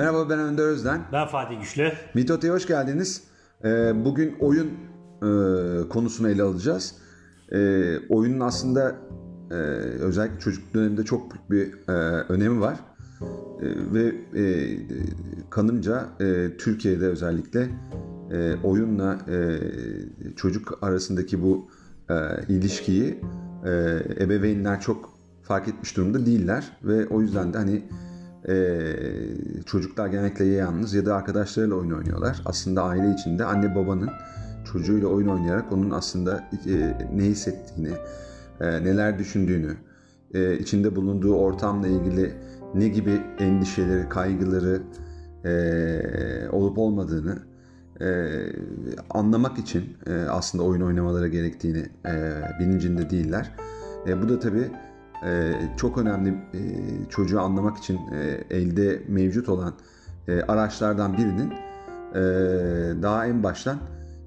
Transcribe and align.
Merhaba 0.00 0.30
ben 0.30 0.38
Önder 0.38 0.62
Özden. 0.62 1.00
Ben 1.12 1.26
Fatih 1.26 1.60
Güçlü. 1.60 1.92
Mitota'ya 2.14 2.52
hoş 2.52 2.66
geldiniz. 2.66 3.22
Ee, 3.64 4.04
bugün 4.04 4.36
oyun 4.40 4.66
e, 4.66 5.28
konusunu 5.88 6.28
ele 6.28 6.42
alacağız. 6.42 6.94
E, 7.52 7.58
oyunun 8.08 8.40
aslında 8.40 8.96
e, 9.50 9.54
özellikle 9.54 10.38
çocuk 10.38 10.74
döneminde 10.74 11.04
çok 11.04 11.50
büyük 11.50 11.50
bir 11.50 11.92
e, 11.92 11.92
önemi 12.28 12.60
var. 12.60 12.76
E, 13.60 13.66
ve 13.94 14.14
e, 14.40 14.76
kanımca 15.50 16.08
e, 16.20 16.56
Türkiye'de 16.58 17.06
özellikle 17.06 17.68
e, 18.32 18.54
oyunla 18.64 19.18
e, 19.28 19.58
çocuk 20.36 20.78
arasındaki 20.82 21.42
bu 21.42 21.68
e, 22.10 22.14
ilişkiyi 22.48 23.20
e, 23.64 23.70
ebeveynler 24.20 24.80
çok 24.80 25.10
fark 25.42 25.68
etmiş 25.68 25.96
durumda 25.96 26.26
değiller. 26.26 26.76
Ve 26.84 27.06
o 27.06 27.20
yüzden 27.20 27.52
de 27.52 27.58
hani 27.58 27.82
e, 28.48 28.54
çocuklar 29.66 30.06
genellikle 30.06 30.44
ya 30.44 30.54
yalnız 30.54 30.94
ya 30.94 31.06
da 31.06 31.16
arkadaşlarıyla 31.16 31.76
oyun 31.76 31.90
oynuyorlar. 31.90 32.42
Aslında 32.44 32.82
aile 32.82 33.14
içinde 33.14 33.44
anne 33.44 33.74
babanın 33.74 34.10
çocuğuyla 34.72 35.08
oyun 35.08 35.28
oynayarak 35.28 35.72
onun 35.72 35.90
aslında 35.90 36.48
e, 36.66 36.96
ne 37.14 37.24
hissettiğini, 37.24 37.92
e, 38.60 38.84
neler 38.84 39.18
düşündüğünü, 39.18 39.76
e, 40.34 40.58
içinde 40.58 40.96
bulunduğu 40.96 41.34
ortamla 41.34 41.88
ilgili 41.88 42.34
ne 42.74 42.88
gibi 42.88 43.20
endişeleri, 43.38 44.08
kaygıları 44.08 44.82
e, 45.44 46.48
olup 46.52 46.78
olmadığını 46.78 47.38
e, 48.00 48.08
anlamak 49.10 49.58
için 49.58 49.84
e, 50.06 50.14
aslında 50.14 50.64
oyun 50.64 50.80
oynamaları 50.80 51.28
gerektiğini 51.28 51.86
e, 52.06 52.42
bilincinde 52.60 53.10
değiller. 53.10 53.52
E, 54.08 54.22
bu 54.22 54.28
da 54.28 54.38
tabii 54.38 54.70
e, 55.26 55.52
çok 55.76 55.98
önemli 55.98 56.30
e, 56.30 56.60
çocuğu 57.08 57.40
anlamak 57.40 57.78
için 57.78 57.98
e, 58.12 58.44
elde 58.50 59.02
mevcut 59.08 59.48
olan 59.48 59.74
e, 60.28 60.42
araçlardan 60.42 61.16
birinin 61.16 61.52
e, 62.14 62.22
daha 63.02 63.26
en 63.26 63.42
baştan 63.42 63.78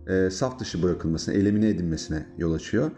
e, 0.08 0.30
saf 0.30 0.60
dışı 0.60 0.84
bırakılmasına, 0.84 1.36
elemine 1.36 1.70
edilmesine 1.70 2.26
yol 2.38 2.54
açıyor. 2.54 2.92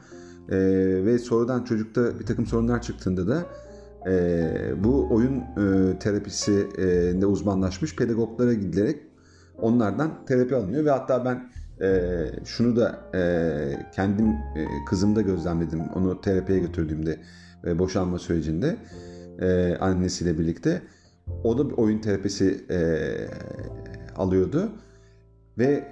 E, 0.50 0.58
ve 1.06 1.20
sonradan 1.20 1.64
çocukta 1.64 2.20
bir 2.20 2.26
takım 2.26 2.46
sorunlar 2.46 2.82
çıktığında 2.82 3.28
da 3.28 3.46
e, 4.08 4.84
bu 4.84 5.08
oyun 5.12 5.38
e, 5.38 6.00
terapisi 6.00 6.68
e, 6.78 6.84
de 7.22 7.26
uzmanlaşmış 7.26 7.96
pedagoglara 7.96 8.54
gidilerek 8.54 9.02
onlardan 9.62 10.26
terapi 10.26 10.56
alınıyor 10.56 10.86
ve 10.86 10.92
hatta 10.92 11.26
ben 11.26 11.52
e, 11.82 12.10
şunu 12.46 12.76
da 12.76 13.00
e, 13.16 13.22
kendim 13.96 14.28
e, 14.28 14.68
kızımda 14.90 15.22
gözlemledim 15.22 15.82
onu 15.96 16.22
terapiye 16.22 16.60
götürdüğümde 16.60 17.20
e, 17.66 17.80
boşanma 17.80 18.20
sürecinde 18.20 18.78
e, 19.42 19.78
annesiyle 19.80 20.40
birlikte 20.40 20.82
o 21.44 21.58
da 21.58 21.70
bir 21.70 21.74
oyun 21.74 22.00
terapisi 22.00 22.66
e, 22.70 22.80
alıyordu 24.16 24.70
ve 25.58 25.84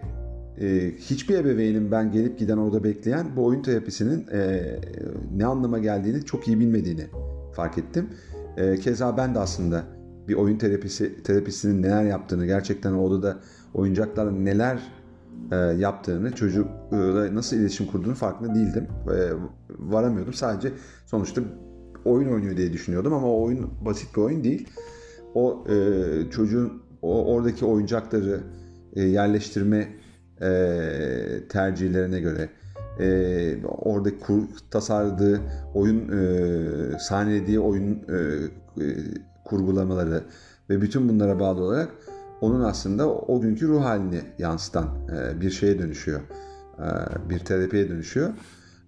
e, 0.61 0.91
hiçbir 0.97 1.35
ebeveynin 1.35 1.91
ben 1.91 2.11
gelip 2.11 2.39
giden 2.39 2.57
orada 2.57 2.83
bekleyen 2.83 3.35
bu 3.35 3.45
oyun 3.45 3.61
terapisinin 3.61 4.27
e, 4.27 4.61
ne 5.35 5.45
anlama 5.45 5.79
geldiğini 5.79 6.25
çok 6.25 6.47
iyi 6.47 6.59
bilmediğini 6.59 7.05
fark 7.53 7.77
ettim. 7.77 8.09
E, 8.57 8.75
keza 8.75 9.17
ben 9.17 9.35
de 9.35 9.39
aslında 9.39 9.83
bir 10.27 10.33
oyun 10.33 10.57
terapisi 10.57 11.23
terapisinin 11.23 11.81
neler 11.81 12.03
yaptığını 12.03 12.45
gerçekten 12.45 12.93
o 12.93 13.01
odada 13.03 13.39
oyuncaklarla 13.73 14.31
neler 14.31 14.79
e, 15.51 15.55
yaptığını 15.55 16.31
çocukla 16.31 17.35
nasıl 17.35 17.57
iletişim 17.57 17.87
kurduğunu 17.87 18.15
farkında 18.15 18.55
değildim. 18.55 18.87
E, 19.07 19.17
varamıyordum. 19.79 20.33
Sadece 20.33 20.71
sonuçta 21.05 21.41
oyun 22.05 22.33
oynuyor 22.33 22.57
diye 22.57 22.73
düşünüyordum 22.73 23.13
ama 23.13 23.27
o 23.27 23.43
oyun 23.43 23.69
basit 23.85 24.15
bir 24.15 24.21
oyun 24.21 24.43
değil. 24.43 24.67
O 25.35 25.63
e, 25.69 25.75
çocuğun 26.29 26.83
o 27.01 27.25
oradaki 27.25 27.65
oyuncakları 27.65 28.39
e, 28.95 29.03
yerleştirme 29.03 29.87
e, 30.41 30.49
tercihlerine 31.49 32.19
göre 32.19 32.49
e, 32.99 33.65
oradaki 33.65 34.19
kur, 34.19 34.43
tasarladığı 34.71 35.41
oyun 35.73 36.09
e, 36.09 36.99
sahnelediği 36.99 37.59
oyun 37.59 37.91
e, 37.91 38.15
e, 38.83 38.87
kurgulamaları 39.45 40.23
ve 40.69 40.81
bütün 40.81 41.09
bunlara 41.09 41.39
bağlı 41.39 41.63
olarak 41.63 41.89
onun 42.41 42.63
aslında 42.63 43.09
o 43.09 43.41
günkü 43.41 43.67
ruh 43.67 43.83
halini 43.83 44.21
yansıtan 44.37 44.85
e, 44.85 45.41
bir 45.41 45.49
şeye 45.49 45.79
dönüşüyor. 45.79 46.21
E, 46.79 47.29
bir 47.29 47.39
terapiye 47.39 47.89
dönüşüyor. 47.89 48.29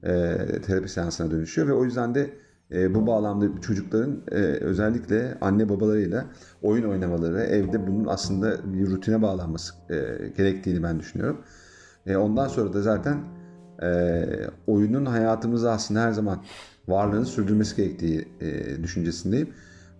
E, 0.04 0.38
terapi 0.66 0.90
seansına 0.90 1.32
dönüşüyor 1.32 1.68
ve 1.68 1.74
o 1.74 1.86
yüzden 1.86 2.16
de 2.16 2.30
e, 2.72 2.96
bu 2.96 3.08
bağlamda 3.08 3.62
çocukların 3.62 4.22
e, 4.32 4.36
özellikle 4.42 5.38
anne 5.42 5.70
babalarıyla 5.70 6.26
oyun 6.62 6.90
oynamaları, 6.90 7.42
evde 7.42 7.88
bunun 7.88 8.06
aslında 8.06 8.74
bir 8.74 8.92
rutine 8.92 9.22
bağlanması 9.22 9.74
e, 9.90 9.96
gerektiğini 10.38 10.84
ben 10.84 11.00
düşünüyorum. 11.00 11.42
E, 12.06 12.18
ondan 12.18 12.48
sonra 12.48 12.74
da 12.74 12.82
zaten 12.82 13.18
e, 13.82 14.26
oyunun 14.68 15.06
hayatımızda 15.06 15.72
aslında 15.72 16.02
her 16.02 16.12
zaman 16.12 16.44
varlığını 16.88 17.26
sürdürmesi 17.26 17.76
gerektiği 17.76 18.28
e, 18.42 18.84
düşüncesindeyim. 18.84 19.50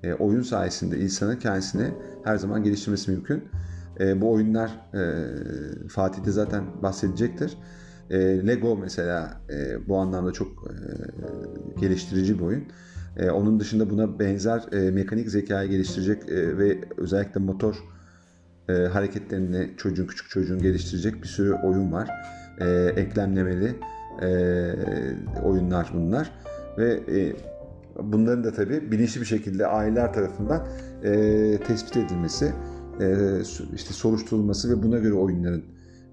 E, 0.04 0.14
oyun 0.14 0.42
sayesinde 0.42 1.00
insanın 1.00 1.36
kendisini 1.36 1.92
her 2.24 2.38
zaman 2.38 2.64
geliştirmesi 2.64 3.12
mümkün. 3.12 3.44
E, 4.00 4.22
bu 4.22 4.32
oyunlar 4.32 4.70
e, 4.94 5.88
Fatih 5.88 6.26
de 6.26 6.32
zaten 6.32 6.64
bahsedecektir. 6.84 7.58
E, 8.10 8.48
Lego 8.48 8.76
mesela 8.76 9.42
e, 9.50 9.88
bu 9.88 9.98
anlamda 9.98 10.32
çok 10.32 10.48
e, 10.48 10.74
geliştirici 11.82 12.40
bir 12.40 12.44
oyun. 12.44 12.64
E, 13.18 13.30
onun 13.30 13.60
dışında 13.60 13.90
buna 13.90 14.20
benzer 14.20 14.64
e, 14.72 14.92
mekanik 14.92 15.30
zekayı 15.30 15.70
geliştirecek 15.70 16.30
e, 16.30 16.58
ve 16.58 16.80
özellikle 16.98 17.40
motor 17.42 17.76
e, 18.70 18.74
hareketlerini 18.74 19.72
çocuğun 19.78 20.08
küçük 20.08 20.30
çocuğun 20.30 20.62
geliştirecek 20.62 21.24
bir 21.24 21.28
sürü 21.28 21.54
oyun 21.54 21.92
var. 21.92 22.10
E, 22.60 22.94
eklemlemeli 22.96 23.76
e, 24.22 24.28
oyunlar 25.44 25.92
bunlar 25.94 26.32
ve 26.78 26.94
e, 26.94 27.36
bunların 28.04 28.44
da 28.44 28.52
tabii 28.52 28.92
bilinçli 28.92 29.22
bir 29.22 29.26
şekilde 29.26 29.68
aileler 29.68 30.14
tarafından 30.14 30.68
e, 31.04 31.60
tespit 31.68 31.98
edilmesi, 31.98 32.54
e, 33.02 33.40
işte 33.76 33.94
soruşturulması 33.94 34.70
ve 34.70 34.84
buna 34.84 34.98
göre 34.98 35.14
oyunların 35.14 35.64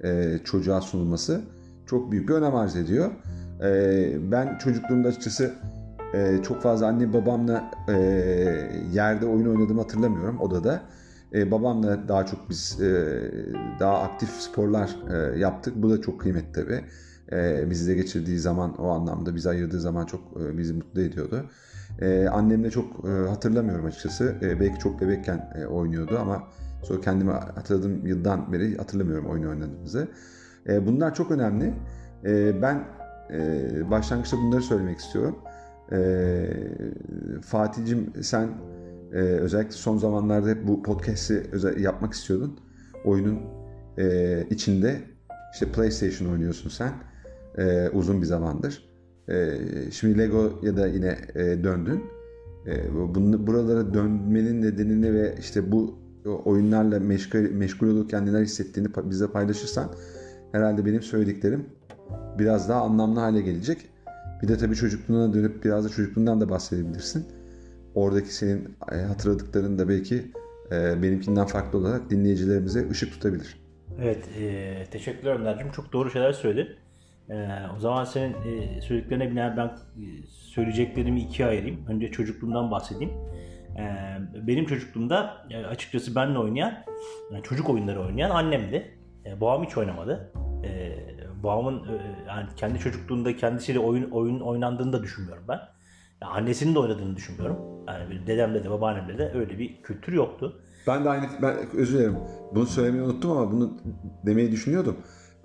e, 0.05 0.39
çocuğa 0.45 0.81
sunulması 0.81 1.41
çok 1.93 2.13
büyük 2.13 2.29
bir 2.29 2.35
önem 2.35 2.55
arz 2.55 2.77
ediyor. 2.77 3.11
E, 3.65 4.33
ben 4.33 4.59
çocukluğumda 4.59 5.09
açıkçası 5.09 5.53
e, 6.15 6.43
çok 6.43 6.63
fazla 6.63 6.87
anne 6.87 7.13
babamla 7.13 7.71
e, 7.89 7.93
yerde 8.93 9.27
oyun 9.27 9.47
oynadığımı 9.47 9.81
hatırlamıyorum 9.81 10.41
odada. 10.41 10.83
E, 11.35 11.51
babamla 11.51 12.09
daha 12.09 12.27
çok 12.27 12.51
biz 12.51 12.81
e, 12.81 13.21
daha 13.81 13.99
aktif 13.99 14.31
sporlar 14.31 14.97
e, 15.11 15.39
yaptık. 15.39 15.75
Bu 15.77 15.91
da 15.91 16.01
çok 16.01 16.21
kıymetli 16.21 16.53
tabii. 16.53 16.85
E, 17.33 17.71
bizle 17.71 17.95
geçirdiği 17.95 18.39
zaman 18.39 18.75
o 18.75 18.89
anlamda 18.89 19.35
bizi 19.35 19.49
ayırdığı 19.49 19.81
zaman 19.81 20.07
çok 20.07 20.21
e, 20.41 20.59
bizi 20.59 20.73
mutlu 20.73 21.01
ediyordu. 21.01 21.45
E, 22.01 22.29
annemle 22.29 22.71
çok 22.71 23.05
e, 23.05 23.29
hatırlamıyorum 23.29 23.87
açıkçası. 23.87 24.35
E, 24.43 24.61
belki 24.61 24.79
çok 24.79 25.01
bebekken 25.01 25.53
e, 25.55 25.67
oynuyordu 25.67 26.19
ama 26.21 26.43
sonra 26.83 27.01
kendimi 27.01 27.31
hatırladığım 27.31 28.07
yıldan 28.07 28.53
beri 28.53 28.77
hatırlamıyorum 28.77 29.27
oyun 29.27 29.45
oynadığımızı. 29.45 30.09
E, 30.69 30.87
bunlar 30.87 31.15
çok 31.15 31.31
önemli. 31.31 31.75
E, 32.25 32.63
ben 32.63 32.85
e, 33.33 33.91
başlangıçta 33.91 34.37
bunları 34.37 34.63
söylemek 34.63 34.99
istiyorum. 34.99 35.39
E, 35.93 36.47
Fatih'cim 37.43 38.13
sen 38.23 38.49
e, 39.13 39.17
özellikle 39.17 39.73
son 39.73 39.99
zamanlarda 39.99 40.49
hep 40.49 40.69
bu 40.69 40.83
podcast'i 40.83 41.51
yapmak 41.79 42.13
istiyordun. 42.13 42.61
Oyunun 43.05 43.41
e, 43.99 44.47
içinde 44.51 45.01
işte 45.53 45.67
PlayStation 45.67 46.29
oynuyorsun 46.29 46.71
sen 46.71 46.93
e, 47.59 47.89
uzun 47.89 48.21
bir 48.21 48.27
zamandır. 48.27 48.89
E, 49.29 49.59
şimdi 49.91 50.19
Lego 50.19 50.61
ya 50.63 50.77
da 50.77 50.87
yine 50.87 51.19
e, 51.35 51.65
döndün. 51.65 52.05
E, 52.67 52.95
bunu, 53.15 53.47
buralara 53.47 53.95
dönmenin 53.95 54.63
nedenini 54.63 55.15
ve 55.15 55.35
işte 55.41 55.73
bu 55.73 55.99
oyunlarla 56.45 57.01
meşgul, 57.01 57.39
meşgul 57.39 57.89
olurken 57.89 58.27
neler 58.27 58.43
hissettiğini 58.43 58.89
bize 59.05 59.27
paylaşırsan 59.27 59.89
herhalde 60.53 60.87
benim 60.87 61.03
söylediklerim 61.03 61.67
biraz 62.39 62.69
daha 62.69 62.81
anlamlı 62.81 63.21
hale 63.21 63.41
gelecek. 63.41 63.79
Bir 64.43 64.49
de 64.49 64.59
tabii 64.59 64.75
çocukluğuna 64.75 65.35
dönüp 65.35 65.65
biraz 65.65 65.85
da 65.85 65.89
çocukluğundan 65.89 66.41
da 66.41 66.49
bahsedebilirsin. 66.49 67.27
Oradaki 67.95 68.35
senin 68.35 68.77
hatırladıkların 69.09 69.79
da 69.79 69.89
belki 69.89 70.33
benimkinden 70.73 71.47
farklı 71.47 71.79
olarak 71.79 72.11
dinleyicilerimize 72.11 72.91
ışık 72.91 73.13
tutabilir. 73.13 73.63
Evet, 74.01 74.29
e, 74.41 74.85
teşekkürler 74.91 75.35
Önder'cim. 75.35 75.71
Çok 75.71 75.93
doğru 75.93 76.11
şeyler 76.11 76.33
söyledin. 76.33 76.77
E, 77.31 77.49
o 77.77 77.81
zaman 77.81 78.05
senin 78.05 78.33
e, 78.33 78.81
söylediklerine 78.81 79.31
binaen 79.31 79.57
ben 79.57 79.67
e, 79.67 80.05
söyleyeceklerimi 80.29 81.21
ikiye 81.21 81.49
ayırayım. 81.49 81.87
Önce 81.89 82.11
çocukluğumdan 82.11 82.71
bahsedeyim. 82.71 83.13
E, 83.79 83.85
benim 84.47 84.67
çocukluğumda 84.67 85.47
e, 85.51 85.57
açıkçası 85.57 86.15
benle 86.15 86.39
oynayan, 86.39 86.75
çocuk 87.43 87.71
oyunları 87.71 88.01
oynayan 88.01 88.31
annemdi. 88.31 88.99
E, 89.27 89.41
babam 89.41 89.65
hiç 89.65 89.77
oynamadı. 89.77 90.33
E, 90.65 90.99
babamın 91.43 91.79
e, 91.79 91.93
yani 92.29 92.47
kendi 92.57 92.79
çocukluğunda 92.79 93.37
kendisiyle 93.37 93.79
oyun 93.79 94.11
oyun 94.11 94.41
oynandığını 94.41 94.93
da 94.93 95.03
düşünmüyorum 95.03 95.45
ben. 95.49 95.61
Yani 96.23 96.33
annesinin 96.33 96.75
de 96.75 96.79
oynadığını 96.79 97.17
düşünmüyorum. 97.17 97.59
Yani 97.89 98.27
dedemle 98.27 98.65
de 98.65 98.71
babaannemle 98.71 99.19
de 99.19 99.33
öyle 99.35 99.59
bir 99.59 99.83
kültür 99.83 100.13
yoktu. 100.13 100.61
Ben 100.87 101.05
de 101.05 101.09
aynı 101.11 101.25
ben 101.43 101.55
özür 101.77 101.99
dilerim. 101.99 102.17
Bunu 102.55 102.67
söylemeyi 102.67 103.05
unuttum 103.05 103.31
ama 103.31 103.53
bunu 103.53 103.73
demeyi 104.27 104.53
düşünüyordum. 104.53 104.97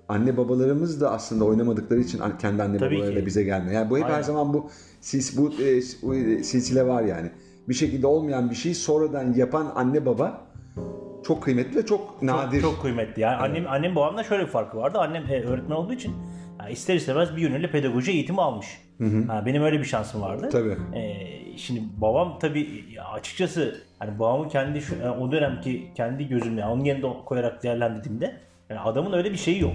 Anne 0.08 0.36
babalarımız 0.36 1.00
da 1.00 1.10
aslında 1.10 1.44
oynamadıkları 1.44 2.00
için 2.00 2.20
kendi 2.38 2.62
anne 2.62 2.78
Tabii 2.78 2.96
babaları 2.96 3.14
ki. 3.14 3.22
da 3.22 3.26
bize 3.26 3.44
gelmiyor. 3.44 3.72
Yani 3.72 3.90
bu 3.90 3.98
hep 3.98 4.04
her 4.04 4.10
Aynen. 4.10 4.22
zaman 4.22 4.54
bu 4.54 4.70
sis 5.00 5.38
bu, 5.38 5.52
e, 5.52 5.80
bu 6.02 6.14
e, 6.14 6.42
silsile 6.44 6.86
var 6.86 7.02
yani. 7.02 7.30
Bir 7.68 7.74
şekilde 7.74 8.06
olmayan 8.06 8.50
bir 8.50 8.54
şeyi 8.54 8.74
sonradan 8.74 9.32
yapan 9.32 9.72
anne 9.74 10.06
baba 10.06 10.46
çok 11.24 11.42
kıymetli 11.42 11.76
ve 11.76 11.86
çok 11.86 12.22
nadir. 12.22 12.60
Çok, 12.60 12.72
çok 12.72 12.82
kıymetli. 12.82 13.22
Yani 13.22 13.36
annem 13.36 13.66
annem 13.68 13.96
babamla 13.96 14.24
şöyle 14.24 14.42
bir 14.42 14.50
farkı 14.50 14.76
vardı. 14.76 14.98
Annem 14.98 15.22
e, 15.30 15.42
öğretmen 15.42 15.76
olduğu 15.76 15.92
için 15.92 16.14
yani 16.60 16.72
ister 16.72 16.94
istemez 16.94 17.36
bir 17.36 17.42
yönüyle 17.42 17.70
pedagoji 17.70 18.12
eğitimi 18.12 18.42
almış. 18.42 18.66
Ha, 19.26 19.42
benim 19.46 19.62
öyle 19.62 19.78
bir 19.78 19.84
şansım 19.84 20.22
vardı. 20.22 20.48
Tabii. 20.52 20.76
E, 20.98 21.12
şimdi 21.56 21.80
babam 21.96 22.38
tabii 22.38 22.84
açıkçası 23.14 23.80
hani 23.98 24.18
babamı 24.18 24.48
kendi 24.48 24.80
şu, 24.80 24.94
yani 24.96 25.24
o 25.24 25.32
dönemki 25.32 25.90
kendi 25.94 26.28
gözümle 26.28 26.64
onun 26.64 26.84
yerinde 26.84 27.06
koyarak 27.24 27.62
değerlendirdiğimde 27.62 28.36
yani 28.70 28.80
adamın 28.80 29.12
öyle 29.12 29.32
bir 29.32 29.36
şeyi 29.36 29.62
yok. 29.62 29.72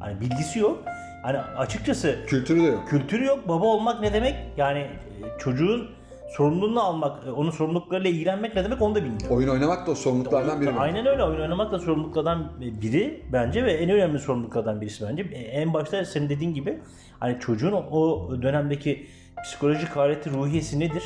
Hani 0.00 0.20
bilgisi 0.20 0.58
yok. 0.58 0.84
Hani 1.22 1.38
açıkçası 1.38 2.16
Kültürü 2.26 2.62
de 2.62 2.66
yok. 2.66 2.88
kültürü 2.88 3.24
yok. 3.24 3.48
Baba 3.48 3.66
olmak 3.66 4.00
ne 4.00 4.12
demek? 4.12 4.34
Yani 4.56 4.78
e, 4.78 4.90
çocuğun 5.38 5.90
sorumluluğunu 6.36 6.82
almak, 6.82 7.26
e, 7.26 7.30
onun 7.30 7.50
sorumluluklarıyla 7.50 8.10
ilgilenmek 8.10 8.54
ne 8.56 8.64
demek 8.64 8.82
onu 8.82 8.94
da 8.94 9.04
bilmiyor. 9.04 9.30
Oyun 9.30 9.48
oynamak 9.48 9.86
da 9.86 9.90
o 9.90 9.94
sorumluluklardan 9.94 10.60
biri. 10.60 10.70
Aynen 10.70 11.06
öyle. 11.06 11.24
Oyun 11.24 11.40
oynamak 11.40 11.72
da 11.72 11.78
sorumluluklardan 11.78 12.52
biri 12.60 13.22
bence 13.32 13.64
ve 13.64 13.72
en 13.72 13.90
önemli 13.90 14.18
sorumluluklardan 14.18 14.80
birisi 14.80 15.04
bence. 15.08 15.22
E, 15.22 15.38
En 15.38 15.74
başta 15.74 16.04
senin 16.04 16.28
dediğin 16.28 16.54
gibi 16.54 16.78
hani 17.20 17.40
çocuğun 17.40 17.72
o- 17.72 18.42
dönemdeki 18.42 19.06
psikolojik 19.44 19.88
haleti 19.88 20.30
ruhiyesi 20.30 20.80
nedir? 20.80 21.02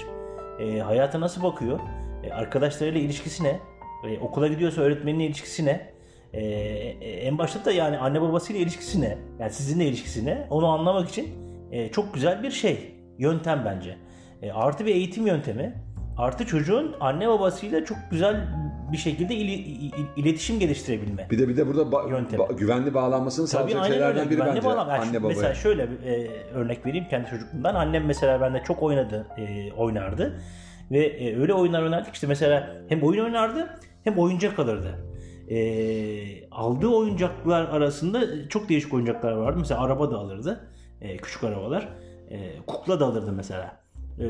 E, 0.60 0.78
hayata 0.80 1.20
nasıl 1.20 1.42
bakıyor? 1.42 1.80
E, 2.24 2.32
arkadaşlarıyla 2.32 3.00
ilişkisi 3.00 3.44
ne? 3.44 3.60
E, 4.08 4.18
okula 4.20 4.48
gidiyorsa 4.48 4.80
öğretmeninle 4.82 5.24
ilişkisi 5.26 5.64
ne? 5.66 5.90
E, 6.32 6.40
e, 6.44 7.10
en 7.10 7.38
başta 7.38 7.64
da 7.64 7.72
yani 7.72 7.98
anne 7.98 8.20
babasıyla 8.22 8.62
ilişkisi 8.62 9.00
ne? 9.00 9.18
Yani 9.40 9.52
sizinle 9.52 9.84
ilişkisi 9.86 10.26
ne? 10.26 10.46
Onu 10.50 10.66
anlamak 10.66 11.08
için 11.08 11.28
e, 11.72 11.88
çok 11.88 12.14
güzel 12.14 12.42
bir 12.42 12.50
şey. 12.50 12.94
Yöntem 13.18 13.62
bence. 13.64 13.96
E, 14.42 14.52
artı 14.52 14.86
bir 14.86 14.94
eğitim 14.94 15.26
yöntemi. 15.26 15.74
Artı 16.18 16.46
çocuğun 16.46 16.96
anne 17.00 17.28
babasıyla 17.28 17.84
çok 17.84 17.98
güzel 18.10 18.48
bir 18.92 18.96
şekilde 18.96 19.34
ili- 19.34 19.52
il- 19.52 19.92
iletişim 20.16 20.58
geliştirebilme. 20.58 21.26
Bir 21.30 21.38
de 21.38 21.48
bir 21.48 21.56
de 21.56 21.66
burada 21.66 21.82
ba- 21.82 22.10
Yöntemi. 22.10 22.42
ba- 22.42 22.56
güvenli 22.56 22.94
bağlanmasını 22.94 23.46
Tabii 23.46 23.50
sağlayacak 23.72 23.82
aynen 23.82 23.92
öyle. 23.94 24.04
şeylerden 24.04 24.30
biri 24.30 24.36
Güvenli 24.36 24.56
bence 24.56 24.66
bağlam. 24.68 24.88
Yani 24.88 25.00
anne 25.00 25.22
babaya. 25.22 25.28
Mesela 25.28 25.54
şöyle 25.54 25.82
e, 25.82 26.30
örnek 26.54 26.86
vereyim 26.86 27.06
kendi 27.10 27.30
çocukluğumdan. 27.30 27.74
Annem 27.74 28.06
mesela 28.06 28.40
bende 28.40 28.62
çok 28.66 28.82
oynadı, 28.82 29.26
e, 29.38 29.72
oynardı. 29.72 30.40
Ve 30.90 31.06
e, 31.06 31.40
öyle 31.40 31.54
oyunlar 31.54 31.82
oynardık 31.82 32.14
işte 32.14 32.26
mesela 32.26 32.70
hem 32.88 33.02
oyun 33.02 33.24
oynardı 33.24 33.68
hem 34.04 34.18
oyuncak 34.18 34.58
alırdı. 34.58 34.94
E, 35.50 36.50
aldığı 36.50 36.88
oyuncaklar 36.88 37.64
arasında 37.64 38.48
çok 38.48 38.68
değişik 38.68 38.94
oyuncaklar 38.94 39.32
vardı. 39.32 39.56
Mesela 39.58 39.80
araba 39.80 40.10
da 40.10 40.16
alırdı. 40.16 40.68
E, 41.00 41.16
küçük 41.16 41.44
arabalar. 41.44 41.88
E, 42.30 42.56
kukla 42.66 43.00
da 43.00 43.06
alırdı 43.06 43.32
mesela. 43.32 43.76
E, 44.20 44.26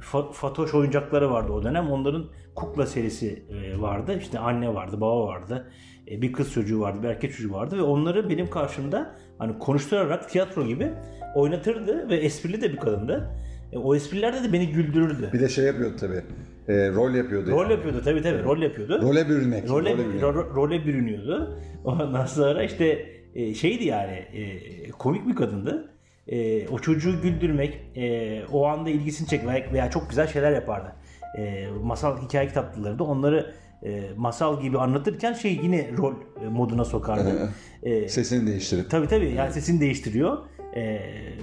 fa- 0.00 0.32
Fatoş 0.32 0.74
oyuncakları 0.74 1.30
vardı 1.30 1.52
o 1.52 1.62
dönem. 1.62 1.90
Onların 1.90 2.24
kukla 2.54 2.86
serisi 2.86 3.42
e, 3.50 3.80
vardı. 3.80 4.18
İşte 4.18 4.38
anne 4.38 4.74
vardı, 4.74 5.00
baba 5.00 5.26
vardı. 5.26 5.72
E, 6.10 6.22
bir 6.22 6.32
kız 6.32 6.52
çocuğu 6.52 6.80
vardı, 6.80 7.02
bir 7.02 7.08
erkek 7.08 7.32
çocuğu 7.32 7.52
vardı 7.52 7.78
ve 7.78 7.82
onları 7.82 8.28
benim 8.28 8.50
karşımda 8.50 9.16
hani 9.38 9.58
konuşturarak 9.58 10.30
tiyatro 10.30 10.66
gibi 10.66 10.92
oynatırdı 11.34 12.08
ve 12.08 12.16
esprili 12.16 12.60
de 12.60 12.72
bir 12.72 12.76
kadındı. 12.76 13.30
E, 13.72 13.78
o 13.78 13.94
esprilerde 13.94 14.48
de 14.48 14.52
beni 14.52 14.72
güldürürdü. 14.72 15.30
Bir 15.32 15.40
de 15.40 15.48
şey 15.48 15.64
yapıyordu 15.64 15.96
tabii. 16.00 16.22
E, 16.68 16.90
rol 16.90 17.14
yapıyordu. 17.14 17.50
Rol 17.50 17.62
yani. 17.62 17.72
yapıyordu 17.72 18.00
tabii 18.04 18.22
tabii 18.22 18.42
rol 18.42 18.58
yapıyordu. 18.58 19.02
Role 19.02 19.28
bürünmek. 19.28 19.68
Role, 19.70 19.90
role 19.90 19.98
bürünmek. 19.98 20.22
ro- 20.22 20.54
role 20.54 20.86
bürünüyordu. 20.86 21.58
Ondan 21.84 22.26
sonra 22.26 22.62
işte 22.62 23.06
e, 23.34 23.54
şeydi 23.54 23.84
yani 23.84 24.12
e, 24.12 24.90
komik 24.90 25.28
bir 25.28 25.36
kadındı. 25.36 25.93
E, 26.28 26.68
o 26.68 26.78
çocuğu 26.78 27.22
güldürmek, 27.22 27.80
e, 27.96 28.42
o 28.52 28.66
anda 28.66 28.90
ilgisini 28.90 29.28
çekmek 29.28 29.72
veya 29.72 29.90
çok 29.90 30.10
güzel 30.10 30.26
şeyler 30.26 30.52
yapardı. 30.52 30.92
E, 31.38 31.66
masal 31.82 32.22
hikaye 32.22 32.48
kitapları 32.48 32.98
da 32.98 33.04
onları 33.04 33.54
e, 33.82 34.02
masal 34.16 34.60
gibi 34.60 34.78
anlatırken 34.78 35.32
şey 35.32 35.60
yine 35.62 35.90
rol 35.98 36.14
e, 36.44 36.48
moduna 36.48 36.84
sokardı. 36.84 37.50
E, 37.82 38.08
Sesini 38.08 38.46
değiştirip. 38.46 38.90
Tabii 38.90 39.08
tabii 39.08 39.30
yani 39.32 39.52
sesini 39.52 39.80
değiştiriyor. 39.80 40.38
Ee, 40.76 41.00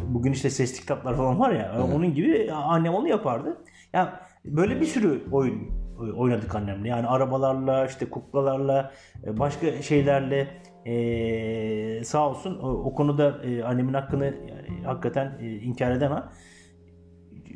bugün 0.07 0.31
işte 0.31 0.49
sesli 0.49 0.79
kitaplar 0.79 1.17
falan 1.17 1.39
var 1.39 1.51
ya 1.51 1.75
onun 1.95 2.13
gibi 2.13 2.51
annem 2.53 2.93
onu 2.93 3.07
yapardı. 3.07 3.57
Ya 3.93 4.19
böyle 4.45 4.81
bir 4.81 4.85
sürü 4.85 5.21
oyun 5.31 5.71
oynadık 6.17 6.55
annemle. 6.55 6.89
Yani 6.89 7.07
arabalarla, 7.07 7.85
işte 7.85 8.09
kuklalarla, 8.09 8.91
e, 9.25 9.39
başka 9.39 9.81
şeylerle 9.81 10.47
e, 10.85 12.03
sağ 12.03 12.29
olsun 12.29 12.59
o, 12.59 12.69
o 12.69 12.93
konuda 12.93 13.41
e, 13.43 13.63
annemin 13.63 13.93
hakkını 13.93 14.25
yani, 14.25 14.85
hakikaten 14.85 15.37
e, 15.41 15.55
inkar 15.55 15.91
edemem. 15.91 16.29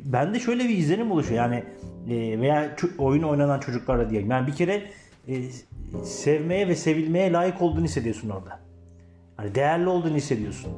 Bende 0.04 0.40
şöyle 0.40 0.64
bir 0.64 0.78
izlenim 0.78 1.10
oluşuyor 1.10 1.42
yani 1.42 1.64
e, 2.08 2.40
veya 2.40 2.76
oyun 2.98 3.22
oynanan 3.22 3.60
çocuklarla 3.60 4.10
diyelim. 4.10 4.30
Yani 4.30 4.46
bir 4.46 4.52
kere 4.52 4.82
e, 5.28 5.42
sevmeye 6.04 6.68
ve 6.68 6.74
sevilmeye 6.74 7.32
layık 7.32 7.62
olduğunu 7.62 7.84
hissediyorsun 7.84 8.30
orada. 8.30 8.60
Hani 9.36 9.54
değerli 9.54 9.88
olduğunu 9.88 10.16
hissediyorsun. 10.16 10.72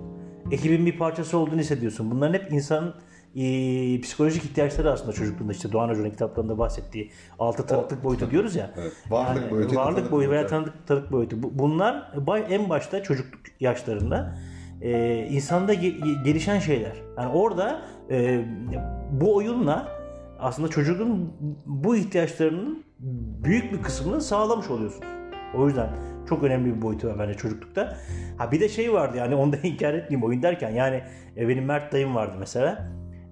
Ekibin 0.50 0.86
bir 0.86 0.98
parçası 0.98 1.38
olduğunu 1.38 1.60
hissediyorsun. 1.60 2.10
Bunların 2.10 2.34
hep 2.34 2.52
insanın 2.52 2.94
e, 3.38 4.00
psikolojik 4.00 4.44
ihtiyaçları 4.44 4.93
aslında 4.93 5.12
çocukluğunda 5.12 5.52
işte 5.52 5.73
Doğan 5.73 5.88
Hoca'nın 5.88 6.11
kitaplarında 6.11 6.58
bahsettiği 6.58 7.11
altı 7.38 7.67
tanıklık 7.67 8.05
boyutu 8.05 8.31
diyoruz 8.31 8.56
ya. 8.56 8.70
Evet, 8.76 8.93
varlık 9.11 9.50
boyutu, 9.50 9.76
Varlık 9.76 10.11
boyutu 10.12 10.31
veya 10.32 10.46
tanıklık, 10.46 10.87
tanıklık 10.87 11.12
boyutu. 11.12 11.43
Bu- 11.43 11.50
Bunlar 11.58 12.12
en 12.50 12.69
başta 12.69 13.02
çocukluk 13.02 13.40
yaşlarında 13.61 14.38
e, 14.82 15.17
insanda 15.31 15.75
ge- 15.75 16.25
gelişen 16.25 16.58
şeyler. 16.58 16.93
Yani 17.19 17.29
orada 17.32 17.82
e, 18.11 18.44
bu 19.12 19.35
oyunla 19.37 19.88
aslında 20.38 20.69
çocuğun 20.69 21.32
bu 21.67 21.96
ihtiyaçlarının 21.96 22.84
büyük 23.44 23.73
bir 23.73 23.82
kısmını 23.82 24.20
sağlamış 24.20 24.70
oluyorsun. 24.70 25.05
O 25.56 25.67
yüzden 25.67 25.88
çok 26.29 26.43
önemli 26.43 26.76
bir 26.76 26.82
boyutu 26.82 27.08
var 27.08 27.19
bence 27.19 27.34
çocuklukta. 27.34 27.96
Ha 28.38 28.52
bir 28.52 28.61
de 28.61 28.69
şey 28.69 28.93
vardı 28.93 29.17
yani 29.17 29.34
onu 29.34 29.52
da 29.52 29.56
inkar 29.62 29.94
etmeyeyim 29.94 30.23
oyun 30.29 30.43
derken 30.43 30.70
yani 30.70 31.02
e, 31.37 31.49
benim 31.49 31.64
Mert 31.64 31.93
dayım 31.93 32.14
vardı 32.14 32.37
mesela. 32.41 32.88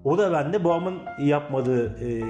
O 0.07 0.17
da 0.17 0.31
bende 0.31 0.63
babamın 0.63 0.99
yapmadığı 1.19 1.85
e, 1.85 2.23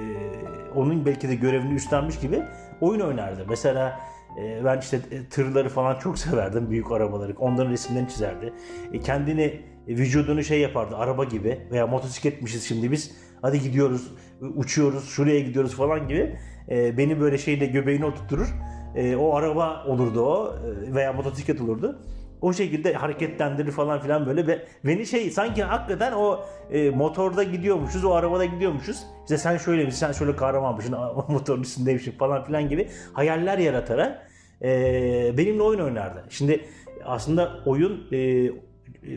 onun 0.75 1.06
belki 1.06 1.30
de 1.30 1.35
görevini 1.35 1.73
üstlenmiş 1.73 2.19
gibi 2.19 2.44
oyun 2.81 2.99
oynardı. 2.99 3.45
Mesela 3.49 3.99
e, 4.42 4.66
ben 4.66 4.80
işte 4.80 4.99
e, 5.11 5.30
tırları 5.30 5.69
falan 5.69 5.99
çok 5.99 6.18
severdim. 6.19 6.69
Büyük 6.69 6.92
arabaları. 6.92 7.35
Onların 7.40 7.71
resimlerini 7.71 8.09
çizerdi. 8.09 8.54
E, 8.94 8.99
kendini 8.99 9.42
e, 9.42 9.61
vücudunu 9.87 10.44
şey 10.44 10.59
yapardı. 10.59 10.95
Araba 10.97 11.23
gibi 11.23 11.59
veya 11.71 11.87
motosikletmişiz 11.87 12.68
şimdi 12.68 12.92
biz. 12.92 13.11
Hadi 13.42 13.61
gidiyoruz, 13.61 14.11
uçuyoruz, 14.56 15.09
şuraya 15.09 15.40
gidiyoruz 15.40 15.75
falan 15.75 16.07
gibi. 16.07 16.35
E, 16.69 16.97
beni 16.97 17.19
böyle 17.19 17.37
şeyde 17.37 17.66
göbeğine 17.66 18.06
oturtturur. 18.06 18.56
E, 18.95 19.16
o 19.16 19.35
araba 19.35 19.85
olurdu 19.87 20.25
o 20.25 20.56
e, 20.56 20.94
veya 20.94 21.13
motosiklet 21.13 21.61
olurdu. 21.61 21.99
O 22.41 22.53
şekilde 22.53 22.94
hareketlendirir 22.94 23.71
falan 23.71 24.01
filan 24.01 24.25
böyle 24.25 24.47
ve 24.47 24.65
beni 24.85 25.06
şey 25.06 25.31
sanki 25.31 25.63
hakikaten 25.63 26.11
o 26.11 26.45
e, 26.71 26.89
motorda 26.89 27.44
gidiyormuşuz, 27.44 28.06
o 28.06 28.11
arabada 28.11 28.45
gidiyormuşuz. 28.45 29.03
İşte 29.21 29.37
sen 29.37 29.57
şöyle 29.57 29.85
misin, 29.85 29.99
sen 29.99 30.11
şöyle 30.11 30.35
kahramanmışsın, 30.35 30.95
motorun 31.27 31.61
üstündeymişsin 31.61 32.11
falan 32.11 32.44
filan 32.44 32.69
gibi 32.69 32.87
hayaller 33.13 33.57
yaratarak 33.57 34.29
e, 34.61 35.37
benimle 35.37 35.61
oyun 35.63 35.79
oynardı. 35.79 36.23
Şimdi 36.29 36.65
aslında 37.06 37.59
oyun 37.65 38.07
e, 38.11 38.49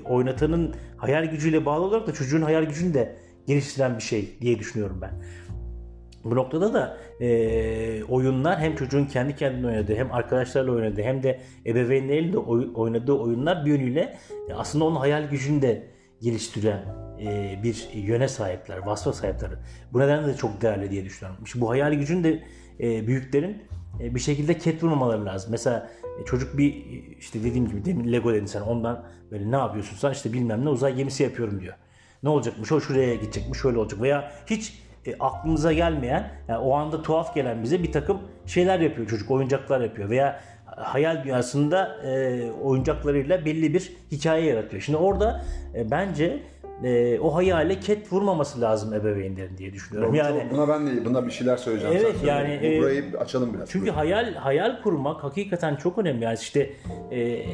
oynatanın 0.04 0.74
hayal 0.96 1.24
gücüyle 1.24 1.66
bağlı 1.66 1.84
olarak 1.84 2.06
da 2.06 2.12
çocuğun 2.12 2.42
hayal 2.42 2.64
gücünü 2.64 2.94
de 2.94 3.16
geliştiren 3.46 3.96
bir 3.96 4.02
şey 4.02 4.36
diye 4.40 4.58
düşünüyorum 4.58 4.98
ben. 5.02 5.10
Bu 6.24 6.36
noktada 6.36 6.74
da 6.74 6.98
e, 7.20 8.04
oyunlar 8.04 8.58
hem 8.58 8.76
çocuğun 8.76 9.04
kendi 9.04 9.36
kendine 9.36 9.66
oynadığı 9.66 9.94
hem 9.94 10.12
arkadaşlarla 10.12 10.72
oynadığı 10.72 11.02
hem 11.02 11.22
de 11.22 11.40
ebeveynleriyle 11.66 12.38
oy- 12.38 12.70
oynadığı 12.74 13.12
oyunlar 13.12 13.66
bir 13.66 13.70
yönüyle 13.70 14.18
e, 14.48 14.54
aslında 14.54 14.84
onun 14.84 14.96
hayal 14.96 15.28
gücünü 15.28 15.62
de 15.62 15.86
geliştiren 16.20 16.84
e, 17.20 17.58
bir 17.62 17.88
yöne 17.94 18.28
sahipler, 18.28 18.78
vasfa 18.78 19.12
sahipler. 19.12 19.50
Bu 19.92 20.00
nedenle 20.00 20.26
de 20.26 20.36
çok 20.36 20.62
değerli 20.62 20.90
diye 20.90 21.04
düşünüyorum. 21.04 21.44
İşte 21.44 21.60
bu 21.60 21.70
hayal 21.70 21.94
gücünü 21.94 22.24
de 22.24 22.44
e, 22.80 23.06
büyüklerin 23.06 23.62
e, 24.00 24.14
bir 24.14 24.20
şekilde 24.20 24.58
ket 24.58 24.82
vurmamaları 24.82 25.24
lazım. 25.24 25.50
Mesela 25.50 25.90
e, 26.22 26.24
çocuk 26.24 26.58
bir 26.58 26.84
işte 27.18 27.44
dediğim 27.44 27.68
gibi 27.68 27.84
demin 27.84 28.12
Lego 28.12 28.32
dedin 28.34 28.46
sen 28.46 28.60
ondan 28.60 29.04
böyle 29.30 29.50
ne 29.50 29.56
yapıyorsun 29.56 29.96
sen 29.96 30.10
işte 30.10 30.32
bilmem 30.32 30.64
ne 30.64 30.68
uzay 30.68 30.94
gemisi 30.94 31.22
yapıyorum 31.22 31.60
diyor. 31.60 31.74
Ne 32.22 32.28
olacakmış 32.28 32.72
o 32.72 32.80
şuraya 32.80 33.14
gidecekmiş 33.14 33.58
şöyle 33.58 33.78
olacak 33.78 34.00
veya 34.02 34.32
hiç 34.46 34.82
e, 35.07 35.14
aklımıza 35.21 35.73
gelmeyen 35.73 36.30
yani 36.49 36.59
o 36.59 36.75
anda 36.75 37.02
tuhaf 37.02 37.35
gelen 37.35 37.62
bize 37.62 37.83
bir 37.83 37.92
takım 37.92 38.19
şeyler 38.47 38.80
yapıyor 38.80 39.09
çocuk 39.09 39.30
oyuncaklar 39.30 39.80
yapıyor 39.80 40.11
veya 40.11 40.40
hayal 40.66 41.25
dünyasında 41.25 41.97
e, 42.04 42.50
oyuncaklarıyla 42.50 43.45
belli 43.45 43.75
bir 43.75 43.92
hikaye 44.12 44.45
yaratıyor. 44.45 44.83
Şimdi 44.83 44.99
orada 44.99 45.45
e, 45.75 45.90
bence 45.90 46.42
e, 46.85 47.19
o 47.21 47.35
hayale 47.35 47.80
ket 47.80 48.12
vurmaması 48.12 48.61
lazım 48.61 48.95
ebeveynlerin 48.95 49.59
diye 49.59 49.73
düşünüyorum. 49.73 50.14
Yani 50.14 50.47
buna 50.50 50.69
ben 50.69 50.87
de 50.87 51.04
buna 51.04 51.26
bir 51.26 51.30
şeyler 51.30 51.57
söyleyeceğim. 51.57 51.97
Evet, 52.00 52.16
Sen 52.21 52.26
yani, 52.26 52.61
e, 52.62 52.80
burayı 52.80 53.04
açalım 53.21 53.54
biraz. 53.54 53.71
Çünkü 53.71 53.90
hayal 53.90 54.35
hayal 54.35 54.83
kurmak 54.83 55.25
hakikaten 55.25 55.76
çok 55.76 55.99
önemli. 55.99 56.25
Yani 56.25 56.38
işte 56.40 56.71
e, 57.11 57.45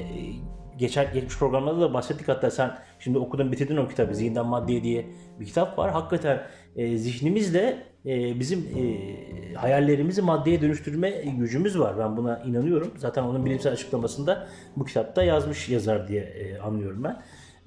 geçen 0.76 1.12
geçmiş 1.12 1.38
programlarda 1.38 1.80
da 1.80 1.94
bahsettik 1.94 2.28
hatta 2.28 2.50
sen 2.50 2.78
şimdi 2.98 3.18
okudun 3.18 3.52
bitirdin 3.52 3.76
o 3.76 3.88
kitabı 3.88 4.14
Zindan 4.14 4.46
Maddiye 4.46 4.82
diye 4.82 5.06
bir 5.40 5.46
kitap 5.46 5.78
var. 5.78 5.90
Hakikaten 5.90 6.42
e, 6.76 6.96
zihnimizle 6.96 7.82
e, 8.06 8.40
bizim 8.40 8.58
e, 8.58 9.54
hayallerimizi 9.54 10.22
maddeye 10.22 10.60
dönüştürme 10.60 11.10
gücümüz 11.10 11.78
var. 11.78 11.98
Ben 11.98 12.16
buna 12.16 12.38
inanıyorum. 12.38 12.94
Zaten 12.96 13.22
onun 13.22 13.46
bilimsel 13.46 13.72
açıklamasında 13.72 14.46
bu 14.76 14.84
kitapta 14.84 15.22
yazmış 15.22 15.68
yazar 15.68 16.08
diye 16.08 16.22
e, 16.22 16.58
anlıyorum 16.58 17.04
ben. 17.04 17.22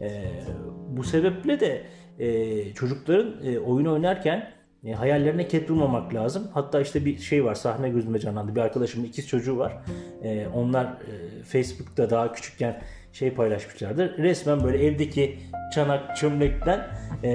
E, 0.05 0.31
bu 0.89 1.03
sebeple 1.03 1.59
de 1.59 1.83
e, 2.19 2.73
çocukların 2.73 3.45
e, 3.45 3.59
oyun 3.59 3.85
oynarken 3.85 4.51
e, 4.83 4.91
hayallerine 4.93 5.47
ket 5.47 5.69
vurmamak 5.69 6.13
lazım. 6.13 6.47
Hatta 6.53 6.81
işte 6.81 7.05
bir 7.05 7.17
şey 7.17 7.45
var 7.45 7.55
sahne 7.55 7.89
gözüme 7.89 8.19
canlandı. 8.19 8.55
Bir 8.55 8.61
arkadaşımın 8.61 9.05
ikiz 9.05 9.27
çocuğu 9.27 9.57
var. 9.57 9.77
E, 10.23 10.47
onlar 10.47 10.85
e, 10.85 11.43
Facebook'ta 11.43 12.09
daha 12.09 12.33
küçükken 12.33 12.81
şey 13.13 13.33
paylaşmışlardı. 13.33 14.17
Resmen 14.17 14.63
böyle 14.63 14.85
evdeki 14.85 15.37
çanak 15.75 16.15
çömlekten 16.17 16.87
e, 17.23 17.29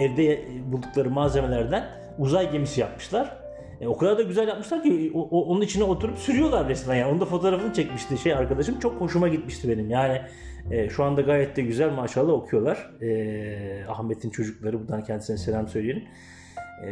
evde 0.00 0.44
buldukları 0.72 1.10
malzemelerden 1.10 1.84
uzay 2.18 2.52
gemisi 2.52 2.80
yapmışlar. 2.80 3.36
E, 3.80 3.86
o 3.86 3.96
kadar 3.96 4.18
da 4.18 4.22
güzel 4.22 4.48
yapmışlar 4.48 4.82
ki 4.82 5.10
o- 5.14 5.28
o- 5.30 5.44
onun 5.44 5.60
içine 5.60 5.84
oturup 5.84 6.18
sürüyorlar 6.18 6.68
resmen 6.68 6.96
yani. 6.96 7.10
Onun 7.10 7.20
da 7.20 7.24
fotoğrafını 7.24 7.72
çekmişti 7.72 8.18
şey 8.18 8.34
arkadaşım. 8.34 8.78
Çok 8.78 9.00
hoşuma 9.00 9.28
gitmişti 9.28 9.68
benim. 9.68 9.90
Yani 9.90 10.20
e, 10.70 10.88
şu 10.88 11.04
anda 11.04 11.20
gayet 11.20 11.56
de 11.56 11.62
güzel 11.62 11.90
maşallah 11.90 12.32
okuyorlar. 12.32 12.90
E, 13.02 13.84
Ahmet'in 13.88 14.30
çocukları 14.30 14.80
buradan 14.80 15.04
kendisine 15.04 15.36
selam 15.36 15.68
söyleyelim. 15.68 16.04
E, 16.86 16.88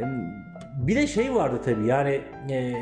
bir 0.87 0.97
de 0.97 1.06
şey 1.06 1.35
vardı 1.35 1.61
tabii 1.64 1.87
yani 1.87 2.21
e, 2.50 2.73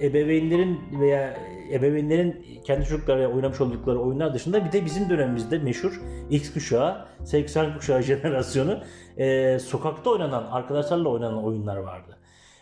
ebeveynlerin 0.00 0.80
veya 1.00 1.34
ebeveynlerin 1.72 2.44
kendi 2.64 2.84
çocuklarıyla 2.86 3.28
oynamış 3.28 3.60
oldukları 3.60 4.00
oyunlar 4.00 4.34
dışında 4.34 4.64
bir 4.64 4.72
de 4.72 4.84
bizim 4.84 5.10
dönemimizde 5.10 5.58
meşhur 5.58 6.00
X 6.30 6.52
kuşağı, 6.52 7.06
80 7.24 7.76
kuşağı 7.78 8.02
jenerasyonu 8.02 8.80
e, 9.18 9.58
sokakta 9.58 10.10
oynanan, 10.10 10.44
arkadaşlarla 10.50 11.08
oynanan 11.08 11.44
oyunlar 11.44 11.76
vardı. 11.76 12.18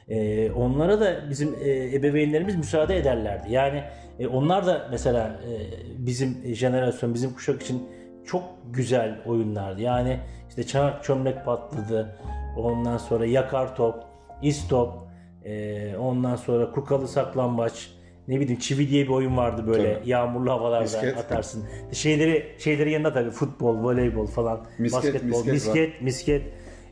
E, 0.09 0.51
onlara 0.51 1.01
da 1.01 1.31
bizim 1.31 1.55
e, 1.65 1.95
ebeveynlerimiz 1.95 2.57
müsaade 2.57 2.97
ederlerdi. 2.97 3.53
Yani 3.53 3.85
e, 4.19 4.27
onlar 4.27 4.67
da 4.67 4.89
mesela 4.91 5.41
e, 5.49 5.53
bizim 6.07 6.55
jenerasyon, 6.55 7.15
bizim 7.15 7.35
kuşak 7.35 7.63
için 7.63 7.89
çok 8.25 8.43
güzel 8.71 9.19
oyunlardı. 9.27 9.81
Yani 9.81 10.21
işte 10.49 10.67
çanak 10.67 11.05
çömlek 11.05 11.45
patladı, 11.45 12.17
ondan 12.57 12.97
sonra 12.97 13.27
yakar 13.27 13.77
top, 13.77 13.95
istop, 14.43 14.95
e, 15.45 15.97
ondan 15.97 16.37
sonra 16.37 16.73
kukalı 16.73 17.09
saklambaç, 17.09 17.91
ne 18.29 18.41
bileyim 18.41 18.61
çivi 18.61 18.88
diye 18.88 19.05
bir 19.05 19.11
oyun 19.11 19.37
vardı 19.37 19.64
böyle 19.67 19.95
Tabii. 19.95 20.09
yağmurlu 20.11 20.50
havalarda 20.50 20.83
Misket. 20.83 21.19
atarsın. 21.19 21.64
Şeyleri 21.93 22.55
şeyleri 22.59 22.91
yanında 22.91 23.12
tabii 23.12 23.31
futbol, 23.31 23.76
voleybol 23.85 24.26
falan, 24.26 24.67
Misket, 24.79 25.05
basketbol, 25.05 25.26
misket 25.29 25.47
var. 25.47 25.52
misket, 25.52 26.02
misket. 26.02 26.43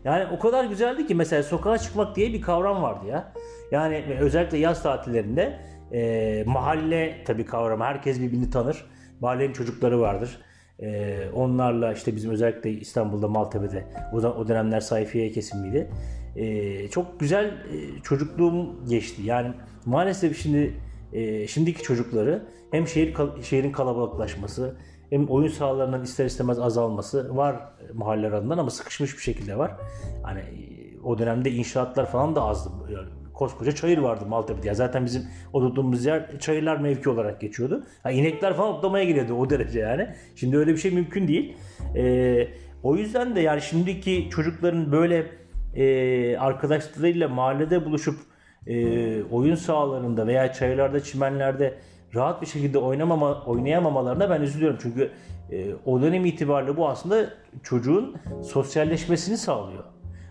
Yani 0.04 0.24
o 0.36 0.38
kadar 0.38 0.64
güzeldi 0.64 1.06
ki 1.06 1.14
mesela 1.14 1.42
sokağa 1.42 1.78
çıkmak 1.78 2.16
diye 2.16 2.32
bir 2.32 2.40
kavram 2.42 2.82
vardı 2.82 3.06
ya. 3.06 3.32
Yani 3.70 4.04
özellikle 4.20 4.58
yaz 4.58 4.82
tatillerinde 4.82 5.58
e, 5.92 6.44
mahalle 6.46 7.24
tabii 7.24 7.44
kavramı 7.44 7.84
herkes 7.84 8.20
birbirini 8.20 8.50
tanır. 8.50 8.84
Mahallenin 9.20 9.52
çocukları 9.52 10.00
vardır. 10.00 10.40
E, 10.82 11.18
onlarla 11.34 11.92
işte 11.92 12.16
bizim 12.16 12.30
özellikle 12.30 12.70
İstanbul'da 12.70 13.28
Maltepe'de 13.28 13.84
o, 14.12 14.22
da, 14.22 14.34
o 14.34 14.48
dönemler 14.48 14.80
sayfiye 14.80 15.30
kesimliydi. 15.30 15.90
E, 16.36 16.88
çok 16.88 17.20
güzel 17.20 17.44
e, 17.46 18.02
çocukluğum 18.02 18.88
geçti. 18.88 19.22
Yani 19.24 19.52
maalesef 19.86 20.38
şimdi 20.42 20.74
e, 21.12 21.46
şimdiki 21.46 21.82
çocukları 21.82 22.42
hem 22.70 22.88
şehir 22.88 23.16
şehrin 23.42 23.72
kalabalıklaşması 23.72 24.76
hem 25.10 25.28
oyun 25.28 25.48
sahalarının 25.48 26.02
ister 26.02 26.26
istemez 26.26 26.58
azalması 26.58 27.36
var 27.36 27.56
mahalle 27.94 28.26
adından 28.26 28.58
ama 28.58 28.70
sıkışmış 28.70 29.16
bir 29.16 29.22
şekilde 29.22 29.58
var. 29.58 29.76
Hani 30.22 30.40
e, 30.40 31.00
o 31.04 31.18
dönemde 31.18 31.50
inşaatlar 31.50 32.06
falan 32.06 32.36
da 32.36 32.42
azdı. 32.42 32.70
Yani 32.94 33.08
koskoca 33.34 33.72
çayır 33.72 33.98
vardı 33.98 34.26
Maltepe'de. 34.26 34.68
Ya 34.68 34.74
zaten 34.74 35.04
bizim 35.04 35.22
oturduğumuz 35.52 36.04
yer 36.04 36.38
çayırlar 36.38 36.76
mevki 36.76 37.10
olarak 37.10 37.40
geçiyordu. 37.40 37.84
Ha, 38.02 38.10
inekler 38.10 38.54
falan 38.54 38.74
otlamaya 38.74 39.04
geliyordu 39.04 39.34
o 39.34 39.50
derece 39.50 39.78
yani. 39.78 40.08
Şimdi 40.34 40.58
öyle 40.58 40.72
bir 40.72 40.78
şey 40.78 40.90
mümkün 40.90 41.28
değil. 41.28 41.56
E, 41.96 42.48
o 42.82 42.96
yüzden 42.96 43.36
de 43.36 43.40
yani 43.40 43.60
şimdiki 43.62 44.28
çocukların 44.30 44.92
böyle 44.92 45.26
e, 45.74 46.36
arkadaşlarıyla 46.36 47.28
mahallede 47.28 47.84
buluşup 47.84 48.18
e, 48.66 49.22
oyun 49.22 49.54
sahalarında 49.54 50.26
veya 50.26 50.52
çayırlarda, 50.52 51.02
çimenlerde 51.02 51.74
rahat 52.14 52.42
bir 52.42 52.46
şekilde 52.46 52.78
oynamama, 52.78 53.44
oynayamamalarına 53.44 54.30
ben 54.30 54.40
üzülüyorum. 54.40 54.78
Çünkü 54.82 55.10
e, 55.52 55.74
o 55.86 56.02
dönem 56.02 56.26
itibariyle 56.26 56.76
bu 56.76 56.88
aslında 56.88 57.30
çocuğun 57.62 58.16
sosyalleşmesini 58.42 59.36
sağlıyor. 59.36 59.84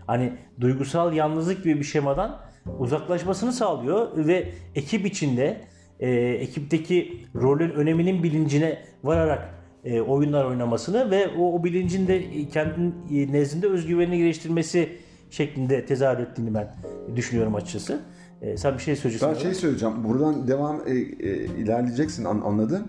Hani 0.06 0.32
duygusal 0.60 1.12
yalnızlık 1.12 1.64
gibi 1.64 1.78
bir 1.78 1.84
şemadan 1.84 2.40
uzaklaşmasını 2.78 3.52
sağlıyor 3.52 4.26
ve 4.26 4.48
ekip 4.74 5.06
içinde 5.06 5.60
e, 6.00 6.10
ekipteki 6.18 7.26
rolün 7.34 7.70
öneminin 7.70 8.22
bilincine 8.22 8.78
vararak 9.04 9.54
e, 9.84 10.00
oyunlar 10.00 10.44
oynamasını 10.44 11.10
ve 11.10 11.28
o, 11.38 11.54
o 11.54 11.64
bilincin 11.64 12.08
de 12.08 12.22
kendi 12.48 13.32
nezdinde 13.32 13.66
özgüvenini 13.66 14.18
geliştirmesi 14.18 14.88
şeklinde 15.30 15.86
tezahür 15.86 16.18
ettiğini 16.18 16.54
ben 16.54 16.74
düşünüyorum 17.16 17.54
açıkçası. 17.54 18.00
E, 18.42 18.56
sen 18.56 18.74
bir 18.74 18.78
şey 18.78 18.96
söyleyeceksin. 18.96 19.34
Ben 19.34 19.40
şey 19.40 19.54
söyleyeceğim. 19.54 20.04
Buradan 20.04 20.48
devam 20.48 20.80
e, 20.86 20.90
e, 20.90 21.44
ilerleyeceksin 21.44 22.24
an, 22.24 22.40
anladım. 22.44 22.82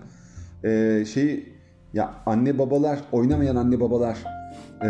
E, 0.64 1.04
şey 1.04 1.48
ya 1.92 2.14
anne 2.26 2.58
babalar 2.58 2.98
oynamayan 3.12 3.56
anne 3.56 3.80
babalar 3.80 4.18
e, 4.82 4.88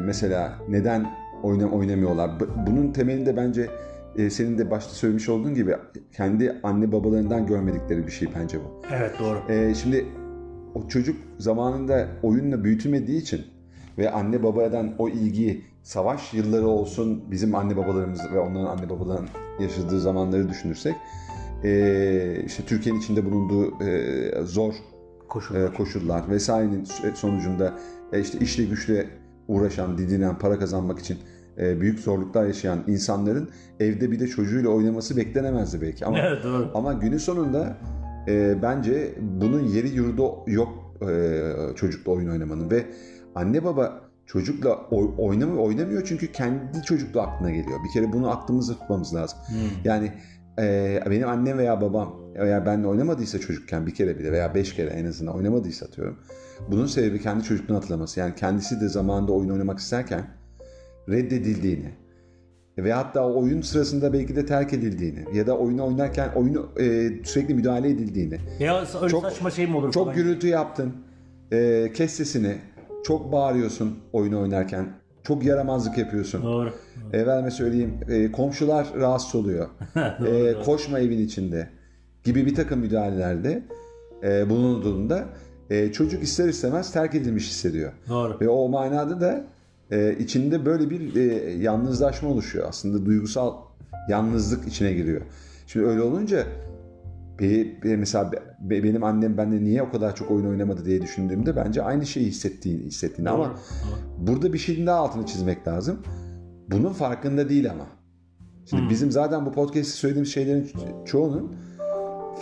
mesela 0.00 0.52
neden 0.68 1.06
oyna, 1.42 1.70
oynamıyorlar? 1.70 2.30
Bunun 2.66 2.92
temelinde 2.92 3.36
bence 3.36 3.70
e, 4.16 4.30
senin 4.30 4.58
de 4.58 4.70
başta 4.70 4.94
söylemiş 4.94 5.28
olduğun 5.28 5.54
gibi 5.54 5.76
kendi 6.12 6.60
anne 6.62 6.92
babalarından 6.92 7.46
görmedikleri 7.46 8.06
bir 8.06 8.12
şey 8.12 8.28
bence 8.40 8.58
bu. 8.58 8.82
Evet 8.94 9.12
doğru. 9.20 9.52
E, 9.52 9.74
şimdi 9.74 10.06
o 10.74 10.88
çocuk 10.88 11.16
zamanında 11.38 12.08
oyunla 12.22 12.64
büyütülmediği 12.64 13.20
için 13.22 13.40
ve 13.98 14.10
anne 14.10 14.42
babadan 14.42 14.94
o 14.98 15.08
ilgiyi 15.08 15.64
savaş 15.82 16.34
yılları 16.34 16.66
olsun 16.66 17.24
bizim 17.30 17.54
anne 17.54 17.76
babalarımız 17.76 18.20
ve 18.34 18.38
onların 18.40 18.66
anne 18.66 18.90
babaların 18.90 19.28
yaşadığı 19.60 20.00
zamanları 20.00 20.48
düşünürsek 20.48 20.96
e, 21.64 22.42
işte 22.46 22.62
Türkiye'nin 22.62 23.00
içinde 23.00 23.24
bulunduğu 23.24 23.84
e, 23.84 24.44
zor 24.44 24.74
Koşul. 25.28 25.54
e, 25.54 25.66
koşullar 25.74 26.30
vesairenin 26.30 26.84
sonucunda 27.14 27.74
e, 28.12 28.20
işte 28.20 28.38
işle 28.38 28.64
güçle 28.64 29.06
uğraşan, 29.48 29.98
didinen, 29.98 30.38
para 30.38 30.58
kazanmak 30.58 30.98
için 30.98 31.18
e, 31.58 31.80
büyük 31.80 31.98
zorluklar 31.98 32.46
yaşayan 32.46 32.84
insanların 32.86 33.48
evde 33.80 34.10
bir 34.10 34.20
de 34.20 34.26
çocuğuyla 34.28 34.70
oynaması 34.70 35.16
beklenemezdi 35.16 35.80
belki 35.80 36.06
ama 36.06 36.18
Evet 36.18 36.44
doğru. 36.44 36.70
ama 36.74 36.92
günün 36.92 37.18
sonunda 37.18 37.76
e, 38.28 38.62
bence 38.62 39.14
bunun 39.20 39.60
yeri 39.60 39.88
yurdu 39.88 40.32
yok 40.46 40.68
e, 41.10 41.40
çocukla 41.76 42.12
oyun 42.12 42.28
oynamanın 42.30 42.70
ve 42.70 42.84
anne 43.34 43.64
baba 43.64 44.11
çocukla 44.32 44.76
oy, 44.90 45.10
oynamıyor, 45.18 45.58
oynamıyor 45.64 46.02
çünkü 46.04 46.32
kendi 46.32 46.82
çocukla 46.82 47.22
aklına 47.22 47.50
geliyor. 47.50 47.78
Bir 47.84 47.92
kere 47.92 48.12
bunu 48.12 48.30
aklımızda 48.30 48.72
tutmamız 48.72 49.14
lazım. 49.14 49.38
Yani 49.84 50.12
e, 50.58 51.00
benim 51.10 51.28
annem 51.28 51.58
veya 51.58 51.80
babam 51.80 52.16
eğer 52.36 52.66
benimle 52.66 52.86
oynamadıysa 52.86 53.38
çocukken 53.38 53.86
bir 53.86 53.94
kere 53.94 54.18
bile 54.18 54.32
veya 54.32 54.54
beş 54.54 54.74
kere 54.74 54.90
en 54.90 55.04
azından 55.04 55.34
oynamadıysa 55.36 55.86
atıyorum. 55.86 56.18
Bunun 56.70 56.86
sebebi 56.86 57.20
kendi 57.22 57.44
çocukluğunu 57.44 57.76
hatırlaması. 57.76 58.20
Yani 58.20 58.34
kendisi 58.34 58.80
de 58.80 58.88
zamanında 58.88 59.32
oyun 59.32 59.50
oynamak 59.50 59.78
isterken 59.78 60.24
reddedildiğini 61.08 61.90
ve 62.78 62.92
hatta 62.92 63.26
oyun 63.32 63.60
sırasında 63.60 64.12
belki 64.12 64.36
de 64.36 64.46
terk 64.46 64.72
edildiğini 64.72 65.24
ya 65.34 65.46
da 65.46 65.58
oyunu 65.58 65.86
oynarken 65.86 66.28
oyunu 66.36 66.68
e, 66.80 67.10
sürekli 67.24 67.54
müdahale 67.54 67.90
edildiğini. 67.90 68.38
Ya 68.60 68.80
öyle 69.00 69.08
Çok- 69.10 69.22
saçma 69.22 69.50
şey 69.50 69.66
mi 69.66 69.76
olur 69.76 69.92
Çok 69.92 70.04
falan. 70.04 70.16
gürültü 70.16 70.46
yaptın. 70.46 70.92
E, 71.52 71.90
kes 71.94 72.12
sesini. 72.12 72.56
Çok 73.04 73.32
bağırıyorsun 73.32 73.98
oyunu 74.12 74.40
oynarken. 74.40 74.88
Çok 75.22 75.44
yaramazlık 75.44 75.98
yapıyorsun. 75.98 76.42
Doğru. 76.42 76.72
Efendime 77.12 77.50
söyleyeyim 77.50 78.00
e, 78.08 78.32
komşular 78.32 78.86
rahatsız 78.96 79.34
oluyor. 79.34 79.68
E, 80.26 80.54
koşma 80.64 81.00
evin 81.00 81.18
içinde 81.18 81.68
gibi 82.24 82.46
bir 82.46 82.54
takım 82.54 82.80
müdahalelerde 82.80 83.62
e, 84.22 84.50
bulunduğunda 84.50 85.24
e, 85.70 85.92
çocuk 85.92 86.22
ister 86.22 86.48
istemez 86.48 86.92
terk 86.92 87.14
edilmiş 87.14 87.48
hissediyor. 87.48 87.92
Doğru. 88.08 88.40
Ve 88.40 88.48
o 88.48 88.68
manada 88.68 89.20
da 89.20 89.44
e, 89.90 90.16
içinde 90.18 90.66
böyle 90.66 90.90
bir 90.90 91.16
e, 91.16 91.50
yalnızlaşma 91.50 92.28
oluşuyor. 92.28 92.68
Aslında 92.68 93.06
duygusal 93.06 93.54
yalnızlık 94.08 94.68
içine 94.68 94.92
giriyor. 94.92 95.22
Şimdi 95.66 95.86
öyle 95.86 96.02
olunca 96.02 96.46
Be- 97.40 97.96
mesela 97.96 98.32
be- 98.32 98.82
benim 98.84 99.04
annem 99.04 99.36
bende 99.38 99.64
niye 99.64 99.82
o 99.82 99.90
kadar 99.90 100.14
çok 100.16 100.30
oyun 100.30 100.46
oynamadı 100.46 100.84
diye 100.84 101.02
düşündüğümde 101.02 101.56
bence 101.56 101.82
aynı 101.82 102.06
şeyi 102.06 102.26
hissettiğini 102.26 102.82
hissettiğini 102.82 103.30
ama 103.30 103.54
burada 104.18 104.52
bir 104.52 104.58
şeyin 104.58 104.86
daha 104.86 104.98
altını 104.98 105.26
çizmek 105.26 105.68
lazım. 105.68 105.98
Bunun 106.70 106.92
farkında 106.92 107.48
değil 107.48 107.70
ama. 107.70 107.86
Şimdi 108.66 108.82
Hmm. 108.82 108.90
bizim 108.90 109.10
zaten 109.10 109.46
bu 109.46 109.52
podcast'te 109.52 109.96
söylediğimiz 109.98 110.32
şeylerin 110.32 110.64
ço- 110.64 111.04
çoğunun 111.06 111.52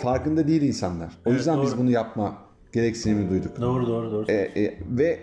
farkında 0.01 0.47
değil 0.47 0.61
insanlar. 0.61 1.07
O 1.07 1.29
Evet, 1.29 1.37
yüzden 1.37 1.61
biz 1.61 1.71
doğru. 1.71 1.79
bunu 1.79 1.91
yapma 1.91 2.37
gereksinimi 2.73 3.29
duyduk. 3.29 3.61
Doğru 3.61 3.87
doğru 3.87 4.11
doğru. 4.11 4.25
E, 4.31 4.33
e, 4.33 4.79
ve 4.89 5.19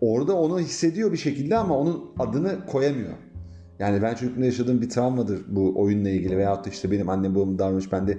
orada 0.00 0.36
onu 0.36 0.58
hissediyor 0.60 1.12
bir 1.12 1.16
şekilde 1.16 1.56
ama 1.56 1.78
onun 1.78 2.04
adını 2.18 2.66
koyamıyor. 2.66 3.12
Yani 3.78 4.02
ben 4.02 4.14
çocukluğumda 4.14 4.46
yaşadığım 4.46 4.80
bir 4.80 4.88
travmadır 4.90 5.42
bu 5.48 5.72
oyunla 5.76 6.08
ilgili 6.08 6.36
veyahut 6.36 6.66
da 6.66 6.70
işte 6.70 6.90
benim 6.90 7.08
annem 7.08 7.34
babam 7.34 7.58
davranış 7.58 7.92
bende 7.92 8.18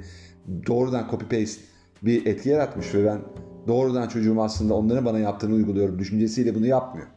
doğrudan 0.68 1.08
copy 1.12 1.26
paste 1.26 1.62
bir 2.02 2.26
etki 2.26 2.50
yaratmış 2.50 2.96
ve 2.96 3.06
ben 3.06 3.20
doğrudan 3.68 4.08
çocuğum 4.08 4.42
aslında 4.42 4.74
onların 4.74 5.06
bana 5.06 5.20
yaptığını 5.20 5.54
uyguluyorum 5.54 6.00
düşüncesiyle 6.00 6.56
bunu 6.56 6.66
yapmıyor. 6.66 7.08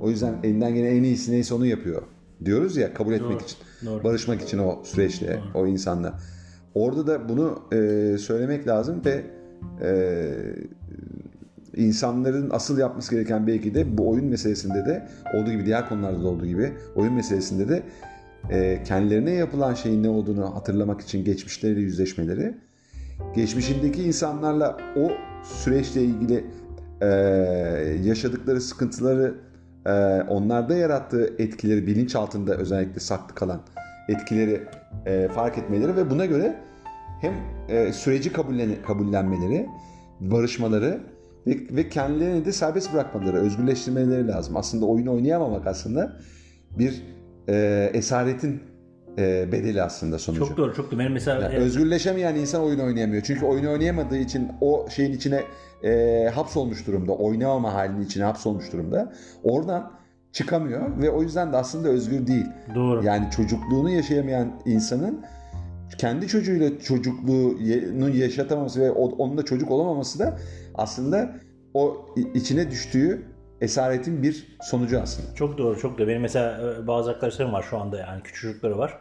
O 0.00 0.10
yüzden 0.10 0.34
elinden 0.42 0.74
gelen 0.74 0.96
en 0.96 1.02
iyisi 1.02 1.32
neyse 1.32 1.54
onu 1.54 1.66
yapıyor. 1.66 2.02
Diyoruz 2.44 2.76
ya 2.76 2.94
kabul 2.94 3.12
etmek 3.12 3.30
Doğru, 3.30 3.42
için. 3.44 3.58
doğru. 3.86 4.04
Barışmak 4.04 4.42
için 4.42 4.58
o 4.58 4.82
süreçle 4.84 5.40
o 5.54 5.66
insanla. 5.66 6.18
Orada 6.74 7.06
da 7.06 7.28
bunu 7.28 7.62
e, 7.72 8.18
söylemek 8.18 8.68
lazım 8.68 9.02
ve 9.04 9.24
e, 9.82 10.26
insanların 11.76 12.50
asıl 12.50 12.78
yapması 12.78 13.14
gereken 13.14 13.46
belki 13.46 13.74
de 13.74 13.98
bu 13.98 14.10
oyun 14.10 14.24
meselesinde 14.24 14.86
de 14.86 15.08
olduğu 15.34 15.50
gibi 15.50 15.66
diğer 15.66 15.88
konularda 15.88 16.22
da 16.22 16.28
olduğu 16.28 16.46
gibi 16.46 16.72
oyun 16.94 17.12
meselesinde 17.12 17.68
de 17.68 17.82
e, 18.50 18.82
kendilerine 18.84 19.30
yapılan 19.30 19.74
şeyin 19.74 20.02
ne 20.02 20.08
olduğunu 20.08 20.54
hatırlamak 20.54 21.00
için 21.00 21.24
geçmişleriyle 21.24 21.80
yüzleşmeleri, 21.80 22.54
geçmişindeki 23.34 24.02
insanlarla 24.02 24.76
o 24.96 25.10
süreçle 25.44 26.02
ilgili 26.02 26.44
e, 27.00 27.06
yaşadıkları 28.04 28.60
sıkıntıları, 28.60 29.34
e, 29.86 29.90
onlarda 30.22 30.76
yarattığı 30.76 31.34
etkileri 31.38 31.86
bilinç 31.86 32.16
altında 32.16 32.56
özellikle 32.56 33.00
saklı 33.00 33.34
kalan 33.34 33.60
etkileri 34.08 34.62
e, 35.06 35.28
fark 35.28 35.58
etmeleri 35.58 35.96
ve 35.96 36.10
buna 36.10 36.26
göre 36.26 36.56
hem 37.20 37.34
e, 37.68 37.92
süreci 37.92 38.32
kabullen 38.32 38.70
kabullenmeleri, 38.86 39.66
barışmaları 40.20 41.00
ve, 41.46 41.56
ve 41.70 41.88
kendilerini 41.88 42.44
de 42.44 42.52
serbest 42.52 42.94
bırakmaları, 42.94 43.36
özgürleştirmeleri 43.36 44.28
lazım. 44.28 44.56
Aslında 44.56 44.86
oyun 44.86 45.06
oynayamamak 45.06 45.66
aslında 45.66 46.16
bir 46.78 47.02
e, 47.48 47.90
esaretin 47.94 48.62
e, 49.18 49.52
bedeli 49.52 49.82
aslında 49.82 50.18
sonucu. 50.18 50.46
Çok 50.46 50.56
doğru 50.56 50.74
çok 50.74 50.90
doğru. 50.90 51.00
Benim 51.00 51.12
mesela 51.12 51.42
Yani 51.42 51.56
özgürleşemeyen 51.56 52.34
insan 52.34 52.62
oyun 52.62 52.78
oynayamıyor. 52.78 53.22
Çünkü 53.22 53.46
oyun 53.46 53.64
oynayamadığı 53.64 54.18
için 54.18 54.48
o 54.60 54.86
şeyin 54.90 55.12
içine 55.12 55.42
e, 55.84 56.24
hapsolmuş 56.34 56.86
durumda. 56.86 57.12
Oynamama 57.12 57.74
halinin 57.74 58.04
içine 58.04 58.24
hapsolmuş 58.24 58.72
durumda. 58.72 59.12
Oradan 59.42 59.92
çıkamıyor 60.32 61.02
ve 61.02 61.10
o 61.10 61.22
yüzden 61.22 61.52
de 61.52 61.56
aslında 61.56 61.88
özgür 61.88 62.26
değil. 62.26 62.46
doğru. 62.74 63.04
Yani 63.04 63.30
çocukluğunu 63.30 63.90
yaşayamayan 63.90 64.52
insanın 64.66 65.24
kendi 65.98 66.28
çocuğuyla 66.28 66.78
çocukluğunu 66.78 68.16
yaşatamaması 68.16 68.80
ve 68.80 68.90
onun 68.90 69.38
da 69.38 69.44
çocuk 69.44 69.70
olamaması 69.70 70.18
da 70.18 70.38
aslında 70.74 71.36
o 71.74 72.06
içine 72.34 72.70
düştüğü 72.70 73.22
esaretin 73.60 74.22
bir 74.22 74.56
sonucu 74.62 75.00
aslında. 75.00 75.34
Çok 75.34 75.58
doğru, 75.58 75.78
çok 75.80 75.98
doğru. 75.98 76.08
Benim 76.08 76.22
mesela 76.22 76.72
e, 76.82 76.86
bazı 76.86 77.10
arkadaşlarım 77.10 77.52
var 77.52 77.66
şu 77.70 77.78
anda 77.78 77.98
yani 77.98 78.22
küçük 78.22 78.42
çocukları 78.42 78.78
var. 78.78 78.98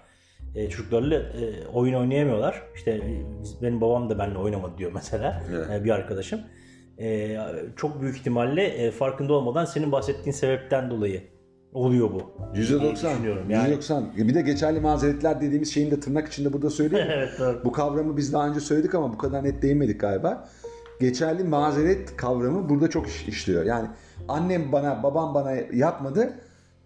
E, 0.56 0.70
çocuklarla 0.70 1.16
e, 1.16 1.68
oyun 1.74 1.94
oynayamıyorlar. 1.94 2.62
İşte 2.76 2.92
e, 2.92 3.24
biz- 3.42 3.62
benim 3.62 3.82
babam 3.82 4.10
da 4.10 4.20
benimle 4.20 4.38
oynamadı 4.38 4.78
diyor 4.78 4.92
mesela 4.94 5.44
Evet. 5.52 5.68
e, 5.72 5.84
bir 5.84 5.90
arkadaşım. 5.90 6.40
E, 7.00 7.38
çok 7.76 8.02
büyük 8.02 8.18
ihtimalle 8.18 8.64
e, 8.64 8.92
farkında 8.92 9.34
olmadan 9.34 9.66
senin 9.66 9.92
bahsettiğin 9.92 10.32
sebepten 10.32 10.90
dolayı 10.90 11.24
oluyor 11.74 12.10
bu. 12.12 12.32
%90. 12.56 12.94
düşünüyorum 13.14 13.50
yani. 13.50 13.74
%90. 13.74 14.28
Bir 14.28 14.34
de 14.36 14.42
geçerli 14.42 14.80
mazeretler 14.80 15.42
dediğimiz 15.42 15.74
şeyin 15.74 15.92
de 15.92 16.00
tırnak 16.00 16.28
içinde 16.28 16.54
burada 16.54 16.70
söyleyeyim. 16.70 17.08
evet 17.14 17.30
doğru. 17.40 17.62
Bu 17.66 17.72
kavramı 17.72 18.18
biz 18.18 18.34
daha 18.34 18.48
önce 18.48 18.60
söyledik 18.60 18.96
ama 18.96 19.14
bu 19.14 19.18
kadar 19.18 19.44
net 19.44 19.62
değinmedik 19.62 20.02
galiba. 20.02 20.50
Geçerli 21.00 21.44
mazeret 21.44 22.18
kavramı 22.18 22.70
burada 22.70 22.90
çok 22.90 23.08
iş- 23.08 23.28
işliyor. 23.28 23.66
Yani 23.66 23.88
annem 24.28 24.72
bana, 24.72 25.04
babam 25.04 25.34
bana 25.34 25.52
yapmadı. 25.74 26.34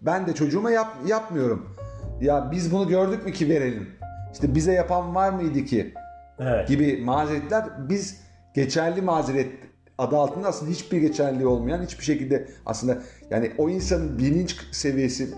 Ben 0.02 0.26
de 0.26 0.34
çocuğuma 0.34 0.70
yap, 0.70 0.96
yapmıyorum. 1.06 1.76
Ya 2.20 2.48
biz 2.52 2.72
bunu 2.72 2.88
gördük 2.88 3.24
mü 3.26 3.32
ki 3.32 3.48
verelim? 3.48 3.88
İşte 4.32 4.54
bize 4.54 4.72
yapan 4.72 5.14
var 5.14 5.32
mıydı 5.32 5.64
ki? 5.64 5.94
Evet. 6.38 6.68
Gibi 6.68 7.00
mazeretler 7.04 7.64
biz 7.88 8.20
geçerli 8.54 9.02
mazeret 9.02 9.50
adı 9.98 10.16
altında 10.16 10.48
aslında 10.48 10.70
hiçbir 10.70 11.00
geçerliği 11.00 11.46
olmayan 11.46 11.82
hiçbir 11.82 12.04
şekilde 12.04 12.48
aslında 12.66 12.98
yani 13.30 13.52
o 13.58 13.68
insanın 13.68 14.18
bilinç 14.18 14.56
seviyesi 14.72 15.28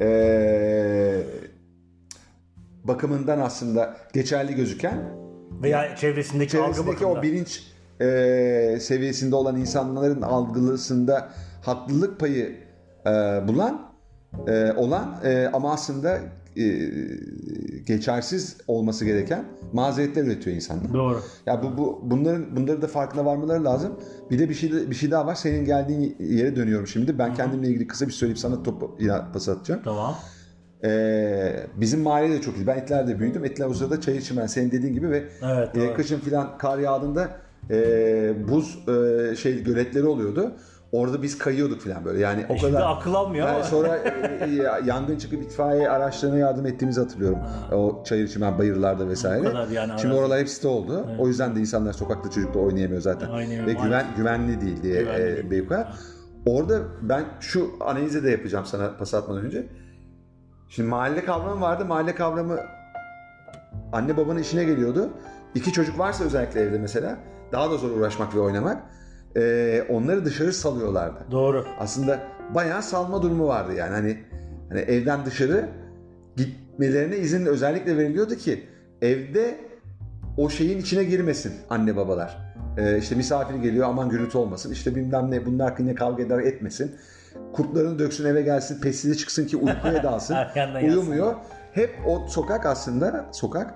eee, 0.00 1.16
bakımından 2.84 3.40
aslında 3.40 3.96
geçerli 4.12 4.54
gözüken 4.54 4.98
Veya 5.62 5.96
çevresindeki, 5.96 6.58
algı 6.58 6.72
çevresindeki 6.72 7.06
o 7.06 7.22
bilinç 7.22 7.62
eee, 8.00 8.78
seviyesinde 8.80 9.34
olan 9.36 9.56
insanların 9.56 10.22
algılısında 10.22 11.28
haklılık 11.62 12.20
payı 12.20 12.56
eee, 13.06 13.42
bulan 13.48 13.90
eee, 14.48 14.72
olan 14.76 15.14
eee, 15.24 15.50
ama 15.52 15.72
aslında 15.72 16.18
eee, 16.56 16.90
geçersiz 17.86 18.56
olması 18.68 19.04
gereken 19.04 19.44
mazeretler 19.72 20.24
üretiyor 20.24 20.56
insanlar. 20.56 20.94
Doğru. 20.94 21.20
Ya 21.46 21.62
bu, 21.62 21.78
bu 21.78 22.00
bunların 22.02 22.56
bunları 22.56 22.82
da 22.82 22.86
farkına 22.86 23.24
varmaları 23.24 23.64
lazım. 23.64 23.92
Bir 24.30 24.38
de 24.38 24.48
bir 24.48 24.54
şey 24.54 24.72
bir 24.90 24.94
şey 24.94 25.10
daha 25.10 25.26
var. 25.26 25.34
Senin 25.34 25.64
geldiğin 25.64 26.16
yere 26.20 26.56
dönüyorum 26.56 26.86
şimdi. 26.86 27.18
Ben 27.18 27.34
kendimle 27.34 27.68
ilgili 27.68 27.86
kısa 27.86 28.06
bir 28.06 28.12
söyleyip 28.12 28.38
sana 28.38 28.62
topu 28.62 28.96
pas 29.32 29.48
atacağım. 29.48 29.80
Tamam. 29.84 30.14
Ee, 30.84 31.56
bizim 31.76 32.00
mahalle 32.00 32.30
de 32.30 32.40
çok 32.40 32.56
iyi. 32.56 32.66
Ben 32.66 32.78
Etler'de 32.78 33.18
büyüdüm. 33.18 33.44
Etler 33.44 33.66
o 33.66 33.74
sırada 33.74 34.00
çay 34.00 34.16
içim 34.16 34.36
ben 34.36 34.46
senin 34.46 34.70
dediğin 34.70 34.94
gibi 34.94 35.10
ve 35.10 35.24
Evet, 35.42 35.76
e, 35.76 35.92
kışın 35.94 36.20
filan 36.20 36.58
kar 36.58 36.78
yağdığında 36.78 37.30
e, 37.70 38.48
buz 38.48 38.78
e, 38.88 39.36
şey 39.36 39.62
göletleri 39.64 40.06
oluyordu. 40.06 40.52
Orada 40.92 41.22
biz 41.22 41.38
kayıyorduk 41.38 41.80
filan 41.80 42.04
böyle. 42.04 42.20
Yani 42.20 42.46
o 42.48 42.52
E 42.54 42.58
Şimdi 42.58 42.72
kadar 42.72 42.96
akıl 42.96 43.14
almıyor 43.14 43.46
yani 43.46 43.54
ama. 43.56 43.64
sonra 43.64 43.96
e, 43.96 44.08
e, 44.44 44.62
yangın 44.86 45.16
çıkıp 45.18 45.42
itfaiye 45.42 45.90
araçlarına 45.90 46.38
yardım 46.38 46.66
ettiğimizi 46.66 47.00
hatırlıyorum. 47.00 47.38
O 47.72 48.02
çayır 48.06 48.28
çimen 48.28 48.58
bayırlarda 48.58 49.08
vesaire. 49.08 49.40
O 49.48 49.52
kadar 49.52 49.68
yani 49.68 49.92
Şimdi 50.00 50.14
arazi. 50.14 50.20
oralar 50.20 50.40
hep 50.40 50.48
site 50.48 50.68
oldu. 50.68 51.06
O 51.18 51.28
yüzden 51.28 51.56
de 51.56 51.60
insanlar 51.60 51.92
sokakta 51.92 52.30
çocukla 52.30 52.60
oynayamıyor 52.60 53.00
zaten. 53.00 53.28
Oynayamıyor, 53.28 53.66
Ve 53.66 53.72
güven, 53.84 54.06
güvenli 54.16 54.60
değil 54.60 54.82
diye 54.82 55.02
Güvenli 55.02 55.22
e, 55.22 55.36
değil. 55.36 55.50
Beykoğa. 55.50 55.92
Orada 56.46 56.78
ben 57.02 57.24
şu 57.40 57.70
analizi 57.80 58.24
de 58.24 58.30
yapacağım 58.30 58.66
sana 58.66 58.96
pas 58.98 59.14
atmadan 59.14 59.44
önce. 59.44 59.66
Şimdi 60.68 60.88
mahalle 60.88 61.24
kavramı 61.24 61.60
vardı. 61.60 61.84
Mahalle 61.84 62.14
kavramı 62.14 62.56
anne 63.92 64.16
babanın 64.16 64.38
işine 64.38 64.64
geliyordu. 64.64 65.10
İki 65.54 65.72
çocuk 65.72 65.98
varsa 65.98 66.24
özellikle 66.24 66.60
evde 66.60 66.78
mesela 66.78 67.18
daha 67.52 67.70
da 67.70 67.76
zor 67.76 67.90
uğraşmak 67.90 68.34
ve 68.34 68.40
oynamak. 68.40 68.82
Ee, 69.36 69.84
onları 69.88 70.24
dışarı 70.24 70.52
salıyorlardı. 70.52 71.18
Doğru. 71.30 71.64
Aslında 71.78 72.20
bayağı 72.54 72.82
salma 72.82 73.22
durumu 73.22 73.46
vardı 73.46 73.74
yani 73.74 73.92
hani 73.92 74.18
hani 74.68 74.80
evden 74.80 75.26
dışarı 75.26 75.68
gitmelerine 76.36 77.16
izin 77.16 77.46
özellikle 77.46 77.96
veriliyordu 77.96 78.34
ki 78.34 78.66
evde 79.02 79.56
o 80.36 80.50
şeyin 80.50 80.78
içine 80.78 81.04
girmesin 81.04 81.52
anne 81.70 81.96
babalar. 81.96 82.38
Ee, 82.78 82.98
işte 82.98 83.14
misafir 83.14 83.54
geliyor 83.54 83.88
aman 83.88 84.08
gürültü 84.08 84.38
olmasın. 84.38 84.72
İşte 84.72 84.94
bilmem 84.94 85.30
ne 85.30 85.46
bunun 85.46 85.58
hakkında 85.58 85.94
kavga 85.94 86.22
eder 86.22 86.38
etmesin. 86.38 86.96
Kurtlarını 87.52 87.98
döksün 87.98 88.24
eve 88.24 88.42
gelsin 88.42 88.80
pestili 88.80 89.16
çıksın 89.16 89.46
ki 89.46 89.56
uykuya 89.56 90.02
dalsın. 90.02 90.36
Uyumuyor. 90.82 91.34
Hep 91.72 91.90
o 92.06 92.26
sokak 92.28 92.66
aslında 92.66 93.26
sokak 93.32 93.74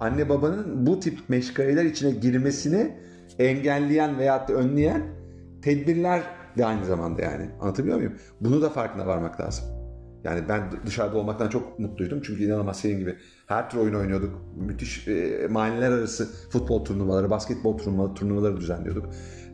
anne 0.00 0.28
babanın 0.28 0.86
bu 0.86 1.00
tip 1.00 1.18
meşgaleler 1.28 1.84
içine 1.84 2.10
girmesini 2.10 2.92
engelleyen 3.38 4.18
veyahut 4.18 4.48
da 4.48 4.52
önleyen 4.52 5.02
tedbirler 5.62 6.22
de 6.58 6.66
aynı 6.66 6.84
zamanda 6.84 7.22
yani. 7.22 7.50
Anlatabiliyor 7.60 7.96
muyum? 7.96 8.14
Bunu 8.40 8.62
da 8.62 8.70
farkına 8.70 9.06
varmak 9.06 9.40
lazım. 9.40 9.64
Yani 10.24 10.48
ben 10.48 10.70
dışarıda 10.86 11.18
olmaktan 11.18 11.48
çok 11.48 11.78
mutluydum. 11.78 12.20
Çünkü 12.22 12.44
inanılmaz 12.44 12.80
senin 12.80 12.98
gibi 12.98 13.16
her 13.46 13.70
tür 13.70 13.78
oyun 13.78 13.94
oynuyorduk. 13.94 14.42
Müthiş 14.56 15.08
e, 15.08 15.46
mahalleler 15.50 15.90
arası 15.90 16.50
futbol 16.50 16.84
turnuvaları, 16.84 17.30
basketbol 17.30 17.78
turnuvaları, 17.78 18.14
turnuvaları 18.14 18.56
düzenliyorduk. 18.56 19.06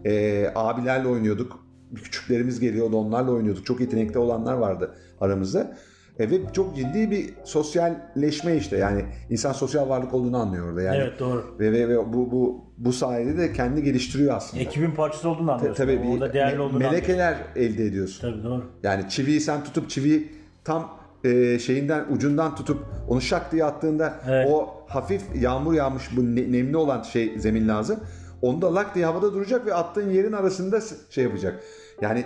E, 0.04 0.46
abilerle 0.54 1.08
oynuyorduk. 1.08 1.66
Küçüklerimiz 1.94 2.60
geliyordu 2.60 2.96
onlarla 2.96 3.30
oynuyorduk. 3.30 3.66
Çok 3.66 3.80
yetenekli 3.80 4.18
olanlar 4.18 4.54
vardı 4.54 4.94
aramızda. 5.20 5.76
E, 6.22 6.30
ve 6.30 6.36
çok 6.52 6.76
ciddi 6.76 7.10
bir 7.10 7.30
sosyalleşme 7.44 8.56
işte. 8.56 8.76
Yani 8.76 9.04
insan 9.30 9.52
sosyal 9.52 9.88
varlık 9.88 10.14
olduğunu 10.14 10.36
anlıyor 10.36 10.68
orada. 10.68 10.82
Yani 10.82 10.96
Evet 10.96 11.18
doğru. 11.20 11.56
ve, 11.60 11.72
ve, 11.72 11.88
ve 11.88 11.98
bu, 12.12 12.30
bu, 12.30 12.64
bu 12.78 12.92
sayede 12.92 13.38
de 13.38 13.52
kendi 13.52 13.82
geliştiriyor 13.82 14.36
aslında. 14.36 14.62
Ekibin 14.62 14.90
parçası 14.90 15.28
olduğunu 15.28 15.52
anlıyorsun. 15.52 15.84
Tabii 15.84 16.02
bir 16.02 16.08
Orada 16.08 16.32
değerli 16.32 16.56
me- 16.56 16.58
olduğunu 16.60 16.74
anlıyorsun. 16.76 16.96
melekeler 17.00 17.36
elde 17.56 17.84
ediyorsun. 17.86 18.20
Tabii 18.30 18.44
doğru. 18.44 18.64
Yani 18.82 19.08
çiviyi 19.08 19.40
sen 19.40 19.64
tutup 19.64 19.90
çiviyi 19.90 20.32
tam 20.64 20.90
e, 21.24 21.58
şeyinden 21.58 22.04
ucundan 22.10 22.54
tutup 22.56 22.84
onu 23.08 23.20
şak 23.20 23.52
diye 23.52 23.64
attığında 23.64 24.14
Evet. 24.28 24.48
o 24.50 24.68
hafif 24.88 25.22
yağmur 25.40 25.72
yağmış 25.74 26.16
bu 26.16 26.36
ne- 26.36 26.52
nemli 26.52 26.76
olan 26.76 27.02
şey 27.02 27.38
zemin 27.38 27.68
lazım. 27.68 28.00
Onu 28.42 28.62
da 28.62 28.74
lak 28.74 28.94
diye 28.94 29.04
havada 29.06 29.32
duracak 29.32 29.66
ve 29.66 29.74
attığın 29.74 30.10
yerin 30.10 30.32
arasında 30.32 30.80
şey 31.10 31.24
yapacak. 31.24 31.60
Yani 32.00 32.24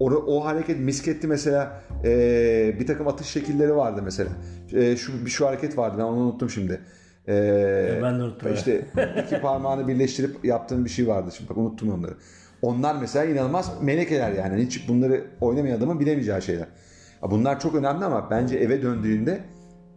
o, 0.00 0.10
o 0.10 0.44
hareket 0.44 0.80
misketti 0.80 1.26
mesela 1.26 1.82
e, 2.04 2.76
bir 2.80 2.86
takım 2.86 3.08
atış 3.08 3.26
şekilleri 3.26 3.76
vardı 3.76 4.00
mesela. 4.04 4.30
E, 4.72 4.96
şu 4.96 5.24
bir 5.26 5.30
şu 5.30 5.46
hareket 5.46 5.78
vardı 5.78 5.96
ben 5.98 6.04
onu 6.04 6.16
unuttum 6.16 6.50
şimdi. 6.50 6.80
E, 7.28 7.98
Ben 8.02 8.18
de 8.18 8.22
unuttum. 8.22 8.54
İşte 8.54 8.86
iki 9.26 9.40
parmağını 9.40 9.88
birleştirip 9.88 10.44
yaptığın 10.44 10.84
bir 10.84 10.90
şey 10.90 11.08
vardı. 11.08 11.30
Şimdi 11.36 11.50
bak 11.50 11.56
unuttum 11.56 11.92
onları. 11.92 12.14
Onlar 12.62 12.96
mesela 13.00 13.24
inanılmaz 13.24 13.82
melekeler 13.82 14.32
yani. 14.32 14.62
Hiç 14.62 14.88
bunları 14.88 15.24
oynamayan 15.40 15.78
adamın 15.78 16.00
bilemeyeceği 16.00 16.42
şeyler. 16.42 16.66
Bunlar 17.22 17.60
çok 17.60 17.74
önemli 17.74 18.04
ama 18.04 18.30
bence 18.30 18.56
eve 18.56 18.82
döndüğünde 18.82 19.40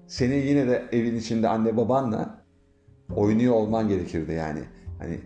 senin 0.07 0.47
yine 0.47 0.67
de 0.67 0.83
evin 0.91 1.15
içinde 1.15 1.47
anne 1.47 1.77
babanla 1.77 2.45
oynuyor 3.15 3.53
olman 3.53 3.87
gerekirdi 3.87 4.31
yani. 4.31 4.59
Hani 4.99 5.19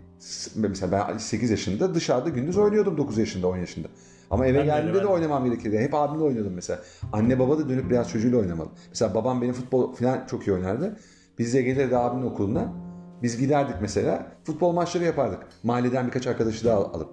mesela 0.56 1.08
ben 1.08 1.18
8 1.18 1.50
yaşında 1.50 1.94
dışarıda 1.94 2.28
gündüz 2.28 2.56
oynuyordum 2.56 2.96
9 2.98 3.18
yaşında 3.18 3.48
10 3.48 3.56
yaşında. 3.56 3.88
Ama 4.32 4.46
eve 4.46 4.58
Ben 4.58 4.64
geldiğimde 4.64 4.98
de 4.98 5.02
de. 5.02 5.06
oynamam 5.06 5.44
gerekirdi. 5.44 5.78
Hep 5.78 5.94
abimle 5.94 6.24
oynuyordum 6.24 6.52
mesela. 6.54 6.80
Anne 7.12 7.38
baba 7.38 7.58
da 7.58 7.68
dönüp 7.68 7.90
biraz 7.90 8.10
çocuğuyla 8.10 8.38
oynamalı. 8.38 8.68
Mesela 8.88 9.14
babam 9.14 9.42
benim 9.42 9.52
futbol 9.54 9.92
falan 9.94 10.26
çok 10.26 10.46
iyi 10.46 10.52
oynardı. 10.52 10.96
Biz 11.38 11.54
de 11.54 11.62
gelirdi 11.62 11.96
abimin 11.96 12.26
okuluna. 12.26 12.72
Biz 13.22 13.38
giderdik 13.38 13.74
mesela. 13.80 14.26
Futbol 14.44 14.72
maçları 14.72 15.04
yapardık. 15.04 15.38
Mahalleden 15.62 16.06
birkaç 16.06 16.26
arkadaşı 16.26 16.64
daha 16.64 16.76
alıp. 16.78 17.08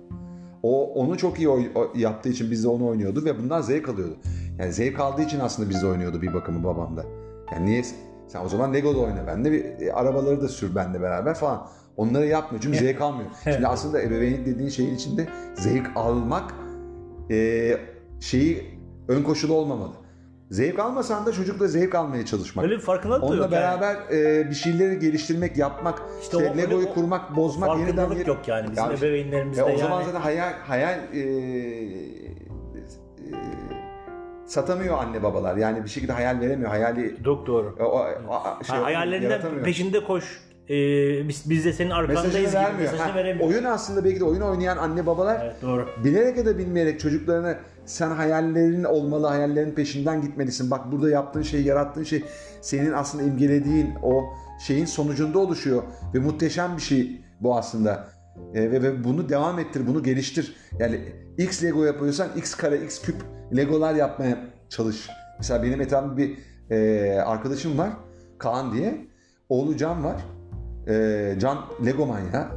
O 0.63 0.93
onu 0.93 1.17
çok 1.17 1.39
iyi 1.39 1.49
oy- 1.49 1.71
o- 1.75 1.91
yaptığı 1.95 2.29
için 2.29 2.51
biz 2.51 2.63
de 2.63 2.67
onu 2.67 2.87
oynuyordu 2.87 3.25
ve 3.25 3.39
bundan 3.39 3.61
zevk 3.61 3.89
alıyordu. 3.89 4.17
Yani 4.59 4.73
zevk 4.73 4.99
aldığı 4.99 5.21
için 5.21 5.39
aslında 5.39 5.69
biz 5.69 5.81
de 5.81 5.87
oynuyordu 5.87 6.21
bir 6.21 6.33
bakımı 6.33 6.63
babam 6.63 6.97
da. 6.97 7.05
Yani 7.51 7.65
niye 7.65 7.83
sen 8.27 8.45
o 8.45 8.49
zaman 8.49 8.73
Lego'da 8.73 8.99
oyna 8.99 9.27
ben 9.27 9.45
de 9.45 9.51
bir 9.51 9.65
e, 9.87 9.93
arabaları 9.93 10.41
da 10.41 10.47
sür 10.47 10.75
benle 10.75 11.01
beraber 11.01 11.33
falan. 11.33 11.67
Onları 11.97 12.25
yapmıyor 12.27 12.63
çünkü 12.63 12.77
zevk 12.79 13.01
almıyor. 13.01 13.29
Şimdi 13.43 13.67
aslında 13.67 14.01
ebeveynlik 14.01 14.45
dediğin 14.45 14.69
şeyin 14.69 14.95
içinde 14.95 15.27
zevk 15.55 15.87
almak 15.95 16.53
e, 17.31 17.77
şeyi 18.19 18.79
ön 19.07 19.23
koşulu 19.23 19.53
olmamalı. 19.53 19.93
Zevk 20.49 20.79
almasan 20.79 21.25
da 21.25 21.31
çocukla 21.31 21.67
zevk 21.67 21.95
almaya 21.95 22.25
çalışmak. 22.25 22.65
Öyle 22.65 22.75
bir 22.75 22.81
farkındalık 22.81 23.21
da 23.21 23.25
Onunla 23.25 23.43
yok 23.43 23.51
yani. 23.51 23.61
beraber 23.61 23.95
e, 24.11 24.49
bir 24.49 24.55
şeyleri 24.55 24.99
geliştirmek, 24.99 25.57
yapmak, 25.57 26.01
İşte 26.21 26.37
işte, 26.37 26.51
o- 26.51 26.57
Lego'yu 26.57 26.87
o 26.87 26.93
kurmak, 26.93 27.35
bozmak, 27.35 27.77
yeniden 27.77 27.95
Farkındalık 27.95 28.27
yok 28.27 28.47
yani 28.47 28.71
bizim 28.71 28.83
Ya 28.83 28.93
işte- 28.93 29.07
ebeveynlerimizde 29.07 29.59
ya 29.61 29.65
o 29.65 29.69
yani. 29.69 29.79
zaman 29.79 30.03
zaten 30.03 30.19
hayal 30.21 30.53
hayal 30.53 30.99
e, 31.13 31.19
e, 31.19 32.19
satamıyor 34.45 34.97
anne 34.97 35.23
babalar. 35.23 35.57
Yani 35.57 35.83
bir 35.83 35.89
şekilde 35.89 36.11
hayal 36.13 36.39
veremiyor. 36.39 36.69
Hayali 36.69 37.15
Çok 37.25 37.47
doğru. 37.47 37.75
o, 37.79 37.83
o- 37.83 38.63
şey 38.63 38.75
Ha, 38.77 38.83
hayallerinden 38.83 39.41
peşinde 39.63 40.03
koş. 40.03 40.41
Ee, 40.69 41.27
biz, 41.27 41.49
biz 41.49 41.65
de 41.65 41.73
senin 41.73 41.89
arkandayız 41.89 42.25
Mesajını 42.25 42.47
gibi 42.47 42.55
vermiyor. 42.55 42.91
mesajını 42.91 43.15
veremiyor. 43.15 43.49
oyun 43.49 43.63
aslında 43.63 44.03
belki 44.05 44.19
de 44.19 44.23
oyun 44.23 44.41
oynayan 44.41 44.77
anne 44.77 45.05
babalar 45.05 45.41
Evet 45.45 45.55
doğru. 45.61 45.87
bilerek 46.03 46.37
ya 46.37 46.45
da 46.45 46.57
bilmeyerek 46.57 46.99
çocuklarına 46.99 47.55
sen 47.85 48.09
hayallerin 48.09 48.83
olmalı, 48.83 49.27
hayallerin 49.27 49.71
peşinden 49.71 50.21
gitmelisin. 50.21 50.71
Bak 50.71 50.91
burada 50.91 51.09
yaptığın 51.09 51.41
şey, 51.41 51.61
yarattığın 51.63 52.03
şey 52.03 52.23
senin 52.61 52.93
aslında 52.93 53.23
imgelediğin 53.23 53.89
o 54.03 54.23
şeyin 54.67 54.85
sonucunda 54.85 55.39
oluşuyor 55.39 55.83
ve 56.13 56.19
muhteşem 56.19 56.77
bir 56.77 56.81
şey 56.81 57.21
bu 57.41 57.57
aslında. 57.57 58.07
E, 58.53 58.71
ve, 58.71 58.83
ve 58.83 59.03
bunu 59.03 59.29
devam 59.29 59.59
ettir, 59.59 59.87
bunu 59.87 60.03
geliştir. 60.03 60.55
Yani 60.79 60.99
X 61.37 61.63
Lego 61.63 61.83
yapıyorsan 61.83 62.27
X 62.37 62.55
kare, 62.55 62.77
X 62.83 63.01
küp 63.01 63.15
Legolar 63.57 63.95
yapmaya 63.95 64.37
çalış. 64.69 65.09
Mesela 65.37 65.63
benim 65.63 65.81
etrafımda 65.81 66.17
bir 66.17 66.37
e, 66.71 67.19
arkadaşım 67.21 67.77
var, 67.77 67.89
Kaan 68.37 68.73
diye. 68.73 69.05
Oğlu 69.49 69.77
Can 69.77 70.03
var. 70.03 70.15
E, 70.89 71.35
Can 71.39 71.57
Lego 71.85 72.05
manyağı. 72.05 72.47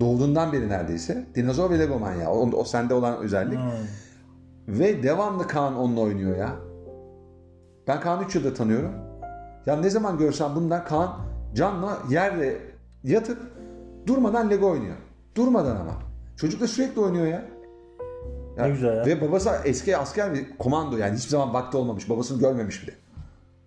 Doğduğundan 0.00 0.52
beri 0.52 0.68
neredeyse. 0.68 1.26
Dinozor 1.34 1.70
ve 1.70 1.78
Lego 1.78 1.98
manyağı. 1.98 2.30
O, 2.30 2.50
o 2.50 2.64
sende 2.64 2.94
olan 2.94 3.18
özellik. 3.18 3.58
Hmm. 3.58 4.78
Ve 4.80 5.02
devamlı 5.02 5.46
Kaan 5.46 5.76
onunla 5.76 6.00
oynuyor 6.00 6.36
ya. 6.36 6.56
Ben 7.88 8.00
Kaan'ı 8.00 8.24
3 8.24 8.34
yıldır 8.34 8.54
tanıyorum. 8.54 8.92
Ya 9.66 9.76
ne 9.76 9.90
zaman 9.90 10.18
görsem 10.18 10.50
bunlar 10.54 10.86
Kaan 10.86 11.18
Can'la 11.54 11.98
yerde 12.10 12.58
yatıp 13.04 13.38
durmadan 14.06 14.50
Lego 14.50 14.70
oynuyor. 14.70 14.96
Durmadan 15.36 15.76
ama. 15.76 15.92
Çocuk 16.36 16.60
da 16.60 16.68
sürekli 16.68 17.00
oynuyor 17.00 17.26
ya. 17.26 17.44
Ne 18.58 18.70
güzel 18.70 18.96
ya. 18.96 19.06
Ve 19.06 19.20
babası 19.20 19.50
eski 19.64 19.96
asker 19.96 20.34
bir 20.34 20.56
komando 20.58 20.96
yani 20.96 21.16
hiçbir 21.16 21.30
zaman 21.30 21.54
vakti 21.54 21.76
olmamış. 21.76 22.10
Babasını 22.10 22.40
görmemiş 22.40 22.82
bile. 22.82 22.94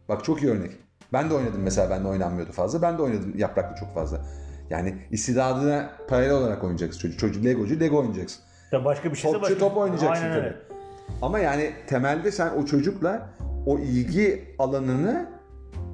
Bak 0.10 0.24
çok 0.24 0.44
iyi 0.44 0.52
örnek. 0.52 0.72
Ben 1.14 1.30
de 1.30 1.34
oynadım 1.34 1.62
mesela 1.62 1.90
ben 1.90 2.04
de 2.04 2.08
oynanmıyordu 2.08 2.52
fazla. 2.52 2.82
Ben 2.82 2.98
de 2.98 3.02
oynadım 3.02 3.38
yapraklı 3.38 3.76
çok 3.80 3.94
fazla. 3.94 4.22
Yani 4.70 4.96
istidadına 5.12 5.90
paralel 6.10 6.32
olarak 6.32 6.64
oynayacaksın 6.64 7.00
çocuk. 7.00 7.20
Çocuk 7.20 7.46
Legocu 7.46 7.80
Lego 7.80 7.98
oynayacaksın. 8.00 8.44
Ya 8.72 8.86
başka 8.86 9.12
bir 9.12 9.16
şeyse 9.16 9.38
Topçu 9.38 9.52
başka. 9.54 9.68
top 9.68 9.78
oynayacaksın 9.78 10.24
Aynen 10.24 10.38
öyle. 10.38 10.50
tabii. 10.50 10.76
Ama 11.22 11.40
yani 11.40 11.72
temelde 11.88 12.32
sen 12.32 12.50
o 12.50 12.66
çocukla 12.66 13.30
o 13.66 13.80
ilgi 13.80 14.56
alanını 14.60 15.30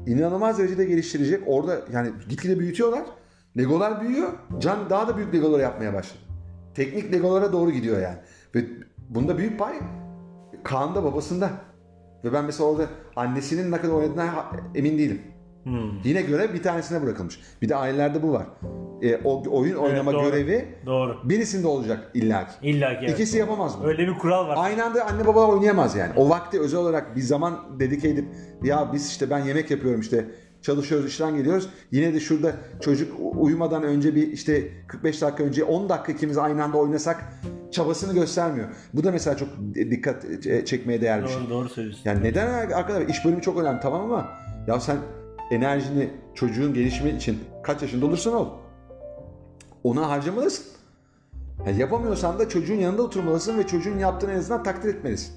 inanılmaz 0.08 0.60
derecede 0.60 0.86
geliştirecek. 0.86 1.44
Orada 1.48 1.80
yani 1.94 2.12
gitgide 2.30 2.60
büyütüyorlar. 2.60 3.04
Legolar 3.58 4.02
büyüyor. 4.02 4.30
Can 4.60 4.90
daha 4.90 5.08
da 5.08 5.18
büyük 5.18 5.34
legolar 5.34 5.60
yapmaya 5.60 5.94
başladı. 5.94 6.20
Teknik 6.76 7.14
legolara 7.14 7.52
doğru 7.52 7.72
gidiyor 7.72 8.02
yani. 8.02 8.18
Ve 8.56 8.66
bunda 9.10 9.38
büyük 9.38 9.60
pay 9.60 9.74
Kaan'da 10.64 11.04
babasında. 11.04 11.50
Ve 12.24 12.34
ben 12.34 12.46
mesela 12.46 12.70
orada 12.70 12.86
annesinin 13.16 13.72
ne 13.72 13.78
kadar 13.78 13.94
oynadığına 13.94 14.52
emin 14.76 14.98
değilim. 14.98 15.22
Hmm. 15.64 16.00
Yine 16.04 16.22
görev 16.22 16.54
bir 16.54 16.64
tanesine 16.64 17.02
bırakılmış. 17.02 17.40
Bir 17.62 17.70
de 17.70 17.76
ailelerde 17.76 18.24
bu 18.24 18.34
var. 18.34 18.46
E, 19.02 19.16
o 19.24 19.44
oyun 19.52 19.76
oynama 19.76 20.14
doğru. 20.14 20.24
görevi 20.24 20.76
Doğru. 20.86 21.18
birisinde 21.24 21.68
olacak 21.68 22.12
illaki. 22.14 22.52
İlla 22.62 22.90
ki 22.90 22.98
evet. 23.02 23.20
İkisi 23.20 23.38
yapamaz 23.38 23.80
mı? 23.80 23.88
Öyle 23.88 24.08
bir 24.08 24.18
kural 24.18 24.48
var. 24.48 24.56
Aynı 24.60 24.86
anda 24.86 25.06
anne 25.06 25.28
baba 25.28 25.48
oynayamaz 25.48 25.96
yani. 25.96 26.12
O 26.16 26.30
vakti 26.30 26.60
özel 26.60 26.80
olarak 26.80 27.16
bir 27.16 27.22
zaman 27.22 27.80
dedike 27.80 28.10
edip 28.10 28.26
ya 28.64 28.90
biz 28.94 29.10
işte 29.10 29.30
ben 29.30 29.40
yemek 29.40 29.72
yapıyorum 29.72 30.02
işte 30.02 30.26
çalışıyoruz 30.62 31.08
işten 31.08 31.38
geliyoruz. 31.38 31.70
Yine 31.92 32.14
de 32.14 32.20
şurada 32.20 32.56
çocuk 32.82 33.14
uyumadan 33.34 33.84
önce 33.84 34.16
bir 34.16 34.28
işte 34.28 34.68
45 34.88 35.22
dakika 35.22 35.44
önce 35.44 35.64
10 35.64 35.90
dakika 35.90 36.12
ikimiz 36.12 36.38
aynı 36.38 36.64
anda 36.64 36.78
oynasak 36.78 37.24
çabasını 37.72 38.14
göstermiyor. 38.14 38.68
Bu 38.94 39.04
da 39.04 39.12
mesela 39.12 39.38
çok 39.38 39.50
dikkat 39.76 40.26
çekmeye 40.66 41.02
değer 41.02 41.24
bir 41.24 41.28
şey. 41.28 41.38
Doğru, 41.38 41.50
doğru 41.50 41.70
söylüyorsun. 41.70 42.02
Yani 42.06 42.24
neden 42.24 42.72
arkadaşlar 42.72 43.08
iş 43.08 43.26
bölümü 43.26 43.42
çok 43.42 43.58
önemli 43.58 43.80
tamam 43.80 44.02
ama 44.02 44.30
ya 44.68 44.80
sen 44.80 44.98
enerjini 45.52 46.10
çocuğun 46.36 46.74
gelişimi 46.74 47.10
için 47.10 47.40
kaç 47.64 47.82
yaşında 47.82 48.06
olursan 48.06 48.34
ol. 48.34 48.48
Ona 49.84 50.10
harcamalısın. 50.10 50.66
Ya 51.66 51.72
yapamıyorsan 51.72 52.40
da 52.40 52.50
çocuğun 52.50 52.76
yanında 52.76 53.02
oturmalısın 53.02 53.58
ve 53.58 53.68
çocuğun 53.68 54.00
yaptığını 54.00 54.32
en 54.32 54.38
azından 54.38 54.64
takdir 54.64 54.90
etmelisin. 54.90 55.34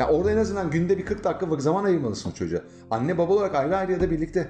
Ya 0.00 0.08
orada 0.08 0.30
en 0.32 0.36
azından 0.36 0.70
günde 0.70 0.98
bir 0.98 1.04
40 1.04 1.24
dakika 1.24 1.56
zaman 1.56 1.84
ayırmalısın 1.84 2.30
çocuğa. 2.30 2.60
Anne 2.90 3.18
baba 3.18 3.32
olarak 3.32 3.54
ayrı 3.54 3.76
ayrı 3.76 3.92
ya 3.92 4.00
da 4.00 4.10
birlikte. 4.10 4.48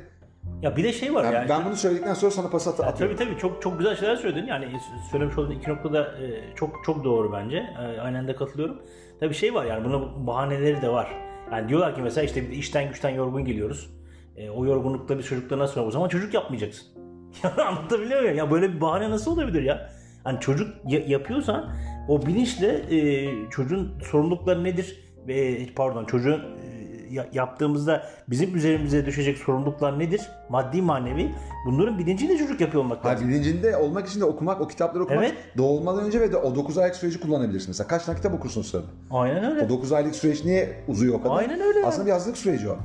Ya 0.63 0.77
bir 0.77 0.85
de 0.85 0.93
şey 0.93 1.15
var 1.15 1.25
Yani 1.25 1.35
yani. 1.35 1.49
ben 1.49 1.65
bunu 1.65 1.77
söyledikten 1.77 2.15
sonra 2.15 2.31
sana 2.31 2.49
pas 2.51 2.69
at- 2.69 2.81
atıyorum. 2.81 3.17
Tabii 3.17 3.29
tabii 3.29 3.39
çok 3.41 3.63
çok 3.63 3.79
güzel 3.79 3.97
şeyler 3.97 4.17
söyledin. 4.17 4.47
Yani 4.47 4.69
söylemiş 5.11 5.39
olduğun 5.39 5.51
iki 5.51 5.71
noktada 5.71 6.03
e, 6.03 6.55
çok 6.55 6.71
çok 6.87 7.05
doğru 7.05 7.33
bence. 7.33 7.57
E, 7.57 8.01
Aynen 8.01 8.29
de 8.29 8.37
katılıyorum. 8.37 8.77
Tabii 9.21 9.35
şey 9.35 9.55
var 9.55 9.65
yani 9.65 9.85
bunun 9.85 10.27
bahaneleri 10.27 10.83
de 10.83 10.89
var. 10.89 11.09
Yani 11.53 11.69
diyorlar 11.69 11.95
ki 11.95 12.03
mesela 12.03 12.25
işte 12.25 12.49
işten 12.51 12.89
güçten 12.89 13.11
yorgun 13.11 13.45
geliyoruz. 13.45 13.91
E, 14.37 14.51
o 14.51 14.67
yorgunlukta 14.67 15.19
bir 15.19 15.23
çocukla 15.23 15.59
nasıl 15.59 15.81
o 15.81 15.91
zaman 15.91 16.09
çocuk 16.09 16.35
yapmayacaksın. 16.35 16.87
Ya 17.45 17.67
anlatabiliyor 17.67 18.21
muyum? 18.23 18.37
Ya 18.37 18.51
böyle 18.51 18.73
bir 18.75 18.81
bahane 18.81 19.11
nasıl 19.11 19.33
olabilir 19.33 19.63
ya? 19.63 19.91
Hani 20.25 20.41
çocuk 20.41 20.69
ya- 20.87 21.05
yapıyorsan 21.07 21.77
o 22.09 22.27
bilinçle 22.27 22.97
e, 22.97 23.29
çocuğun 23.51 23.93
sorumlulukları 24.11 24.65
nedir? 24.65 25.10
Ve 25.29 25.67
pardon 25.77 26.05
çocuğun 26.05 26.41
e, 26.41 27.15
ya- 27.15 27.29
yaptığımızda 27.33 28.03
bizim 28.29 28.57
üzerimize 28.57 29.07
düşecek 29.07 29.39
sorumluluklar 29.39 29.99
nedir? 29.99 30.21
Maddi 30.49 30.83
manevi. 30.83 31.31
Bunların 31.67 31.99
bilinciyle 31.99 32.37
çocuk 32.39 32.61
yapıyor 32.61 32.85
olmak 32.85 33.05
Ha, 33.05 33.09
lazım. 33.09 33.29
bilincinde 33.29 33.77
olmak 33.77 34.09
için 34.09 34.21
de 34.21 34.25
okumak, 34.25 34.61
o 34.61 34.69
kitapları 34.69 35.05
okumak. 35.05 35.25
Evet. 35.25 35.35
Doğulmadan 35.59 36.05
önce 36.05 36.21
ve 36.21 36.33
de 36.33 36.37
o 36.37 36.55
9 36.55 36.79
aylık 36.79 36.97
süreci 36.97 37.21
kullanabilirsin. 37.21 37.71
Mesela 37.71 37.89
kaç 37.89 38.05
tane 38.05 38.17
kitap 38.17 38.35
okursun 38.35 38.63
sırada? 38.63 38.87
Aynen 39.11 39.45
öyle. 39.51 39.63
O 39.63 39.69
9 39.69 39.93
aylık 39.93 40.15
süreç 40.17 40.45
niye 40.45 40.85
uzuyor 40.89 41.15
o 41.15 41.23
kadar? 41.23 41.37
Aynen 41.37 41.61
öyle. 41.61 41.87
Aslında 41.87 42.07
bir 42.07 42.13
hazırlık 42.13 42.39
süreci 42.39 42.69
o. 42.71 42.77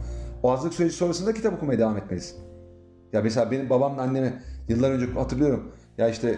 O 0.43 0.51
hazırlık 0.51 0.73
süreci 0.73 0.95
sonrasında 0.95 1.33
kitap 1.33 1.53
okumaya 1.53 1.79
devam 1.79 1.97
etmelisin. 1.97 2.37
Ya 3.13 3.21
mesela 3.21 3.51
benim 3.51 3.69
babamla 3.69 4.01
anneme 4.01 4.33
yıllar 4.69 4.91
önce 4.91 5.05
hatırlıyorum. 5.05 5.71
Ya 5.97 6.09
işte 6.09 6.35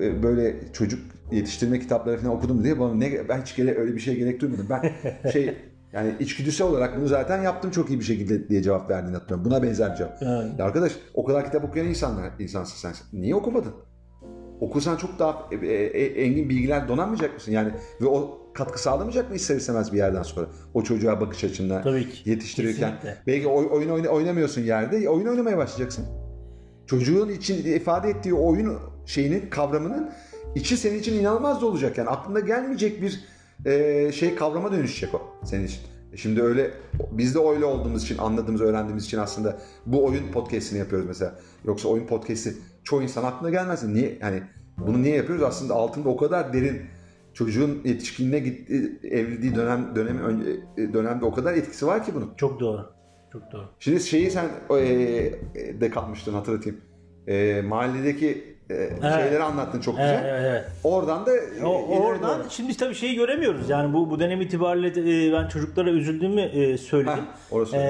e, 0.00 0.22
böyle 0.22 0.72
çocuk 0.72 1.00
yetiştirme 1.32 1.80
kitapları 1.80 2.18
falan 2.18 2.36
okudum 2.36 2.64
diye 2.64 2.80
bana 2.80 2.94
ne 2.94 3.28
ben 3.28 3.42
hiç 3.42 3.56
gere, 3.56 3.78
öyle 3.78 3.94
bir 3.94 4.00
şeye 4.00 4.16
gerek 4.16 4.40
duymadım. 4.40 4.66
Ben 4.70 4.92
şey 5.32 5.54
yani 5.92 6.14
içgüdüsel 6.20 6.66
olarak 6.66 6.96
bunu 6.96 7.08
zaten 7.08 7.42
yaptım 7.42 7.70
çok 7.70 7.90
iyi 7.90 7.98
bir 7.98 8.04
şekilde 8.04 8.48
diye 8.48 8.62
cevap 8.62 8.90
verdiğini 8.90 9.14
hatırlıyorum. 9.14 9.44
Buna 9.44 9.62
benzer 9.62 9.92
bir 9.92 9.96
cevap. 9.96 10.22
Yani. 10.22 10.52
Ya 10.58 10.64
arkadaş 10.64 10.92
o 11.14 11.24
kadar 11.24 11.44
kitap 11.44 11.64
okuyan 11.64 11.86
insanlar 11.88 12.30
insansın 12.38 12.90
sen. 12.92 13.20
Niye 13.20 13.34
okumadın? 13.34 13.72
okursan 14.60 14.96
çok 14.96 15.18
daha 15.18 15.48
e, 15.52 15.66
e, 15.66 16.24
engin 16.24 16.48
bilgiler 16.48 16.88
donamayacak 16.88 17.34
mısın? 17.34 17.52
Yani 17.52 17.72
ve 18.00 18.06
o 18.06 18.38
katkı 18.54 18.82
sağlamayacak 18.82 19.30
mı 19.30 19.36
ister 19.36 19.56
istemez 19.56 19.92
bir 19.92 19.98
yerden 19.98 20.22
sonra? 20.22 20.46
O 20.74 20.82
çocuğa 20.82 21.20
bakış 21.20 21.44
açında 21.44 21.82
Tabii 21.82 22.08
ki. 22.10 22.30
yetiştirirken. 22.30 22.90
Kesinlikle. 22.94 23.22
Belki 23.26 23.48
oy- 23.48 23.68
oyun 23.70 23.88
oyna- 23.88 24.08
oynamıyorsun 24.08 24.60
yerde. 24.60 25.08
Oyun 25.08 25.26
oynamaya 25.26 25.58
başlayacaksın. 25.58 26.04
Çocuğun 26.86 27.28
için 27.28 27.72
ifade 27.74 28.10
ettiği 28.10 28.34
oyun 28.34 28.78
şeyinin 29.06 29.50
kavramının 29.50 30.10
içi 30.54 30.76
senin 30.76 30.98
için 30.98 31.20
inanılmaz 31.20 31.60
da 31.60 31.66
olacak. 31.66 31.98
Yani 31.98 32.08
aklına 32.08 32.40
gelmeyecek 32.40 33.02
bir 33.02 33.24
e, 33.66 34.12
şey 34.12 34.34
kavrama 34.34 34.72
dönüşecek 34.72 35.14
o 35.14 35.20
senin 35.44 35.66
için. 35.66 35.80
E 36.12 36.16
Şimdi 36.16 36.42
öyle 36.42 36.70
biz 37.12 37.34
de 37.34 37.38
öyle 37.38 37.64
olduğumuz 37.64 38.02
için 38.02 38.18
anladığımız, 38.18 38.60
öğrendiğimiz 38.60 39.04
için 39.04 39.18
aslında 39.18 39.58
bu 39.86 40.04
oyun 40.04 40.32
podcast'ini 40.32 40.78
yapıyoruz 40.78 41.06
mesela. 41.08 41.38
Yoksa 41.64 41.88
oyun 41.88 42.06
podcast'i 42.06 42.54
çoğu 42.84 43.02
insan 43.02 43.24
aklına 43.24 43.50
gelmez. 43.50 43.84
Niye 43.84 44.18
yani 44.20 44.42
bunu 44.78 45.02
niye 45.02 45.16
yapıyoruz? 45.16 45.44
Aslında 45.44 45.74
altında 45.74 46.08
o 46.08 46.16
kadar 46.16 46.52
derin 46.52 46.82
çocuğun 47.34 47.80
yetişkinliğe 47.84 48.40
gitti 48.40 48.98
evrildiği 49.02 49.54
dönem 49.54 49.96
dönemi 49.96 50.20
önce- 50.20 50.92
dönemde 50.92 51.24
o 51.24 51.34
kadar 51.34 51.54
etkisi 51.54 51.86
var 51.86 52.04
ki 52.04 52.14
bunun. 52.14 52.32
Çok 52.36 52.60
doğru. 52.60 52.92
Çok 53.32 53.42
doğru. 53.52 53.64
Şimdi 53.78 54.00
şeyi 54.00 54.30
sen 54.30 54.48
e, 54.70 54.80
de 55.80 55.90
katmıştın 55.90 56.34
hatırlatayım. 56.34 56.80
E, 57.26 57.62
mahalledeki 57.62 58.49
e, 58.70 58.90
şeyleri 59.02 59.42
anlattın 59.42 59.80
çok 59.80 59.96
güzel. 59.96 60.12
Evet, 60.12 60.24
evet, 60.28 60.42
evet. 60.50 60.64
Oradan 60.84 61.26
da 61.26 61.30
O, 61.64 61.98
oradan 62.00 62.38
doğru. 62.38 62.50
şimdi 62.50 62.76
tabii 62.76 62.94
şeyi 62.94 63.14
göremiyoruz. 63.14 63.70
Yani 63.70 63.92
bu 63.92 64.10
bu 64.10 64.20
dönem 64.20 64.40
itibariyle 64.40 64.88
e, 65.28 65.32
ben 65.32 65.48
çocuklara 65.48 65.90
üzüldüğümü 65.90 66.40
e, 66.40 66.78
söyledim. 66.78 67.24
Heh, 67.24 67.52
orası 67.54 67.76
E. 67.76 67.80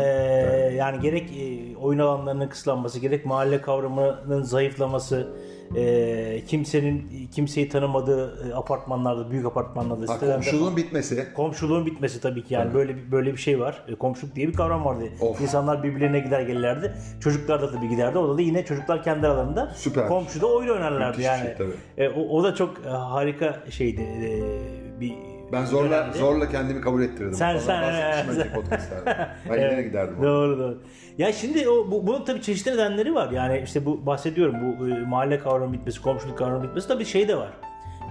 Yani 0.77 1.01
gerek 1.01 1.31
e, 1.31 1.77
oyun 1.77 1.99
alanlarının 1.99 2.49
kısıtlanması, 2.49 2.99
gerek 2.99 3.27
mahalle 3.27 3.61
kavramının 3.61 4.43
zayıflaması, 4.43 5.29
e, 5.77 6.43
kimsenin 6.47 7.29
kimseyi 7.35 7.69
tanımadığı 7.69 8.49
e, 8.51 8.55
apartmanlarda, 8.55 9.31
büyük 9.31 9.47
apartmanlarda, 9.47 10.13
Ha, 10.13 10.19
komşuluğun 10.21 10.77
bitmesi. 10.77 11.29
komşuluğun 11.37 11.87
bitmesi 11.87 12.21
tabii 12.21 12.45
ki 12.45 12.55
yani 12.55 12.75
böyle 12.75 12.97
bir 12.97 13.13
böyle 13.13 13.33
bir 13.33 13.37
şey 13.39 13.61
var. 13.61 13.83
E, 13.89 13.95
komşuluk 13.95 14.35
diye 14.37 14.49
bir 14.49 14.53
kavram 14.53 14.85
vardı. 14.85 15.05
Of. 15.21 15.41
İnsanlar 15.41 15.83
birbirlerine 15.83 16.21
gider 16.21 16.41
gelirlerdi. 16.41 16.95
Çocuklar 17.21 17.63
da 17.63 17.71
tabii 17.73 17.89
giderdi. 17.89 18.19
Orada 18.19 18.39
da 18.39 18.43
yine 18.43 18.65
çocuklar 18.65 19.03
kendi 19.03 19.27
aralarında 19.27 19.73
Süper. 19.77 20.09
komşuda 20.09 20.47
oyun 20.47 20.69
oynarlardı 20.69 21.09
Müthiş 21.09 21.27
yani. 21.27 21.43
şey, 21.43 21.55
tabii. 21.55 21.75
E, 21.99 22.09
o, 22.09 22.21
o 22.39 22.45
da 22.45 22.55
çok 22.55 22.75
e, 22.87 22.89
harika 22.89 23.63
şeydi. 23.71 24.03
E, 24.03 25.01
bir 25.01 25.15
Ben 25.53 25.65
zorla 25.65 25.91
dönemdi. 25.91 26.19
zorla 26.19 26.49
kendimi 26.49 26.81
kabul 26.81 27.03
ettirdim. 27.03 27.35
Sen- 27.35 27.59
Sonra 27.59 27.93
sen- 27.93 28.29
önceki 28.29 28.51
podcastlerde. 28.55 29.27
Ben 29.51 29.55
ileri 29.59 29.85
giderdim. 29.85 30.15
orada. 30.19 30.29
Doğru 30.29 30.59
doğru. 30.59 30.83
Ya 31.19 31.33
şimdi 31.33 31.69
o, 31.69 31.91
bu, 31.91 32.07
bunun 32.07 32.25
tabii 32.25 32.43
çeşitli 32.43 32.71
nedenleri 32.73 33.15
var. 33.15 33.31
Yani 33.31 33.61
işte 33.65 33.87
bu 33.87 34.07
bahsediyorum 34.07 34.57
bu 34.79 34.89
e, 34.89 34.99
mahalle 35.01 35.39
kavramı 35.39 35.73
bitmesi, 35.73 36.03
komşuluk 36.03 36.39
kavramı 36.39 36.63
bitmesi 36.63 36.89
tabii 36.89 37.05
şey 37.05 37.29
de 37.29 37.37
var. 37.37 37.51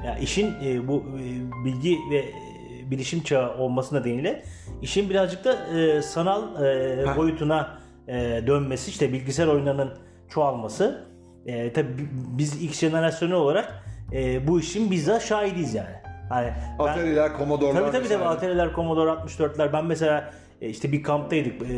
Ya 0.06 0.18
işin 0.18 0.54
e, 0.66 0.88
bu 0.88 0.98
e, 1.20 1.66
bilgi 1.66 1.98
ve 2.12 2.18
e, 2.18 2.92
bilişim 2.92 3.24
çağı 3.24 3.58
olması 3.58 3.96
nedeniyle 3.96 4.44
işin 4.82 5.10
birazcık 5.10 5.46
da 5.46 5.54
e, 5.78 6.02
sanal 6.02 6.66
e, 6.66 7.06
Ha. 7.06 7.18
boyutuna 7.18 7.80
e, 8.08 8.14
dönmesi, 8.48 8.92
işte 8.92 9.14
bilgisayar 9.14 9.48
oyunlarının 9.48 9.90
çoğalması. 10.30 11.08
E, 11.46 11.74
tabii 11.74 11.98
bi- 11.98 12.10
biz 12.38 12.62
ilk 12.64 12.74
jenerasyonu 12.74 13.36
olarak 13.36 13.84
e, 14.14 14.48
bu 14.48 14.60
işin 14.60 14.92
bizzat 14.92 15.22
şahidiyiz 15.26 15.74
yani. 15.74 15.96
Hani 16.30 16.54
ben- 16.80 16.84
Atari'ler, 16.84 17.38
Commodore'lar. 17.38 17.82
Tabii 17.82 17.92
tabii 17.92 18.08
tabii. 18.08 18.24
Atari'ler, 18.24 18.74
Commodore 18.76 19.10
64'ler. 19.10 19.74
Ben 19.74 19.86
mesela 19.86 20.34
e, 20.62 20.70
işte 20.70 20.92
bir 20.92 21.04
kamptaydık 21.04 21.62
e, 21.62 21.70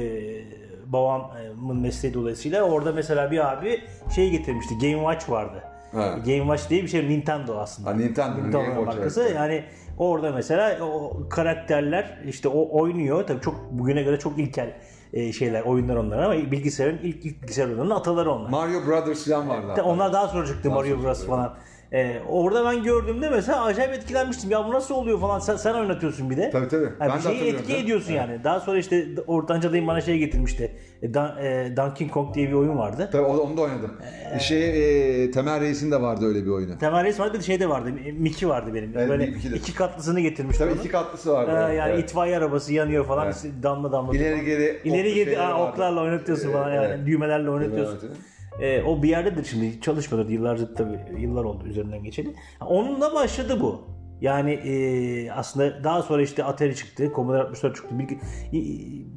babamın 0.85 1.81
mesleği 1.81 2.13
dolayısıyla. 2.13 2.63
Orada 2.63 2.91
mesela 2.91 3.31
bir 3.31 3.51
abi 3.51 3.81
şey 4.15 4.29
getirmişti. 4.29 4.73
Game 4.77 5.11
Watch 5.11 5.29
vardı. 5.29 5.63
Ha. 5.91 6.07
Game 6.25 6.37
Watch 6.37 6.69
diye 6.69 6.83
bir 6.83 6.87
şey 6.87 7.09
Nintendo 7.09 7.59
aslında. 7.59 7.89
Ha, 7.89 7.93
Nintendo, 7.93 8.35
Game 8.35 8.47
Nintendo 8.47 8.65
Watch, 8.65 8.85
markası. 8.85 9.21
evet. 9.21 9.35
Yani 9.35 9.63
orada 9.97 10.31
mesela 10.31 10.85
o 10.85 11.19
karakterler 11.29 12.17
işte 12.27 12.47
o 12.47 12.79
oynuyor. 12.81 13.27
Tabii 13.27 13.41
çok 13.41 13.71
bugüne 13.71 14.03
göre 14.03 14.19
çok 14.19 14.39
ilkel 14.39 14.73
e, 15.13 15.33
şeyler, 15.33 15.61
oyunlar 15.61 15.95
onlar 15.95 16.19
ama 16.19 16.33
bilgisayarın 16.33 16.99
ilk, 17.03 17.25
ilk 17.25 17.41
bilgisayar 17.41 17.65
oyunlarının 17.65 17.95
ataları 17.95 18.31
onlar. 18.31 18.49
Mario 18.49 18.85
Brothers 18.87 19.25
falan 19.25 19.49
vardı. 19.49 19.81
Onlar 19.85 20.13
daha 20.13 20.27
sonra 20.27 20.45
çıktı 20.47 20.69
Mario 20.69 20.95
sonra 20.95 21.03
Bros 21.03 21.27
falan. 21.27 21.57
Ee, 21.93 22.15
orada 22.29 22.65
ben 22.65 22.83
gördüğümde 22.83 23.29
mesela 23.29 23.63
acayip 23.63 23.93
etkilenmiştim. 23.93 24.51
Ya 24.51 24.65
bu 24.67 24.73
nasıl 24.73 24.95
oluyor 24.95 25.19
falan. 25.19 25.39
Sen, 25.39 25.55
sen 25.55 25.73
oynatıyorsun 25.73 26.29
bir 26.29 26.37
de. 26.37 26.49
Tabii, 26.49 26.67
tabii. 26.67 26.83
Yani 26.99 27.11
Ben 27.11 27.17
bir 27.17 27.39
şeyi 27.39 27.53
etki 27.53 27.77
ediyorsun 27.77 28.13
yani. 28.13 28.43
Daha 28.43 28.59
sonra 28.59 28.77
işte 28.77 29.07
ortanca 29.27 29.71
dayım 29.71 29.87
bana 29.87 30.01
şey 30.01 30.17
getirmişti. 30.17 30.71
E, 31.01 31.13
Dan, 31.13 31.37
e, 31.37 31.73
Donkey 31.77 32.07
Kong 32.07 32.35
diye 32.35 32.47
bir 32.47 32.53
oyun 32.53 32.77
vardı. 32.77 33.09
Tabii 33.11 33.21
onu 33.21 33.57
da 33.57 33.61
oynadım. 33.61 33.91
Şey, 34.39 35.23
e, 35.23 35.31
Temel 35.31 35.61
Reis'in 35.61 35.91
de 35.91 36.01
vardı 36.01 36.25
öyle 36.25 36.45
bir 36.45 36.49
oyunu. 36.49 36.77
Temel 36.77 37.03
Reis 37.03 37.19
vardı 37.19 37.33
bir 37.33 37.39
de 37.39 37.43
şey 37.43 37.59
de 37.59 37.69
vardı. 37.69 37.89
Mickey 38.13 38.49
vardı 38.49 38.73
benim. 38.73 38.93
Evet, 38.97 39.09
Böyle 39.09 39.25
Mickey 39.25 39.51
de. 39.51 39.55
iki 39.55 39.75
katlısını 39.75 40.19
getirmişti 40.19 40.63
Tabii 40.63 40.71
onun. 40.71 40.79
iki 40.79 40.89
katlısı 40.89 41.31
vardı. 41.33 41.51
Ee, 41.71 41.75
yani 41.75 41.91
evet. 41.93 42.03
itfaiye 42.03 42.37
arabası 42.37 42.73
yanıyor 42.73 43.05
falan. 43.05 43.25
Evet. 43.25 43.45
Damla 43.63 43.91
damla. 43.91 44.15
İleri 44.15 44.45
geri 44.45 44.81
İleri 44.83 45.13
geri 45.13 45.39
oklarla 45.53 46.01
oynatıyorsun 46.01 46.51
falan 46.51 46.73
yani. 46.73 46.87
Evet. 46.87 47.05
Düğmelerle 47.05 47.49
oynatıyorsun. 47.49 47.99
Evet, 48.07 48.17
Ee, 48.59 48.81
o 48.81 49.03
bir 49.03 49.09
yerdedir 49.09 49.43
şimdi 49.45 49.81
çalışmıyordur 49.81 50.29
yıllarca 50.31 50.73
tabii 50.73 50.99
yıllar 51.21 51.43
oldu 51.43 51.67
üzerinden 51.67 52.03
geçeli. 52.03 52.35
Onunla 52.65 53.13
başladı 53.15 53.57
bu. 53.61 53.81
Yani 54.21 54.51
e, 54.51 55.31
aslında 55.31 55.83
daha 55.83 56.01
sonra 56.01 56.21
işte 56.21 56.43
Atari 56.43 56.75
çıktı, 56.75 57.11
Commodore 57.15 57.41
64 57.41 57.75
çıktı. 57.75 57.95
Bilgi- 57.99 58.19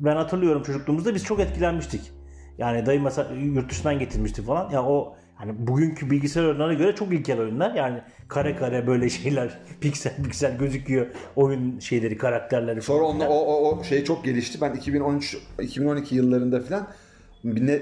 Ben 0.05 0.17
hatırlıyorum 0.17 0.63
çocukluğumuzda 0.63 1.15
biz 1.15 1.25
çok 1.25 1.41
etkilenmiştik. 1.41 2.01
Yani 2.59 2.87
dayı 2.87 3.03
mesela 3.03 3.33
yurt 3.35 3.71
dışından 3.71 3.99
getirmişti 3.99 4.43
falan. 4.43 4.71
Ya 4.71 4.85
o 4.85 5.17
hani 5.35 5.67
bugünkü 5.67 6.11
bilgisayar 6.11 6.45
oyunlarına 6.45 6.75
göre 6.75 6.95
çok 6.95 7.13
ilkel 7.13 7.41
oyunlar. 7.41 7.75
Yani 7.75 8.01
kare 8.29 8.57
kare 8.57 8.87
böyle 8.87 9.09
şeyler 9.09 9.59
piksel 9.81 10.17
piksel 10.17 10.59
gözüküyor 10.59 11.07
oyun 11.37 11.79
şeyleri, 11.79 12.19
karakterleri 12.19 12.83
Sonra 12.83 12.99
falan. 12.99 13.11
onunla, 13.11 13.29
o, 13.29 13.35
o, 13.35 13.79
o 13.79 13.85
şey 13.85 14.05
çok 14.05 14.25
gelişti. 14.25 14.61
Ben 14.61 14.75
2013 14.75 15.39
2012 15.63 16.15
yıllarında 16.15 16.61
falan 16.61 16.87
ne, 17.45 17.81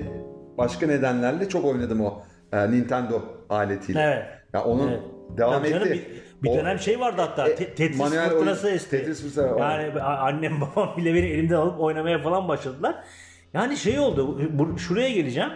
başka 0.58 0.86
nedenlerle 0.86 1.48
çok 1.48 1.64
oynadım 1.64 2.00
o 2.00 2.22
e, 2.52 2.70
Nintendo 2.70 3.22
aletiyle. 3.50 4.00
Evet. 4.00 4.22
Ya 4.54 4.64
onun 4.64 4.88
Evet. 4.88 5.00
devam 5.38 5.52
Tabii 5.52 5.70
canım, 5.70 5.88
etti. 5.88 6.06
Bir, 6.42 6.48
bir 6.50 6.54
O- 6.54 6.56
dönem 6.60 6.78
şey 6.78 7.00
vardı 7.00 7.20
hatta. 7.22 7.48
E, 7.48 7.54
te- 7.54 7.74
Tetris 7.74 7.98
fırtınası 8.02 8.70
esti. 8.70 8.90
Tetris 8.90 9.22
fırtınası, 9.22 9.58
Yani 9.60 10.02
annem 10.02 10.60
babam 10.76 10.96
bile 10.96 11.14
beni 11.14 11.26
elimden 11.26 11.54
alıp 11.56 11.80
oynamaya 11.80 12.18
falan 12.22 12.48
başladılar. 12.48 12.94
Yani 13.54 13.76
şey 13.76 13.98
oldu. 13.98 14.40
Bu, 14.52 14.78
şuraya 14.78 15.10
geleceğim. 15.10 15.50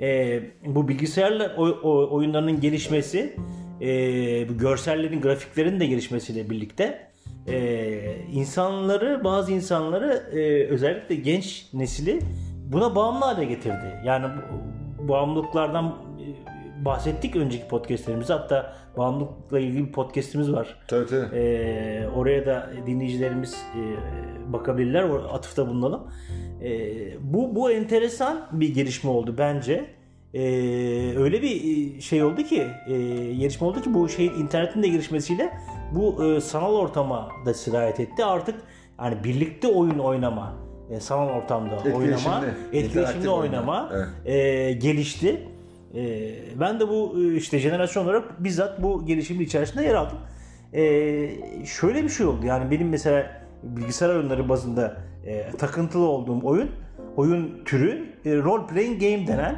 Ee, 0.00 0.40
bu 0.66 0.88
bilgisayarla 0.88 1.54
oy- 1.56 1.78
o- 1.82 2.14
oyunlarının 2.16 2.60
gelişmesi, 2.60 3.36
e, 3.80 3.86
bu 4.48 4.58
görsellerin, 4.58 5.20
grafiklerin 5.20 5.80
de 5.80 5.86
gelişmesiyle 5.86 6.50
birlikte 6.50 7.08
e, 7.48 8.16
insanları, 8.32 9.24
bazı 9.24 9.52
insanları 9.52 10.22
e, 10.32 10.66
özellikle 10.66 11.14
genç 11.14 11.66
nesili 11.72 12.18
buna 12.72 12.94
bağımlı 12.94 13.24
hale 13.24 13.44
getirdi. 13.44 14.00
Yani 14.04 14.26
bağımlılıklardan 14.98 15.86
e, 15.86 16.84
bahsettik 16.84 17.36
önceki 17.36 17.68
podcastlerimizde. 17.68 18.32
Hatta 18.32 18.76
bağımlılıkla 18.96 19.58
ilgili 19.60 19.86
bir 19.86 19.92
podcastimiz 19.92 20.52
var. 20.52 20.76
Tabii 20.88 21.06
tabii. 21.06 21.36
Ee, 21.36 22.08
oraya 22.16 22.46
da 22.46 22.70
dinleyicilerimiz 22.86 23.54
e, 23.54 24.52
bakabilirler. 24.52 25.02
Atıfta 25.32 25.68
bulunalım. 25.68 26.02
E, 26.62 26.70
bu 27.32 27.54
bu 27.54 27.70
enteresan 27.70 28.46
bir 28.52 28.74
gelişme 28.74 29.10
oldu 29.10 29.34
bence. 29.38 29.98
E, 30.34 30.42
öyle 31.16 31.42
bir 31.42 31.86
e, 31.96 32.00
şey 32.00 32.22
oldu 32.22 32.42
ki, 32.42 32.66
e, 32.88 32.94
gelişme 33.34 33.66
oldu 33.66 33.82
ki 33.82 33.94
bu 33.94 34.08
şeyin 34.08 34.34
internetin 34.34 34.82
de 34.82 34.88
gelişmesiyle 34.88 35.50
bu 35.92 36.24
e, 36.24 36.40
sanal 36.40 36.74
ortama 36.74 37.28
da 37.46 37.54
sirayet 37.54 38.00
etti. 38.00 38.24
Artık 38.24 38.54
yani 39.00 39.24
birlikte 39.24 39.68
oyun 39.68 39.98
oynama, 39.98 40.56
e, 40.90 41.00
sanal 41.00 41.28
ortamda 41.28 41.76
oynama, 41.76 41.98
Etkileşimli, 41.98 42.46
etkileşimli 42.72 42.78
interaktif 42.86 43.28
oynama 43.28 43.88
oynama, 43.90 44.08
e, 44.24 44.72
gelişti. 44.72 45.42
E, 45.94 46.00
ben 46.60 46.80
de 46.80 46.88
bu 46.88 47.14
e, 47.20 47.34
işte 47.34 47.58
jenerasyon 47.58 48.04
olarak 48.04 48.44
bizzat 48.44 48.82
bu 48.82 49.06
gelişimin 49.06 49.44
içerisinde 49.44 49.84
yer 49.84 49.94
aldım. 49.94 50.18
E, 50.72 50.84
şöyle 51.66 52.04
bir 52.04 52.08
şey 52.08 52.26
oldu 52.26 52.46
yani 52.46 52.70
benim 52.70 52.88
mesela 52.88 53.26
bilgisayar 53.62 54.08
oyunları 54.08 54.48
bazında 54.48 54.96
e, 55.26 55.50
takıntılı 55.58 56.08
olduğum 56.08 56.40
oyun 56.44 56.70
oyun 57.16 57.64
türü 57.64 58.06
e, 58.24 58.36
role 58.36 58.66
playing 58.66 59.00
game 59.00 59.26
denen 59.26 59.56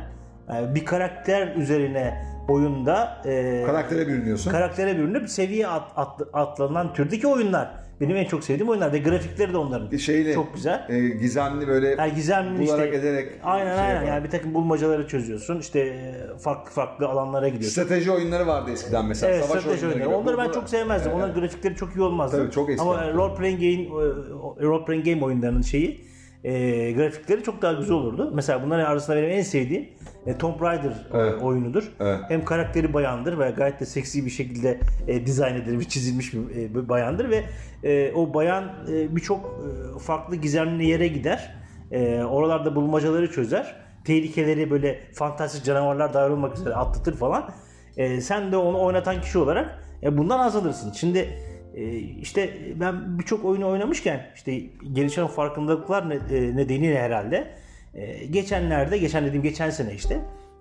e, 0.54 0.74
bir 0.74 0.84
karakter 0.84 1.56
üzerine 1.56 2.24
oyunda 2.48 3.22
e, 3.26 3.62
Karaktere 3.66 4.06
bürünüyorsun. 4.06 4.50
karaktere 4.50 4.96
bürünüp 4.98 5.28
seviye 5.30 5.66
at, 5.66 5.92
at- 5.96 6.28
atlanan 6.32 6.94
türdeki 6.94 7.26
oyunlar. 7.26 7.70
Benim 8.00 8.16
en 8.16 8.24
çok 8.24 8.44
sevdiğim 8.44 8.68
oyunlar 8.68 8.92
ve 8.92 8.98
grafikleri 8.98 9.52
de 9.52 9.56
onların 9.56 9.96
Şeyle, 9.96 10.34
çok 10.34 10.54
güzel. 10.54 10.86
e, 10.88 11.08
gizemli 11.08 11.68
böyle 11.68 11.88
Yani 11.88 12.14
gizemli 12.14 12.66
bularak 12.66 12.84
işte 12.86 12.96
ederek 12.96 13.32
aynen 13.42 13.74
şey 13.74 13.84
aynen 13.84 13.94
yapan. 13.94 14.06
yani 14.08 14.24
bir 14.24 14.30
takım 14.30 14.54
bulmacaları 14.54 15.08
çözüyorsun 15.08 15.58
işte 15.58 15.80
e, 15.80 16.38
farklı 16.38 16.70
farklı 16.72 17.08
alanlara 17.08 17.48
gidiyorsun. 17.48 17.82
Strateji 17.82 18.10
oyunları 18.10 18.46
vardı 18.46 18.70
eskiden 18.70 19.06
mesela. 19.06 19.32
Evet 19.32 19.44
Savaş 19.44 19.60
strateji 19.62 19.86
oyunları 19.86 20.08
oyunları. 20.08 20.22
Onları 20.22 20.38
ben 20.48 20.52
çok 20.52 20.68
sevmezdim. 20.68 21.12
Evet. 21.12 21.22
Onların 21.24 21.40
grafikleri 21.40 21.76
çok 21.76 21.96
iyi 21.96 22.02
olmazdı. 22.02 22.36
Tabii, 22.36 22.50
çok 22.50 22.70
eski. 22.70 22.82
Ama 22.82 23.12
role 23.12 23.34
playing 23.34 23.60
game 23.60 23.82
e, 23.82 24.62
role 24.62 24.84
playing 24.84 25.06
game 25.06 25.24
oyunlarının 25.24 25.62
şeyi 25.62 26.00
e, 26.44 26.92
grafikleri 26.92 27.42
çok 27.42 27.62
daha 27.62 27.72
güzel 27.72 27.94
olurdu. 27.94 28.30
Mesela 28.34 28.62
bunların 28.64 28.84
arasında 28.84 29.16
benim 29.16 29.30
en 29.30 29.42
sevdiğim 29.42 29.88
e, 30.26 30.38
Tomb 30.38 30.60
Raider 30.60 30.92
Evet. 31.14 31.42
oyunudur. 31.42 31.92
Evet. 32.00 32.18
Hem 32.28 32.44
karakteri 32.44 32.94
bayandır 32.94 33.38
ve 33.38 33.50
gayet 33.50 33.80
de 33.80 33.86
seksi 33.86 34.26
bir 34.26 34.30
şekilde 34.30 34.80
e, 35.08 35.26
dizayn 35.26 35.54
edilmiş, 35.54 35.88
çizilmiş 35.88 36.34
bir, 36.34 36.56
e, 36.56 36.88
bayandır 36.88 37.30
ve 37.30 37.44
e, 37.84 38.12
o 38.12 38.34
bayan 38.34 38.64
e, 38.92 39.16
birçok 39.16 39.44
e, 39.44 39.98
farklı 39.98 40.36
gizemli 40.36 40.86
yere 40.86 41.08
gider. 41.08 41.54
E, 41.90 42.22
oralarda 42.22 42.76
bulmacaları 42.76 43.30
çözer. 43.30 43.76
Tehlikeleri 44.04 44.70
böyle 44.70 45.00
fantastik 45.14 45.64
canavarlar 45.64 46.14
dahil 46.14 46.30
olmak 46.32 46.56
üzere 46.56 46.74
atlatır 46.74 47.16
falan. 47.16 47.50
E, 47.96 48.20
sen 48.20 48.52
de 48.52 48.56
onu 48.56 48.82
oynatan 48.82 49.20
kişi 49.20 49.38
olarak 49.38 49.84
e, 50.02 50.18
bundan 50.18 50.38
haz 50.38 50.56
alırsın. 50.56 50.92
Şimdi 50.92 51.28
e, 51.74 51.84
işte 51.98 52.50
ben 52.80 53.18
birçok 53.18 53.44
oyunu 53.44 53.68
oynamışken 53.68 54.26
işte 54.34 54.60
gelişen 54.92 55.26
farkındalıklar 55.26 56.02
e, 56.10 56.56
nedeniyle 56.56 56.98
herhalde 56.98 57.50
e, 57.94 58.26
geçenlerde, 58.26 58.98
geçen 58.98 59.24
dediğim 59.24 59.42
geçen 59.42 59.70
sene 59.70 59.94
işte 59.94 60.20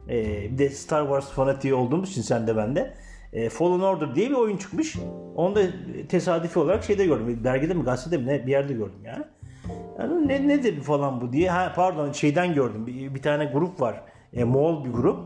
e, 0.09 0.51
bir 0.51 0.57
de 0.57 0.69
Star 0.69 1.01
Wars 1.01 1.29
fanatiği 1.29 1.73
olduğumuz 1.73 2.11
için 2.11 2.21
sen 2.21 2.47
de 2.47 2.57
ben 2.57 2.75
de 2.75 2.93
e, 3.33 3.49
Fallen 3.49 3.79
Order 3.79 4.15
diye 4.15 4.29
bir 4.29 4.35
oyun 4.35 4.57
çıkmış. 4.57 4.95
Onu 5.35 5.55
da 5.55 5.61
tesadüfi 6.09 6.59
olarak 6.59 6.83
şeyde 6.83 7.05
gördüm. 7.05 7.41
Dergide 7.43 7.73
mi 7.73 7.83
gazetede 7.83 8.17
mi 8.17 8.27
ne 8.27 8.47
bir 8.47 8.51
yerde 8.51 8.73
gördüm 8.73 8.99
yani. 9.05 9.23
Yani 9.99 10.27
ne, 10.27 10.47
nedir 10.47 10.81
falan 10.81 11.21
bu 11.21 11.33
diye. 11.33 11.49
Ha 11.49 11.73
pardon 11.75 12.11
şeyden 12.11 12.53
gördüm. 12.53 12.87
Bir, 12.87 13.15
bir 13.15 13.21
tane 13.21 13.45
grup 13.45 13.81
var. 13.81 14.01
E, 14.33 14.43
Moğol 14.43 14.85
bir 14.85 14.89
grup. 14.89 15.19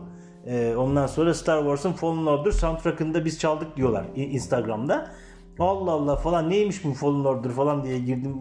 E, 0.46 0.76
ondan 0.76 1.06
sonra 1.06 1.34
Star 1.34 1.58
Wars'ın 1.58 1.92
Fallen 1.92 2.26
Order 2.26 2.50
soundtrack'ında 2.50 3.24
biz 3.24 3.38
çaldık 3.38 3.76
diyorlar 3.76 4.04
Instagram'da. 4.14 5.10
Allah 5.58 5.90
Allah 5.90 6.16
falan 6.16 6.50
neymiş 6.50 6.84
bu 6.84 6.94
Fallen 6.94 7.24
Order 7.24 7.50
falan 7.50 7.84
diye 7.84 7.98
girdim. 7.98 8.36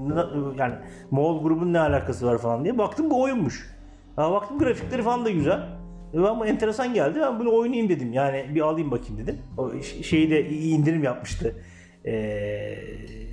Yani 0.58 0.74
Moğol 1.12 1.44
grubun 1.44 1.74
ne 1.74 1.80
alakası 1.80 2.28
var 2.28 2.38
falan 2.38 2.64
diye. 2.64 2.78
Baktım 2.78 3.10
bu 3.10 3.22
oyunmuş. 3.22 3.70
Ha, 4.16 4.32
baktım 4.32 4.60
grafikleri 4.60 5.02
falan 5.02 5.26
da 5.26 5.30
güzel. 5.30 5.60
E, 6.14 6.20
Ama 6.20 6.48
enteresan 6.48 6.94
geldi. 6.94 7.20
Ben 7.22 7.40
bunu 7.40 7.56
oynayayım 7.56 7.90
dedim. 7.90 8.14
Yani 8.14 8.46
bir 8.56 8.62
alayım 8.62 8.92
bakayım 8.92 9.18
dedim. 9.18 9.38
O 9.58 9.72
şeyi 10.04 10.30
de 10.30 10.50
iyi 10.50 10.76
indirim 10.76 11.04
yapmıştı. 11.04 11.56
Eee 12.06 12.78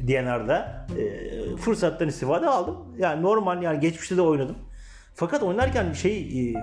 DNR'da. 0.08 0.86
Eee, 0.98 1.56
fırsattan 1.56 2.08
istifade 2.08 2.46
aldım. 2.48 2.76
Yani 2.98 3.22
normal 3.22 3.62
yani 3.62 3.80
geçmişte 3.80 4.16
de 4.16 4.22
oynadım. 4.22 4.56
Fakat 5.14 5.42
oynarken 5.42 5.92
şey 5.92 6.22
eee, 6.22 6.54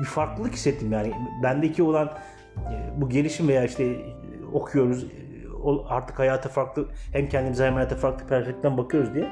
bir 0.00 0.04
farklılık 0.04 0.52
hissettim 0.54 0.92
yani. 0.92 1.12
Bendeki 1.42 1.82
olan 1.82 2.10
eee, 2.56 2.92
bu 2.96 3.08
gelişim 3.08 3.48
veya 3.48 3.64
işte 3.64 3.84
eee, 3.86 3.96
okuyoruz 4.52 5.06
artık 5.88 6.18
hayata 6.18 6.48
farklı 6.48 6.88
hem 7.12 7.28
kendimize 7.28 7.66
hem 7.66 7.74
hayata 7.74 7.96
farklı 7.96 8.26
perspektiften 8.26 8.78
bakıyoruz 8.78 9.14
diye. 9.14 9.28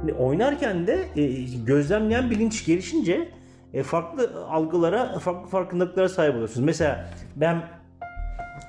Şimdi 0.00 0.12
oynarken 0.12 0.86
de 0.86 1.08
eee, 1.14 1.44
gözlemleyen 1.66 2.30
bilinç 2.30 2.66
gelişince 2.66 3.28
e, 3.74 3.82
farklı 3.82 4.44
algılara, 4.48 5.18
farklı 5.18 5.48
farkındalıklara 5.48 6.08
sahip 6.08 6.34
oluyorsunuz. 6.34 6.66
Mesela 6.66 7.10
ben 7.36 7.62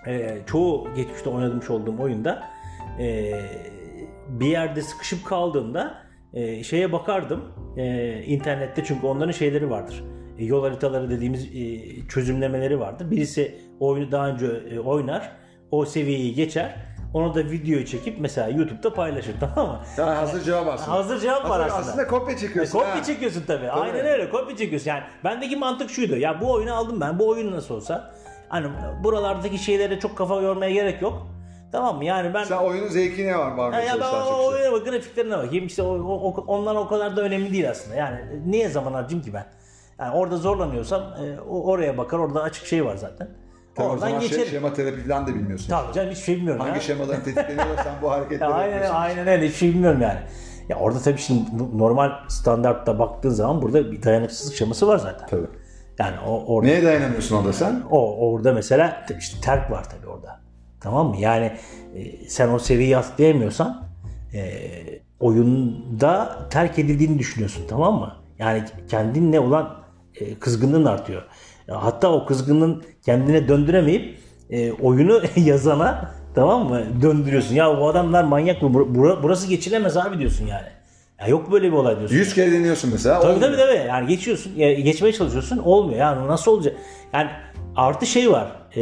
e, 0.08 0.38
çoğu 0.46 0.88
geçmişte 0.96 1.30
oynamış 1.30 1.70
olduğum 1.70 1.98
oyunda 2.00 2.44
e, 3.00 3.34
bir 4.28 4.48
yerde 4.48 4.82
sıkışıp 4.82 5.26
kaldığımda 5.26 5.94
e, 6.34 6.64
şeye 6.64 6.92
bakardım 6.92 7.42
e, 7.78 8.14
internette 8.24 8.84
çünkü 8.84 9.06
onların 9.08 9.32
şeyleri 9.32 9.70
vardır. 9.70 10.04
E, 10.38 10.46
yol 10.46 10.64
haritaları 10.64 11.10
dediğimiz 11.10 11.46
e, 11.56 11.80
çözümlemeleri 12.08 12.80
vardır. 12.80 13.12
Birisi 13.12 13.56
oyunu 13.80 14.12
daha 14.12 14.30
önce 14.30 14.46
e, 14.46 14.80
oynar, 14.80 15.32
o 15.72 15.86
seviyeyi 15.86 16.36
geçer. 16.36 16.76
Onu 17.14 17.36
da 17.36 17.40
video 17.40 17.84
çekip 17.86 18.20
mesela 18.20 18.48
YouTube'da 18.50 18.94
paylaşır 18.94 19.36
tamam 19.56 19.68
mı? 19.72 19.80
Yani 19.98 20.12
hazır 20.16 20.44
cevap 20.44 20.68
aslında. 20.68 20.98
Hazır 20.98 21.20
cevap 21.20 21.50
var 21.50 21.60
Aslında, 21.60 21.80
aslında. 21.80 22.08
kopya 22.08 22.38
çekiyorsun. 22.38 22.80
Kopya 22.80 22.96
ha. 22.98 23.04
çekiyorsun 23.04 23.44
tabii. 23.48 23.70
Aynen 23.72 24.06
öyle 24.06 24.30
kopya 24.30 24.58
çekiyorsun. 24.58 24.90
Yani 24.90 25.04
bendeki 25.24 25.56
mantık 25.56 25.90
şuydu. 25.90 26.18
Ya 26.18 26.42
bu 26.42 26.52
oyunu 26.52 26.74
aldım 26.76 27.02
ben. 27.02 27.20
Bu 27.20 27.28
oyun 27.28 27.52
nasıl 27.52 27.76
olsa. 27.76 28.14
Hani 28.50 28.68
buralardaki 29.04 29.58
şeylere 29.58 30.00
çok 30.00 30.18
kafa 30.18 30.42
yormaya 30.42 30.72
gerek 30.72 31.02
yok. 31.02 31.28
Tamam 31.72 31.98
mı? 31.98 32.06
Yani 32.06 32.34
ben 32.34 32.44
Sen 32.44 32.58
oyunun 32.58 32.88
zevkine 32.88 33.38
var 33.38 33.52
var 33.52 33.70
mı? 33.70 33.76
ya, 33.76 33.82
ya 33.82 33.94
ben 34.02 34.22
o 34.22 34.26
şey. 34.26 34.48
oyuna 34.48 34.72
bak, 34.72 34.86
grafiklerine 34.86 35.38
bakayım. 35.38 35.66
İşte 35.66 35.84
o, 35.84 35.94
o, 35.96 36.44
onlar 36.48 36.76
o 36.76 36.88
kadar 36.88 37.16
da 37.18 37.22
önemli 37.22 37.54
değil 37.54 37.70
aslında. 37.70 37.96
Yani 37.96 38.20
niye 38.46 38.70
zaman 38.70 38.94
harcayayım 38.94 39.26
ki 39.26 39.34
ben? 39.34 39.46
Yani 40.00 40.16
orada 40.16 40.38
zorlanıyorsam 40.38 41.02
e, 41.02 41.42
oraya 41.42 41.98
bakar. 41.98 42.20
Orada 42.20 42.42
açık 42.42 42.66
şey 42.66 42.86
var 42.86 42.96
zaten. 42.96 43.28
Tabii 43.82 43.90
o 43.90 43.94
Oradan 43.94 44.08
zaman 44.08 44.20
şey, 44.20 44.30
geçerim. 44.30 44.52
şema 44.52 44.74
terapi 44.74 45.08
falan 45.08 45.28
da 45.28 45.36
bilmiyorsun. 45.36 45.70
Tabii 45.70 45.94
canım 45.94 46.10
hiçbir 46.12 46.24
şey 46.24 46.36
bilmiyorum 46.36 46.62
Hangi 46.62 46.76
ya. 46.76 46.82
şemaların 46.82 47.24
tetikleniyorsa 47.24 47.84
sen 47.84 47.94
bu 48.02 48.12
hareketleri 48.12 48.50
Ya 48.50 48.56
aynen, 48.56 48.72
yapıyorsun. 48.72 48.96
aynen 49.02 49.28
öyle. 49.28 49.46
Hiçbir 49.46 49.58
şey 49.58 49.70
bilmiyorum 49.70 50.02
yani. 50.02 50.20
Ya 50.70 50.78
orada 50.78 51.00
tabii 51.00 51.18
şimdi 51.18 51.42
normal 51.78 52.12
standartta 52.28 53.00
baktığın 53.00 53.30
zaman 53.30 53.62
burada 53.62 53.92
bir 53.92 54.04
dayanıksızlık 54.04 54.56
şeması 54.56 54.88
var 54.88 54.98
zaten. 54.98 55.28
Tabii. 55.28 55.48
Yani 56.00 56.16
o 56.28 56.44
orada 56.56 56.68
Neye 56.72 56.84
dayanamıyorsun 56.84 57.36
orada 57.38 57.54
sen? 57.54 57.82
o 57.92 58.18
orada 58.32 58.54
mesela 58.54 59.06
işte 59.20 59.42
terk 59.42 59.72
var 59.72 59.84
tabii 59.90 60.08
orada. 60.08 60.40
Tamam 60.80 61.08
mı? 61.08 61.16
Yani 61.20 61.52
e, 61.96 62.30
sen 62.30 62.50
o 62.50 62.60
seviyeyi 62.60 62.98
atlayamıyorsan 62.98 63.84
e, 64.34 64.62
oyunda 65.20 66.40
terk 66.50 66.80
edildiğini 66.80 67.20
düşünüyorsun 67.20 67.64
tamam 67.70 68.00
mı? 68.00 68.16
Yani 68.40 68.64
kendinle 68.90 69.40
olan 69.40 69.76
e, 70.16 70.36
kızgınlığın 70.40 70.86
artıyor. 70.86 71.22
Hatta 71.74 72.12
o 72.12 72.26
kızgınlığın 72.26 72.84
kendine 73.06 73.48
döndüremeyip 73.48 74.18
e, 74.50 74.72
oyunu 74.72 75.22
yazana 75.36 76.12
tamam 76.36 76.70
mı 76.70 76.82
döndürüyorsun. 77.02 77.56
Ya 77.56 77.78
bu 77.78 77.88
adamlar 77.88 78.24
manyak 78.24 78.62
mı? 78.62 78.70
Bur- 78.70 78.96
bura- 78.96 79.24
burası 79.24 79.48
geçilemez 79.48 79.98
abi 79.98 80.20
diyorsun 80.20 80.48
yani. 80.48 80.68
Ya 81.22 81.28
yok 81.28 81.52
böyle 81.52 81.68
bir 81.68 81.78
olay 81.78 81.98
diyorsun. 81.98 82.16
Yüz 82.16 82.34
kere 82.34 82.52
deniyorsun 82.52 82.90
mesela. 82.94 83.20
Tabii 83.20 83.32
olmuyor. 83.34 83.48
tabii 83.52 83.58
tabii. 83.58 83.88
Yani 83.88 84.08
geçiyorsun, 84.08 84.56
geçmeye 84.58 85.14
çalışıyorsun, 85.14 85.58
olmuyor. 85.58 86.00
Yani 86.00 86.28
nasıl 86.28 86.52
olacak? 86.52 86.76
Yani 87.14 87.30
artı 87.76 88.06
şey 88.06 88.32
var. 88.32 88.48
E, 88.76 88.80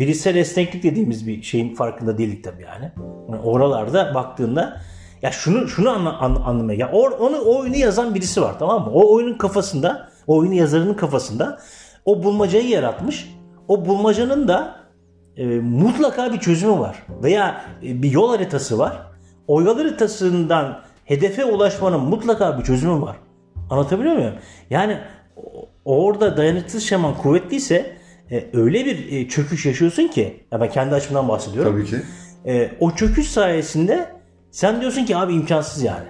bilişsel 0.00 0.36
esneklik 0.36 0.82
dediğimiz 0.82 1.26
bir 1.26 1.42
şeyin 1.42 1.74
farkında 1.74 2.18
değildik 2.18 2.44
tabii 2.44 2.62
yani. 2.62 2.92
Yani 3.30 3.42
oralarda 3.42 4.14
baktığında 4.14 4.80
ya 5.22 5.30
şunu 5.30 5.68
şunu 5.68 5.90
anla, 5.90 6.18
an, 6.18 6.34
anlamaya. 6.34 6.78
Ya 6.78 6.90
or, 6.92 7.10
onu 7.10 7.40
o 7.40 7.60
oyunu 7.60 7.76
yazan 7.76 8.14
birisi 8.14 8.42
var 8.42 8.58
tamam 8.58 8.84
mı? 8.84 8.90
O 8.90 9.14
oyunun 9.14 9.38
kafasında, 9.38 10.08
o 10.26 10.36
oyunu 10.36 10.54
yazarının 10.54 10.94
kafasında 10.94 11.58
o 12.04 12.22
bulmacayı 12.22 12.68
yaratmış. 12.68 13.34
O 13.68 13.86
bulmacanın 13.86 14.48
da 14.48 14.76
e, 15.36 15.46
mutlaka 15.60 16.32
bir 16.32 16.38
çözümü 16.38 16.78
var. 16.78 17.02
Veya 17.22 17.64
e, 17.82 18.02
bir 18.02 18.10
yol 18.10 18.30
haritası 18.30 18.78
var. 18.78 19.02
O 19.48 19.62
yol 19.62 19.76
haritasından 19.78 20.80
hedefe 21.04 21.44
ulaşmanın 21.44 22.00
mutlaka 22.00 22.58
bir 22.58 22.64
çözümü 22.64 23.02
var. 23.02 23.16
Anlatabiliyor 23.70 24.14
muyum? 24.16 24.34
Yani 24.70 24.98
orada 25.84 26.36
dayanıksız 26.36 26.84
şaman 26.84 27.14
kuvvetliyse 27.14 27.96
e, 28.30 28.44
öyle 28.52 28.84
bir 28.86 29.12
e, 29.12 29.28
çöküş 29.28 29.66
yaşıyorsun 29.66 30.08
ki 30.08 30.44
ya 30.52 30.60
ben 30.60 30.70
kendi 30.70 30.94
açımdan 30.94 31.28
bahsediyorum. 31.28 31.72
Tabii 31.72 31.84
ki. 31.86 31.96
E, 32.46 32.70
o 32.80 32.90
çöküş 32.90 33.26
sayesinde 33.28 34.06
sen 34.50 34.80
diyorsun 34.80 35.04
ki 35.04 35.16
abi 35.16 35.34
imkansız 35.34 35.82
yani. 35.82 36.08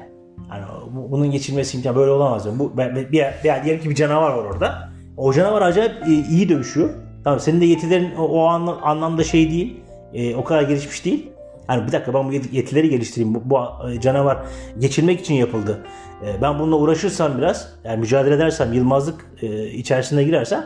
Bu- 0.94 1.10
bunun 1.12 1.30
geçilmesi 1.30 1.76
imkan 1.76 1.96
böyle 1.96 2.10
olamaz. 2.10 2.44
diyorum. 2.44 2.60
Bu 2.60 2.76
ben- 2.76 2.96
bir, 2.96 3.12
bir, 3.12 3.64
diyelim 3.64 3.82
ki 3.82 3.90
bir 3.90 3.94
canavar 3.94 4.30
var 4.30 4.44
orada. 4.44 4.91
O 5.16 5.32
canavar 5.32 5.62
acayip 5.62 5.92
e, 6.06 6.10
iyi 6.10 6.48
dövüşüyor. 6.48 6.90
Tamam 7.24 7.40
senin 7.40 7.60
de 7.60 7.64
yetilerin 7.64 8.14
o, 8.18 8.22
o 8.22 8.46
anla- 8.46 8.80
anlamda 8.82 9.24
şey 9.24 9.50
değil. 9.50 9.80
e, 10.14 10.34
o 10.36 10.44
kadar 10.44 10.62
gelişmiş 10.62 11.04
değil. 11.04 11.28
Hani 11.66 11.86
bir 11.86 11.92
dakika 11.92 12.14
ben 12.14 12.28
bu 12.28 12.32
yet- 12.32 12.52
yetileri 12.52 12.90
geliştireyim. 12.90 13.34
Bu, 13.34 13.42
bu 13.44 13.58
e, 13.90 14.00
canavar 14.00 14.38
geçilmek 14.78 15.20
için 15.20 15.34
yapıldı. 15.34 15.78
E, 16.26 16.42
ben 16.42 16.58
bununla 16.58 16.76
uğraşırsam 16.76 17.38
biraz, 17.38 17.68
yani 17.84 18.00
mücadele 18.00 18.34
edersem, 18.34 18.72
yılmazlık 18.72 19.26
e, 19.42 19.66
içerisine 19.66 20.22
girersem 20.24 20.64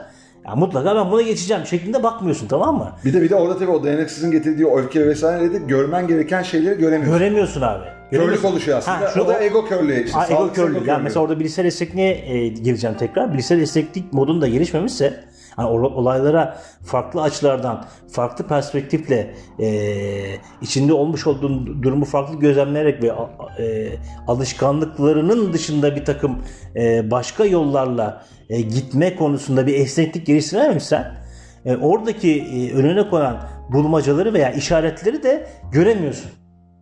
ya 0.48 0.54
mutlaka 0.54 0.96
ben 0.96 1.10
buna 1.10 1.22
geçeceğim 1.22 1.66
şeklinde 1.66 2.02
bakmıyorsun 2.02 2.46
tamam 2.48 2.76
mı? 2.78 2.92
Bir 3.04 3.12
de 3.12 3.22
bir 3.22 3.30
de 3.30 3.34
orada 3.34 3.58
tabii 3.58 3.70
o 3.70 3.84
dayanıksızın 3.84 4.30
getirdiği 4.30 4.66
öfke 4.66 5.06
vesaire 5.06 5.52
de 5.52 5.58
görmen 5.58 6.06
gereken 6.06 6.42
şeyleri 6.42 6.78
göremiyorsun. 6.78 7.18
Göremiyorsun 7.18 7.60
abi. 7.62 7.84
Körlük 8.10 8.44
oluşuyor 8.44 8.78
aslında. 8.78 9.00
Ha, 9.00 9.06
şu- 9.14 9.20
o 9.20 9.28
da 9.28 9.42
ego 9.44 9.64
körlüğü. 9.64 10.04
Işte, 10.04 10.18
Ha, 10.18 10.26
ego 10.30 10.52
körlüğü. 10.52 10.86
Yani 10.88 11.02
mesela 11.02 11.20
orada 11.20 11.40
bilişsel 11.40 11.64
esnekliğe 11.64 12.10
e, 12.12 12.48
gireceğim 12.48 12.96
tekrar. 12.96 13.32
Bilişsel 13.32 13.60
esneklik 13.60 14.12
modun 14.12 14.40
da 14.40 14.48
gelişmemişse 14.48 15.24
hani 15.56 15.68
o- 15.68 15.80
olaylara 15.94 16.58
farklı 16.84 17.22
açılardan, 17.22 17.84
farklı 18.12 18.46
perspektifle 18.46 19.34
e, 19.60 19.68
içinde 20.62 20.92
olmuş 20.92 21.26
olduğun 21.26 21.82
durumu 21.82 22.04
farklı 22.04 22.38
gözlemleyerek 22.38 23.02
ve 23.02 23.06
e, 23.62 23.88
alışkanlıklarının 24.28 25.52
dışında 25.52 25.96
bir 25.96 26.04
takım 26.04 26.38
e, 26.76 27.10
başka 27.10 27.44
yollarla 27.44 28.22
e, 28.48 28.60
gitme 28.60 29.16
konusunda 29.16 29.66
bir 29.66 29.74
esneklik 29.74 30.26
geliştirememişsen 30.26 31.14
e, 31.64 31.76
oradaki 31.76 32.40
e, 32.42 32.72
önüne 32.74 33.08
konan 33.08 33.36
bulmacaları 33.72 34.32
veya 34.32 34.50
işaretleri 34.52 35.22
de 35.22 35.46
göremiyorsun 35.72 36.30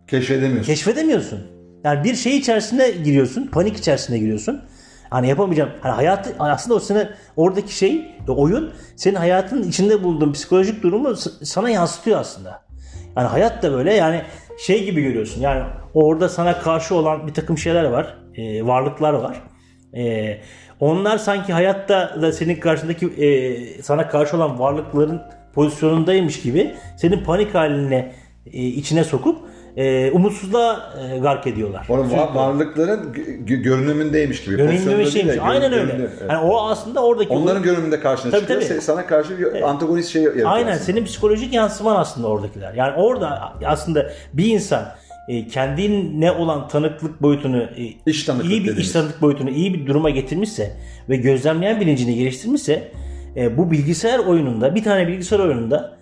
Keşfedemiyorsun. 0.07 0.73
keşfedemiyorsun. 0.73 1.39
Yani 1.83 2.03
bir 2.03 2.15
şey 2.15 2.37
içerisine 2.37 2.91
giriyorsun, 2.91 3.47
panik 3.47 3.77
içerisine 3.77 4.19
giriyorsun. 4.19 4.61
Hani 5.09 5.29
yapamayacağım. 5.29 5.69
Hani 5.81 5.93
hayatı 5.93 6.35
aslında 6.39 6.75
o 6.75 6.79
sene 6.79 7.09
oradaki 7.35 7.75
şey, 7.75 8.11
oyun 8.27 8.73
senin 8.95 9.15
hayatın 9.15 9.63
içinde 9.63 10.03
bulunduğun 10.03 10.31
psikolojik 10.31 10.83
durumu 10.83 11.15
sana 11.43 11.69
yansıtıyor 11.69 12.19
aslında. 12.19 12.65
Yani 13.17 13.27
hayat 13.27 13.63
da 13.63 13.71
böyle 13.71 13.93
yani 13.93 14.21
şey 14.57 14.85
gibi 14.85 15.01
görüyorsun. 15.01 15.41
Yani 15.41 15.63
orada 15.93 16.29
sana 16.29 16.59
karşı 16.59 16.95
olan 16.95 17.27
bir 17.27 17.33
takım 17.33 17.57
şeyler 17.57 17.83
var, 17.83 18.17
e, 18.35 18.65
varlıklar 18.65 19.13
var. 19.13 19.41
E, 19.95 20.37
onlar 20.79 21.17
sanki 21.17 21.53
hayatta 21.53 22.21
da 22.21 22.31
senin 22.31 22.55
karşındaki 22.55 23.05
e, 23.05 23.83
sana 23.83 24.07
karşı 24.07 24.37
olan 24.37 24.59
varlıkların 24.59 25.21
pozisyonundaymış 25.53 26.41
gibi 26.41 26.75
senin 26.97 27.23
panik 27.23 27.55
haline 27.55 28.15
e, 28.45 28.63
içine 28.63 29.03
sokup 29.03 29.54
e, 29.77 30.11
umutsuzluğa 30.11 30.93
e, 31.13 31.17
gark 31.17 31.47
ediyorlar. 31.47 31.87
Onun 31.89 32.11
varlıkların 32.11 33.13
gö- 33.13 33.61
görünümündeymiş 33.61 34.43
gibi. 34.43 34.57
De 34.57 35.41
Aynen 35.41 35.73
öyle. 35.73 35.95
evet. 35.99 36.11
Yani 36.29 36.45
o 36.45 36.61
aslında 36.61 37.03
oradaki 37.05 37.29
Onların 37.29 37.63
görünümünde 37.63 37.99
karşına 37.99 38.31
Tabii, 38.31 38.41
çıkıyor. 38.41 38.61
tabii. 38.61 38.81
Sana 38.81 39.07
karşı 39.07 39.39
bir 39.39 39.69
antagonist 39.69 40.09
şey 40.09 40.23
yaratıyor. 40.23 40.51
Aynen 40.51 40.67
aslında. 40.71 40.83
senin 40.85 41.05
psikolojik 41.05 41.53
yansıman 41.53 41.95
aslında 41.95 42.27
oradakiler. 42.27 42.73
Yani 42.73 42.93
orada 42.97 43.53
aslında 43.65 44.11
bir 44.33 44.45
insan 44.45 44.85
e, 45.29 45.47
kendine 45.47 46.31
olan 46.31 46.67
tanıklık 46.67 47.21
boyutunu 47.21 47.61
e, 47.63 47.83
İş 48.05 48.23
tanıklık 48.23 48.51
iyi 48.51 48.59
bir 48.59 48.61
iş 48.63 48.67
dediğimiz. 48.67 48.93
tanıklık 48.93 49.21
boyutunu 49.21 49.49
iyi 49.49 49.73
bir 49.73 49.87
duruma 49.87 50.09
getirmişse 50.09 50.71
ve 51.09 51.15
gözlemleyen 51.15 51.81
bilincini 51.81 52.15
geliştirmişse 52.15 52.91
e, 53.37 53.57
bu 53.57 53.71
bilgisayar 53.71 54.19
oyununda 54.19 54.75
bir 54.75 54.83
tane 54.83 55.07
bilgisayar 55.07 55.39
oyununda 55.39 55.95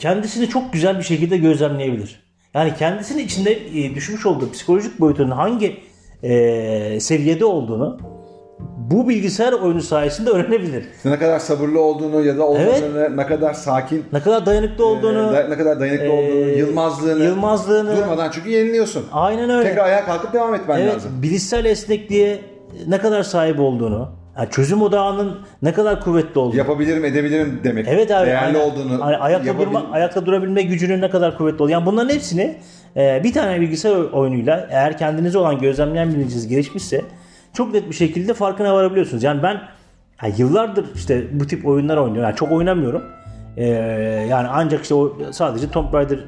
kendisini 0.00 0.48
çok 0.48 0.72
güzel 0.72 0.98
bir 0.98 1.02
şekilde 1.02 1.36
gözlemleyebilir. 1.36 2.25
Yani 2.56 2.74
kendisinin 2.78 3.24
içinde 3.24 3.52
e, 3.52 3.94
düşmüş 3.94 4.26
olduğu 4.26 4.50
psikolojik 4.52 5.00
boyutunun 5.00 5.30
hangi 5.30 5.76
e, 6.22 7.00
seviyede 7.00 7.44
olduğunu 7.44 7.98
bu 8.78 9.08
bilgisayar 9.08 9.52
oyunu 9.52 9.82
sayesinde 9.82 10.30
öğrenebilir. 10.30 10.84
Ne 11.04 11.18
kadar 11.18 11.38
sabırlı 11.38 11.80
olduğunu 11.80 12.24
ya 12.24 12.38
da 12.38 12.46
olmadığını, 12.46 13.16
ne 13.16 13.26
kadar 13.26 13.54
sakin, 13.54 14.04
Ne 14.12 14.20
kadar 14.22 14.46
dayanıklı 14.46 14.86
olduğunu, 14.86 15.36
e, 15.36 15.50
ne 15.50 15.56
kadar 15.58 15.80
dayanıklı 15.80 16.12
olduğunu, 16.12 16.58
yılmazlığını, 16.58 17.24
yılmazlığını- 17.24 17.96
durmadan 17.96 18.30
çünkü 18.30 18.50
yeniliyorsun. 18.50 19.04
Aynen 19.12 19.50
öyle. 19.50 19.68
Tekrar 19.68 19.84
ayağa 19.84 20.04
kalkıp 20.04 20.32
devam 20.32 20.54
etmen 20.54 20.78
evet, 20.78 20.94
lazım. 20.94 21.10
bilişsel 21.22 21.64
esnekliğe 21.64 22.40
ne 22.86 22.98
kadar 22.98 23.22
sahip 23.22 23.60
olduğunu, 23.60 24.08
yani 24.38 24.50
çözüm 24.50 24.82
odağının 24.82 25.38
ne 25.62 25.72
kadar 25.72 26.00
kuvvetli 26.00 26.38
olduğunu. 26.40 26.58
Yapabilirim, 26.58 27.04
edebilirim 27.04 27.60
demek. 27.64 27.86
evet 27.88 28.10
abi. 28.10 28.26
Değerli 28.26 28.58
aynen. 28.58 28.70
olduğunu. 28.70 29.04
Hani 29.04 29.16
ayakta 29.16 29.50
yapabil- 29.50 29.66
durma, 29.66 29.86
ayakta 29.92 30.26
durabilme 30.26 30.62
gücünün 30.62 31.00
ne 31.00 31.10
kadar 31.10 31.38
kuvvetli 31.38 31.56
olduğunu. 31.56 31.70
Yani 31.70 31.86
bunların 31.86 32.14
hepsini 32.14 32.56
e, 32.96 33.20
bir 33.24 33.32
tane 33.32 33.60
bilgisayar 33.60 33.96
oyunuyla 33.96 34.66
eğer 34.70 34.98
kendinize 34.98 35.38
olan 35.38 35.58
gözlemleyen 35.58 36.14
bilinciniz 36.14 36.48
gelişmişse 36.48 37.00
çok 37.52 37.72
net 37.72 37.88
bir 37.90 37.94
şekilde 37.94 38.34
farkına 38.34 38.74
varabiliyorsunuz. 38.74 39.22
Yani 39.22 39.42
ben 39.42 39.60
yani 40.22 40.34
yıllardır 40.38 40.86
işte 40.94 41.24
bu 41.32 41.46
tip 41.46 41.66
oyunlar 41.66 41.96
oynuyorum. 41.96 42.22
Yani 42.22 42.36
çok 42.36 42.52
oynamıyorum. 42.52 43.02
E, 43.56 43.66
yani 44.30 44.48
ancak 44.48 44.82
işte 44.82 44.94
o 44.94 45.16
sadece 45.30 45.70
Tomb 45.70 45.94
Raider 45.94 46.16
e, 46.16 46.22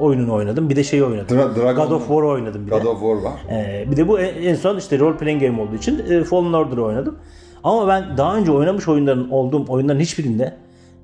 oyununu 0.00 0.32
oynadım. 0.34 0.70
Bir 0.70 0.76
de 0.76 0.84
şeyi 0.84 1.04
oynadım. 1.04 1.38
Dra- 1.38 1.54
Dragon- 1.54 1.74
God 1.86 1.90
of 1.90 2.00
War 2.08 2.22
oynadım 2.22 2.66
bir 2.66 2.70
de. 2.70 2.78
God 2.78 2.84
of 2.86 3.00
War 3.00 3.14
var. 3.32 3.40
Ee, 3.50 3.86
bir 3.90 3.96
de 3.96 4.08
bu 4.08 4.20
en 4.20 4.54
son 4.54 4.78
işte 4.78 4.98
role 4.98 5.16
playing 5.16 5.42
game 5.42 5.60
olduğu 5.62 5.76
için 5.76 5.98
e, 6.10 6.24
Fallen 6.24 6.52
Order'ı 6.52 6.84
oynadım. 6.84 7.18
Ama 7.64 7.88
ben 7.88 8.04
daha 8.16 8.36
önce 8.36 8.52
oynamış 8.52 8.88
oyunların 8.88 9.30
olduğum 9.30 9.64
oyunların 9.68 10.00
hiçbirinde 10.00 10.54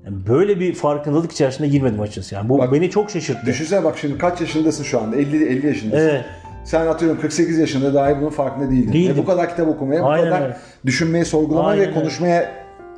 yani 0.05 0.17
böyle 0.29 0.61
bir 0.61 0.75
farkındalık 0.75 1.33
içerisinde 1.33 1.69
girmedim 1.69 2.01
açıkçası. 2.01 2.35
Yani 2.35 2.49
bu 2.49 2.59
Bak, 2.59 2.73
beni 2.73 2.91
çok 2.91 3.11
şaşırttı. 3.11 3.47
Düşünsene 3.47 3.85
bak 3.85 3.99
şimdi 3.99 4.19
kaç 4.19 4.41
yaşındasın 4.41 4.85
şu 4.85 5.01
anda? 5.01 5.17
50 5.17 5.45
50 5.49 5.67
yaşındasın. 5.67 6.09
Evet. 6.09 6.25
Sen 6.65 6.87
atıyorum 6.87 7.21
48 7.21 7.59
yaşında 7.59 7.95
dahi 7.95 8.17
bunun 8.21 8.31
farkında 8.31 8.71
değildin. 8.71 8.93
Değildim. 8.93 9.17
Ve 9.17 9.19
bu 9.21 9.25
kadar 9.27 9.49
kitap 9.51 9.69
okumaya, 9.69 10.03
bu 10.03 10.07
Aynen 10.07 10.25
kadar 10.31 10.43
öyle. 10.43 10.57
düşünmeye, 10.87 11.25
sorgulamaya 11.25 11.69
Aynen 11.69 11.83
ve 11.85 11.87
öyle. 11.89 12.01
konuşmaya 12.01 12.49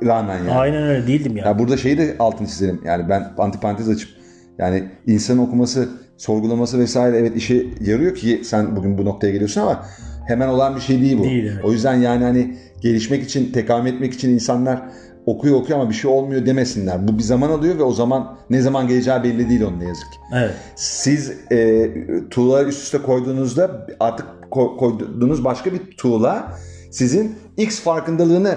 rağmen 0.05 0.37
yani. 0.37 0.51
Aynen 0.53 0.83
öyle 0.83 1.07
değildim 1.07 1.37
yani. 1.37 1.47
Ya 1.47 1.59
burada 1.59 1.77
şeyi 1.77 1.97
de 1.97 2.15
altını 2.19 2.47
çizelim. 2.47 2.81
Yani 2.85 3.09
ben 3.09 3.31
antiparantez 3.37 3.89
açıp 3.89 4.09
yani 4.57 4.83
insanın 5.07 5.39
okuması, 5.39 5.89
sorgulaması 6.17 6.79
vesaire 6.79 7.17
evet 7.17 7.35
işe 7.35 7.65
yarıyor 7.81 8.15
ki 8.15 8.41
sen 8.43 8.75
bugün 8.75 8.97
bu 8.97 9.05
noktaya 9.05 9.31
geliyorsun 9.31 9.61
ama 9.61 9.85
hemen 10.27 10.47
olan 10.47 10.75
bir 10.75 10.81
şey 10.81 11.01
değil 11.01 11.19
bu. 11.19 11.23
Değil, 11.23 11.51
evet. 11.53 11.65
O 11.65 11.71
yüzden 11.71 11.95
yani 11.95 12.23
hani 12.23 12.57
gelişmek 12.81 13.23
için, 13.23 13.51
tekamül 13.51 13.93
etmek 13.93 14.13
için 14.13 14.29
insanlar 14.29 14.81
okuyor 15.25 15.61
okuyor 15.61 15.79
ama 15.79 15.89
bir 15.89 15.95
şey 15.95 16.11
olmuyor 16.11 16.45
demesinler. 16.45 17.07
Bu 17.07 17.17
bir 17.17 17.23
zaman 17.23 17.49
alıyor 17.49 17.77
ve 17.77 17.83
o 17.83 17.93
zaman 17.93 18.37
ne 18.49 18.61
zaman 18.61 18.87
geleceği 18.87 19.23
belli 19.23 19.49
değil 19.49 19.61
onun 19.61 19.79
ne 19.79 19.87
yazık 19.87 20.11
ki. 20.11 20.17
Evet. 20.35 20.51
Siz 20.75 21.31
e, 21.51 21.89
tuğlaları 22.29 22.69
üst 22.69 22.83
üste 22.83 22.97
koyduğunuzda 22.97 23.87
artık 23.99 24.25
ko- 24.51 24.77
koyduğunuz 24.77 25.43
başka 25.43 25.73
bir 25.73 25.79
tuğla 25.97 26.53
sizin 26.91 27.35
X 27.57 27.81
farkındalığını 27.81 28.55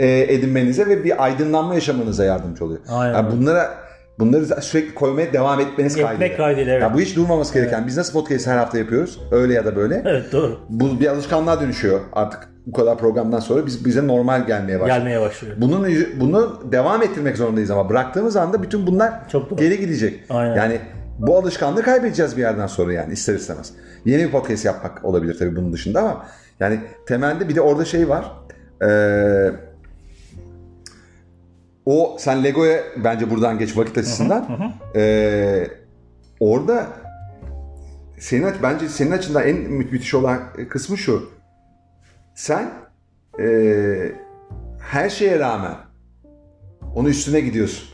e, 0.00 0.34
edinmenize 0.34 0.86
ve 0.86 1.04
bir 1.04 1.24
aydınlanma 1.24 1.74
yaşamanıza 1.74 2.24
yardımcı 2.24 2.64
oluyor. 2.64 2.80
Aynen 2.88 3.14
Yani 3.14 3.32
bunlara 3.32 3.83
bunları 4.18 4.62
sürekli 4.62 4.94
koymaya 4.94 5.32
devam 5.32 5.60
etmeniz 5.60 5.96
Etmek 5.96 6.08
kaydıyla. 6.08 6.36
kaydıyla, 6.36 6.72
evet. 6.72 6.82
Ya 6.82 6.94
bu 6.94 7.00
hiç 7.00 7.16
durmaması 7.16 7.54
gereken. 7.54 7.86
Biz 7.86 7.96
nasıl 7.96 8.12
podcast 8.12 8.46
her 8.46 8.56
hafta 8.56 8.78
yapıyoruz? 8.78 9.20
Öyle 9.30 9.54
ya 9.54 9.64
da 9.64 9.76
böyle. 9.76 10.02
Evet 10.04 10.32
doğru. 10.32 10.58
Bu 10.68 11.00
bir 11.00 11.06
alışkanlığa 11.06 11.60
dönüşüyor 11.60 12.00
artık 12.12 12.48
bu 12.66 12.72
kadar 12.72 12.98
programdan 12.98 13.40
sonra 13.40 13.66
biz 13.66 13.84
bize 13.84 14.06
normal 14.06 14.46
gelmeye 14.46 14.80
başlıyor. 14.80 14.96
Gelmeye 14.96 15.20
başlıyor. 15.20 15.56
Bunun 15.58 15.88
bunu 16.20 16.62
devam 16.72 17.02
ettirmek 17.02 17.36
zorundayız 17.36 17.70
ama 17.70 17.90
bıraktığımız 17.90 18.36
anda 18.36 18.62
bütün 18.62 18.86
bunlar 18.86 19.28
Çok 19.28 19.50
doğru. 19.50 19.58
geri 19.58 19.80
gidecek. 19.80 20.24
Aynen. 20.30 20.56
Yani 20.56 20.80
bu 21.18 21.36
alışkanlığı 21.38 21.82
kaybedeceğiz 21.82 22.36
bir 22.36 22.42
yerden 22.42 22.66
sonra 22.66 22.92
yani 22.92 23.12
ister 23.12 23.34
istemez. 23.34 23.72
Yeni 24.04 24.24
bir 24.24 24.30
podcast 24.30 24.64
yapmak 24.64 25.04
olabilir 25.04 25.36
tabii 25.38 25.56
bunun 25.56 25.72
dışında 25.72 26.00
ama 26.00 26.26
yani 26.60 26.80
temelde 27.06 27.48
bir 27.48 27.54
de 27.54 27.60
orada 27.60 27.84
şey 27.84 28.08
var. 28.08 28.32
Ee, 28.82 29.50
o 31.86 32.16
sen 32.18 32.44
Lego'ya 32.44 32.82
bence 33.04 33.30
buradan 33.30 33.58
geç 33.58 33.76
vakit 33.76 33.98
açısından. 33.98 34.72
Ee, 34.96 35.66
orada 36.40 36.86
senin 38.18 38.52
bence 38.62 38.88
senin 38.88 39.10
açından 39.10 39.48
en 39.48 39.56
mü- 39.56 39.86
müthiş 39.90 40.14
olan 40.14 40.40
kısmı 40.70 40.98
şu. 40.98 41.30
Sen 42.34 42.70
ee, 43.40 44.12
her 44.80 45.08
şeye 45.08 45.38
rağmen 45.38 45.74
onun 46.94 47.08
üstüne 47.08 47.40
gidiyorsun. 47.40 47.88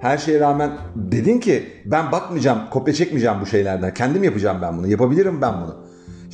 Her 0.00 0.18
şeye 0.18 0.40
rağmen 0.40 0.70
dedin 0.96 1.40
ki 1.40 1.66
ben 1.84 2.12
bakmayacağım, 2.12 2.60
kopya 2.70 2.94
çekmeyeceğim 2.94 3.36
bu 3.40 3.46
şeylerden. 3.46 3.94
Kendim 3.94 4.24
yapacağım 4.24 4.58
ben 4.62 4.78
bunu. 4.78 4.86
Yapabilirim 4.86 5.42
ben 5.42 5.54
bunu. 5.54 5.86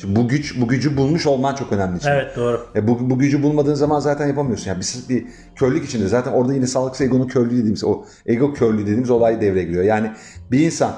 Şimdi 0.03 0.15
bu 0.15 0.27
güç, 0.27 0.61
bu 0.61 0.67
gücü 0.67 0.97
bulmuş 0.97 1.27
olman 1.27 1.55
çok 1.55 1.71
önemli. 1.71 1.97
Için. 1.97 2.09
Evet 2.09 2.35
doğru. 2.35 2.65
E 2.75 2.87
bu, 2.87 3.09
bu 3.09 3.19
gücü 3.19 3.43
bulmadığın 3.43 3.73
zaman 3.73 3.99
zaten 3.99 4.27
yapamıyorsun. 4.27 4.67
Yani 4.67 4.79
bir, 4.81 5.15
bir 5.15 5.25
körlük 5.55 5.85
içinde 5.85 6.07
zaten 6.07 6.31
orada 6.31 6.53
yine 6.53 6.67
sağlıksız 6.67 7.01
egonun 7.01 7.27
körlüğü 7.27 7.57
dediğimiz 7.57 7.83
o 7.83 8.05
ego 8.25 8.53
körlüğü 8.53 8.81
dediğimiz 8.81 9.09
olay 9.09 9.41
devreye 9.41 9.65
giriyor. 9.65 9.83
Yani 9.83 10.11
bir 10.51 10.59
insan 10.59 10.95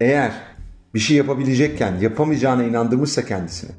eğer 0.00 0.32
bir 0.94 0.98
şey 0.98 1.16
yapabilecekken 1.16 1.94
yapamayacağına 2.00 2.64
inandırmışsa 2.64 3.24
kendisini 3.24 3.70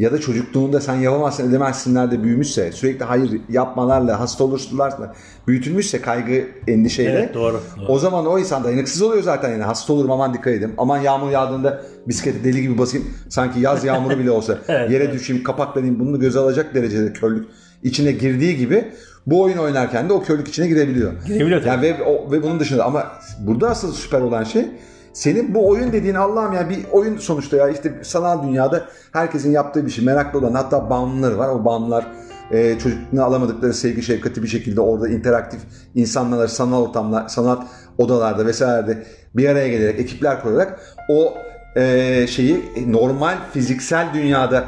ya 0.00 0.12
da 0.12 0.20
çocukluğunda 0.20 0.80
sen 0.80 0.94
yapamazsın 0.94 1.50
edemezsinler 1.50 2.10
de 2.10 2.22
büyümüşse 2.22 2.72
sürekli 2.72 3.04
hayır 3.04 3.40
yapmalarla 3.48 4.20
hasta 4.20 4.44
olurlarla 4.44 5.14
büyütülmüşse 5.46 6.00
kaygı 6.00 6.44
endişeyle 6.68 7.10
Evet, 7.10 7.34
doğru, 7.34 7.60
doğru. 7.80 7.86
o 7.86 7.98
zaman 7.98 8.26
o 8.26 8.38
insan 8.38 8.64
dayanıksız 8.64 9.02
oluyor 9.02 9.22
zaten 9.22 9.50
yani 9.50 9.62
hasta 9.62 9.92
olurum 9.92 10.10
aman 10.10 10.34
dikkat 10.34 10.52
edin 10.52 10.74
aman 10.78 10.98
yağmur 10.98 11.30
yağdığında 11.30 11.82
bisiklete 12.08 12.44
deli 12.44 12.62
gibi 12.62 12.78
basayım 12.78 13.06
sanki 13.28 13.60
yaz 13.60 13.84
yağmuru 13.84 14.18
bile 14.18 14.30
olsa 14.30 14.58
Evet, 14.68 14.90
yere 14.90 15.04
evet. 15.04 15.14
düşeyim 15.14 15.44
kapaklanayım 15.44 16.00
bunu 16.00 16.20
göze 16.20 16.38
alacak 16.38 16.74
derecede 16.74 17.12
körlük 17.12 17.48
içine 17.82 18.12
girdiği 18.12 18.56
gibi 18.56 18.92
bu 19.26 19.42
oyun 19.42 19.58
oynarken 19.58 20.08
de 20.08 20.12
o 20.12 20.22
körlük 20.22 20.48
içine 20.48 20.68
girebiliyor. 20.68 21.12
Girebiliyor 21.26 21.62
tabii. 21.62 21.68
Yani 21.68 21.82
ve, 21.82 22.02
o, 22.02 22.32
ve 22.32 22.42
bunun 22.42 22.60
dışında 22.60 22.84
ama 22.84 23.06
burada 23.40 23.70
asıl 23.70 23.92
süper 23.92 24.20
olan 24.20 24.44
şey 24.44 24.66
senin 25.12 25.54
bu 25.54 25.68
oyun 25.68 25.92
dediğin 25.92 26.14
Allah'ım 26.14 26.52
ya 26.52 26.70
bir 26.70 26.78
oyun 26.92 27.16
sonuçta 27.16 27.56
ya. 27.56 27.68
İşte 27.68 27.92
sanal 28.02 28.42
dünyada 28.42 28.84
herkesin 29.12 29.52
yaptığı 29.52 29.86
bir 29.86 29.90
şey. 29.90 30.04
Meraklı 30.04 30.38
olan 30.38 30.54
hatta 30.54 30.90
bağımlıları 30.90 31.38
var. 31.38 31.48
O 31.48 31.64
bağımlılar 31.64 32.06
e, 32.50 32.78
çocukluğuna 32.78 33.24
alamadıkları 33.24 33.74
sevgi 33.74 34.02
şefkati 34.02 34.42
bir 34.42 34.48
şekilde 34.48 34.80
orada 34.80 35.08
interaktif 35.08 35.60
insanlar 35.94 36.48
sanal 36.48 36.82
ortamlar 36.82 37.28
sanat 37.28 37.66
odalarda 37.98 38.46
vesairede 38.46 39.02
bir 39.36 39.48
araya 39.48 39.68
gelerek 39.68 40.00
ekipler 40.00 40.42
kurarak 40.42 40.80
o 41.08 41.34
e, 41.76 42.26
şeyi 42.26 42.64
normal 42.86 43.36
fiziksel 43.52 44.08
dünyada 44.14 44.64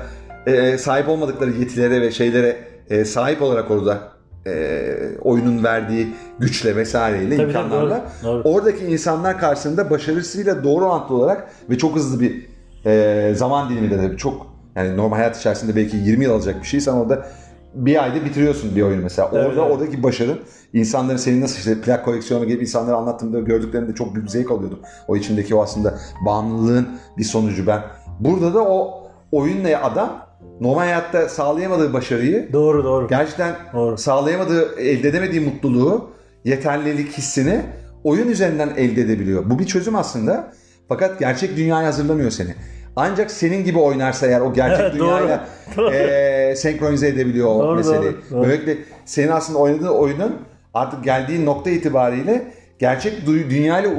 e, 0.46 0.78
sahip 0.78 1.08
olmadıkları 1.08 1.50
yetilere 1.50 2.00
ve 2.00 2.10
şeylere 2.10 2.56
e, 2.90 3.04
sahip 3.04 3.42
olarak 3.42 3.70
orada 3.70 4.11
e, 4.46 4.94
oyunun 5.20 5.64
verdiği 5.64 6.08
güçle 6.38 6.76
vesaireyle 6.76 7.36
Tabii, 7.36 7.52
tabii, 7.52 7.64
imkanlarla 7.64 8.04
doğru, 8.24 8.44
doğru. 8.44 8.54
oradaki 8.54 8.84
insanlar 8.84 9.38
karşısında 9.38 9.90
başarısıyla 9.90 10.64
doğru 10.64 10.84
orantlı 10.84 11.14
olarak 11.14 11.50
ve 11.70 11.78
çok 11.78 11.96
hızlı 11.96 12.20
bir 12.20 12.46
e, 12.86 13.32
zaman 13.34 13.68
diliminde 13.68 13.98
de 13.98 14.16
çok 14.16 14.46
yani 14.76 14.96
normal 14.96 15.16
hayat 15.16 15.38
içerisinde 15.38 15.76
belki 15.76 15.96
20 15.96 16.24
yıl 16.24 16.32
alacak 16.32 16.62
bir 16.62 16.66
şey 16.66 16.80
sen 16.80 16.92
orada 16.92 17.26
bir 17.74 18.02
ayda 18.04 18.24
bitiriyorsun 18.24 18.76
bir 18.76 18.82
oyunu 18.82 19.02
mesela. 19.02 19.30
Evet, 19.32 19.46
Orada 19.46 19.62
evet. 19.62 19.72
oradaki 19.72 20.02
başarın 20.02 20.38
insanların 20.72 21.16
senin 21.16 21.40
nasıl 21.40 21.56
işte 21.58 21.80
plak 21.80 22.04
koleksiyonu 22.04 22.46
gelip 22.46 22.62
insanlara 22.62 22.96
anlattığımda 22.96 23.40
gördüklerinde 23.40 23.94
çok 23.94 24.14
büyük 24.14 24.30
zevk 24.30 24.50
alıyordum. 24.50 24.78
O 25.08 25.16
içindeki 25.16 25.54
o 25.54 25.62
aslında 25.62 25.98
bağımlılığın 26.26 26.88
bir 27.18 27.24
sonucu 27.24 27.66
ben. 27.66 27.82
Burada 28.20 28.54
da 28.54 28.64
o 28.64 29.02
oyunla 29.32 29.82
adam 29.82 30.26
normal 30.62 30.82
hayatta 30.82 31.28
sağlayamadığı 31.28 31.92
başarıyı 31.92 32.52
Doğru 32.52 32.84
doğru. 32.84 33.08
gerçekten 33.08 33.54
Doğru. 33.74 33.98
sağlayamadığı, 33.98 34.80
elde 34.80 35.08
edemediği 35.08 35.40
mutluluğu, 35.40 36.10
yeterlilik 36.44 37.12
hissini 37.18 37.60
oyun 38.04 38.28
üzerinden 38.28 38.68
elde 38.76 39.00
edebiliyor. 39.00 39.50
Bu 39.50 39.58
bir 39.58 39.66
çözüm 39.66 39.96
aslında. 39.96 40.52
Fakat 40.88 41.18
gerçek 41.18 41.56
dünyaya 41.56 41.86
hazırlamıyor 41.88 42.30
seni. 42.30 42.54
ancak 42.96 43.30
senin 43.30 43.64
gibi 43.64 43.78
oynarsa 43.78 44.26
eğer 44.26 44.40
o 44.40 44.52
gerçek 44.52 44.80
Evet, 44.80 44.94
dünyayla 44.94 45.46
doğru. 45.76 45.86
Doğru. 45.86 45.94
e, 45.94 46.54
senkronize 46.56 47.08
edebiliyor 47.08 47.48
o 47.48 47.58
Doğru, 47.58 47.76
meseleyi. 47.76 48.02
doğru, 48.12 48.20
doğru. 48.30 48.42
Böylelikle 48.42 48.76
senin 49.04 49.28
aslında 49.28 49.58
oynadığın 49.58 49.88
oyunun 49.88 50.36
artık 50.74 51.04
geldiği 51.04 51.46
nokta 51.46 51.70
itibariyle 51.70 52.42
gerçek 52.78 53.26
dünyayla 53.26 53.90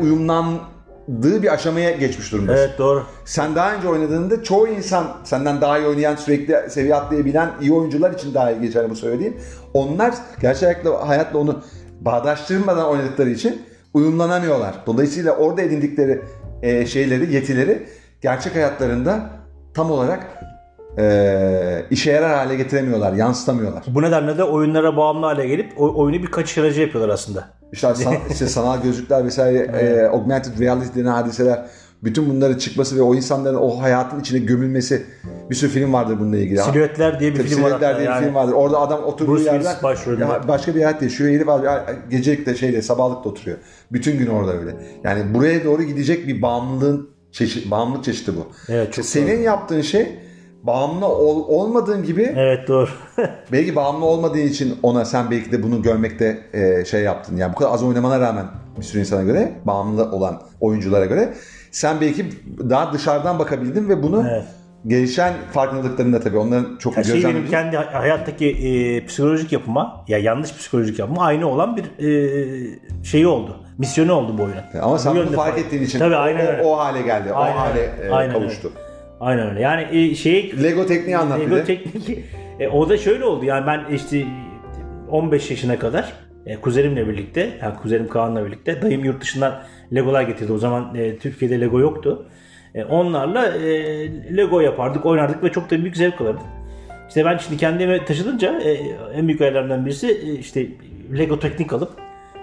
uyumlandığı 1.08 1.44
bir 1.44 1.54
aşamaya 1.54 1.92
geçmiş 1.92 2.32
durumdasın. 2.32 2.60
Evet 2.60 2.78
doğru. 2.78 3.04
Sen 3.26 3.56
daha 3.56 3.76
önce 3.76 3.88
oynadığında 3.88 4.44
çoğu 4.44 4.68
insan 4.68 5.08
senden 5.24 5.62
daha 5.62 5.80
iyi 5.80 5.88
oynayan, 5.88 6.16
sürekli 6.16 6.70
seviye 6.70 6.96
atlayabilen 6.96 7.50
iyi 7.62 7.74
oyuncular 7.74 8.12
için 8.12 8.34
daha 8.34 8.52
iyi 8.52 8.62
geçerli 8.62 8.90
bu 8.90 8.96
söylediğim. 8.96 9.38
Onlar 9.74 10.14
gerçek 10.42 10.64
hayatla, 10.64 11.08
hayatla 11.08 11.40
onu 11.40 11.62
bağdaştırmadan 12.02 12.88
oynadıkları 12.88 13.30
için 13.30 13.62
uyumlanamıyorlar. 13.94 14.76
Dolayısıyla 14.86 15.36
orada 15.36 15.62
edindikleri 15.62 16.22
e, 16.62 16.86
şeyleri, 16.86 17.34
yetileri 17.34 17.88
gerçek 18.22 18.56
hayatlarında 18.56 19.30
tam 19.74 19.92
olarak 19.92 20.44
e, 20.98 21.86
işe 21.92 22.12
yarar 22.12 22.36
hale 22.36 22.56
getiremiyorlar, 22.56 23.14
yansıtamıyorlar. 23.14 23.84
Bu 23.88 24.02
nedenle 24.02 24.38
de 24.38 24.44
oyunlara 24.44 24.98
bağımlı 24.98 25.26
hale 25.26 25.48
gelip 25.48 25.82
o- 25.82 26.02
oyunu 26.04 26.24
bir 26.24 26.32
kaçış 26.32 26.58
aracı 26.58 26.82
yapıyorlar 26.82 27.14
aslında. 27.14 27.50
İşte, 27.72 27.96
san, 27.96 28.16
işte 28.32 28.48
sanal 28.48 28.82
gözlükler 28.84 29.26
vesaire, 29.26 29.58
e, 29.58 30.06
augmented 30.08 30.60
reality 30.60 31.00
denen 31.00 31.12
hadiseler, 31.12 31.66
bütün 32.04 32.30
bunların 32.30 32.58
çıkması 32.58 32.96
ve 32.96 33.02
o 33.02 33.16
insanların 33.16 33.56
o 33.56 33.82
hayatın 33.82 34.20
içine 34.20 34.40
gömülmesi 34.40 35.04
bir 35.50 35.56
sürü 35.56 35.70
film 35.72 35.94
vardır 35.94 36.18
bununla 36.20 36.38
ilgili. 36.38 36.58
Silüetler 36.60 37.20
diye 37.20 37.32
bir 37.32 37.38
Tabii 37.38 37.48
film 37.48 37.64
var. 37.64 37.68
Silüetler 37.68 37.96
diye 37.98 38.08
bir 38.08 38.12
yani. 38.14 38.26
film 38.26 38.36
vardır. 38.36 38.54
Orada 38.54 38.80
adam 38.80 39.04
oturduğu 39.04 39.32
Bruce 39.32 39.44
yerden 39.44 39.76
ya 40.20 40.48
başka 40.48 40.76
bir 40.76 40.84
hayat 40.84 41.02
yaşıyor. 41.02 41.30
Herif 41.32 41.50
abi 41.50 41.68
gecelikte 42.10 42.56
şeyde 42.56 42.82
sabahlıkta 42.82 43.30
oturuyor. 43.30 43.58
Bütün 43.92 44.18
gün 44.18 44.28
orada 44.28 44.54
öyle. 44.54 44.76
Yani 45.04 45.34
buraya 45.34 45.64
doğru 45.64 45.84
gidecek 45.84 46.28
bir 46.28 46.42
bağımlılığın 46.42 47.10
çeşit, 47.32 47.72
bağımlılık 47.72 48.04
çeşidi 48.04 48.32
bu. 48.36 48.48
Evet, 48.70 48.94
çok 48.94 49.06
Senin 49.06 49.42
yaptığın 49.42 49.82
şey 49.82 50.20
bağımlı 50.64 51.06
ol, 51.08 51.44
olmadığın 51.48 52.04
gibi 52.04 52.34
Evet 52.38 52.68
doğru. 52.68 52.90
belki 53.52 53.76
bağımlı 53.76 54.06
olmadığın 54.06 54.40
için 54.48 54.80
ona 54.84 55.06
sen 55.06 55.32
belki 55.32 55.52
de 55.52 55.64
bunu 55.64 55.82
görmekte 55.82 56.38
e, 56.54 56.86
şey 56.86 57.02
yaptın. 57.02 57.38
Yani 57.38 57.54
bu 57.54 57.58
kadar 57.58 57.72
az 57.72 57.84
oynamana 57.84 58.20
rağmen 58.20 58.46
bir 58.78 58.84
sürü 58.84 59.00
insana 59.00 59.24
göre 59.24 59.52
bağımlı 59.66 60.12
olan 60.12 60.42
oyunculara 60.62 61.06
göre 61.06 61.34
sen 61.72 62.02
belki 62.02 62.26
daha 62.70 62.94
dışarıdan 62.94 63.40
bakabildin 63.40 63.90
ve 63.90 64.04
bunu 64.04 64.26
Evet. 64.32 64.44
gelişen 64.88 65.34
farkındalıklarında 65.52 66.20
tabii 66.20 66.38
onların 66.38 66.78
çok 66.80 66.98
Her 66.98 67.04
şey 67.04 67.24
benim 67.24 67.48
kendi 67.48 67.78
hayattaki 67.78 68.50
e, 68.50 69.06
psikolojik 69.06 69.52
yapıma 69.52 70.06
ya 70.08 70.18
yanlış 70.18 70.54
psikolojik 70.58 71.00
yapıma 71.00 71.24
aynı 71.26 71.48
olan 71.50 71.78
bir 71.78 71.84
e, 72.06 73.04
şeyi 73.04 73.28
oldu. 73.28 73.58
Misyonu 73.78 74.14
oldu 74.14 74.38
bu 74.38 74.42
oyunun. 74.44 74.62
Ama 74.82 74.98
sen 75.00 75.12
Bu 75.12 75.16
bunu 75.18 75.24
yönde 75.26 75.36
fark 75.36 75.60
ettiğin 75.60 75.84
için 75.84 76.00
Tabii 76.00 76.16
aynen 76.16 76.46
o, 76.46 76.50
öyle. 76.50 76.64
o 76.64 76.78
hale 76.78 77.02
geldi. 77.02 77.34
Aynen 77.34 77.56
o 77.58 77.60
hale 77.60 77.80
öyle. 77.80 78.08
e, 78.08 78.12
Aynen 78.12 78.34
kavuştu. 78.34 78.72
Aynen 79.20 79.50
öyle. 79.50 79.62
Yani 79.62 79.88
e, 79.92 80.16
şey 80.16 80.64
Lego 80.64 80.86
tekniği 80.86 81.18
anlat 81.18 81.40
Lego 81.40 81.56
de. 81.56 81.64
teknik 81.64 82.20
e, 82.60 82.68
o 82.68 82.90
da 82.90 82.98
şöyle 82.98 83.26
oldu. 83.26 83.46
Yani 83.46 83.68
ben 83.68 83.96
işte 83.96 84.26
15 85.10 85.52
yaşına 85.52 85.80
kadar 85.80 86.14
e, 86.46 86.56
kuzenimle 86.56 87.08
birlikte, 87.08 87.50
yani 87.62 87.76
kuzenim 87.76 88.08
Kaan'la 88.08 88.46
birlikte 88.46 88.82
dayım 88.82 89.06
yurt 89.06 89.22
dışından 89.22 89.64
Legolar 89.96 90.22
getirdi. 90.22 90.52
O 90.52 90.58
zaman 90.58 90.96
e, 90.96 91.18
Türkiye'de 91.18 91.62
Lego 91.62 91.80
yoktu. 91.80 92.26
E, 92.76 92.84
onlarla 92.84 93.48
e, 93.48 93.68
Lego 94.38 94.60
yapardık, 94.60 95.06
oynardık 95.06 95.44
ve 95.44 95.52
çok 95.52 95.72
da 95.72 95.78
büyük 95.78 95.98
zevk 95.98 96.22
alırdık. 96.22 96.46
İşte 97.08 97.26
ben 97.26 97.38
şimdi 97.38 97.58
kendi 97.58 97.84
eve 97.84 98.06
taşınınca 98.06 98.60
e, 98.60 98.72
en 99.16 99.28
büyük 99.28 99.42
hayallerimden 99.42 99.86
birisi 99.86 100.08
e, 100.08 100.34
işte 100.34 100.68
Lego 101.18 101.40
teknik 101.40 101.74
alıp 101.74 101.92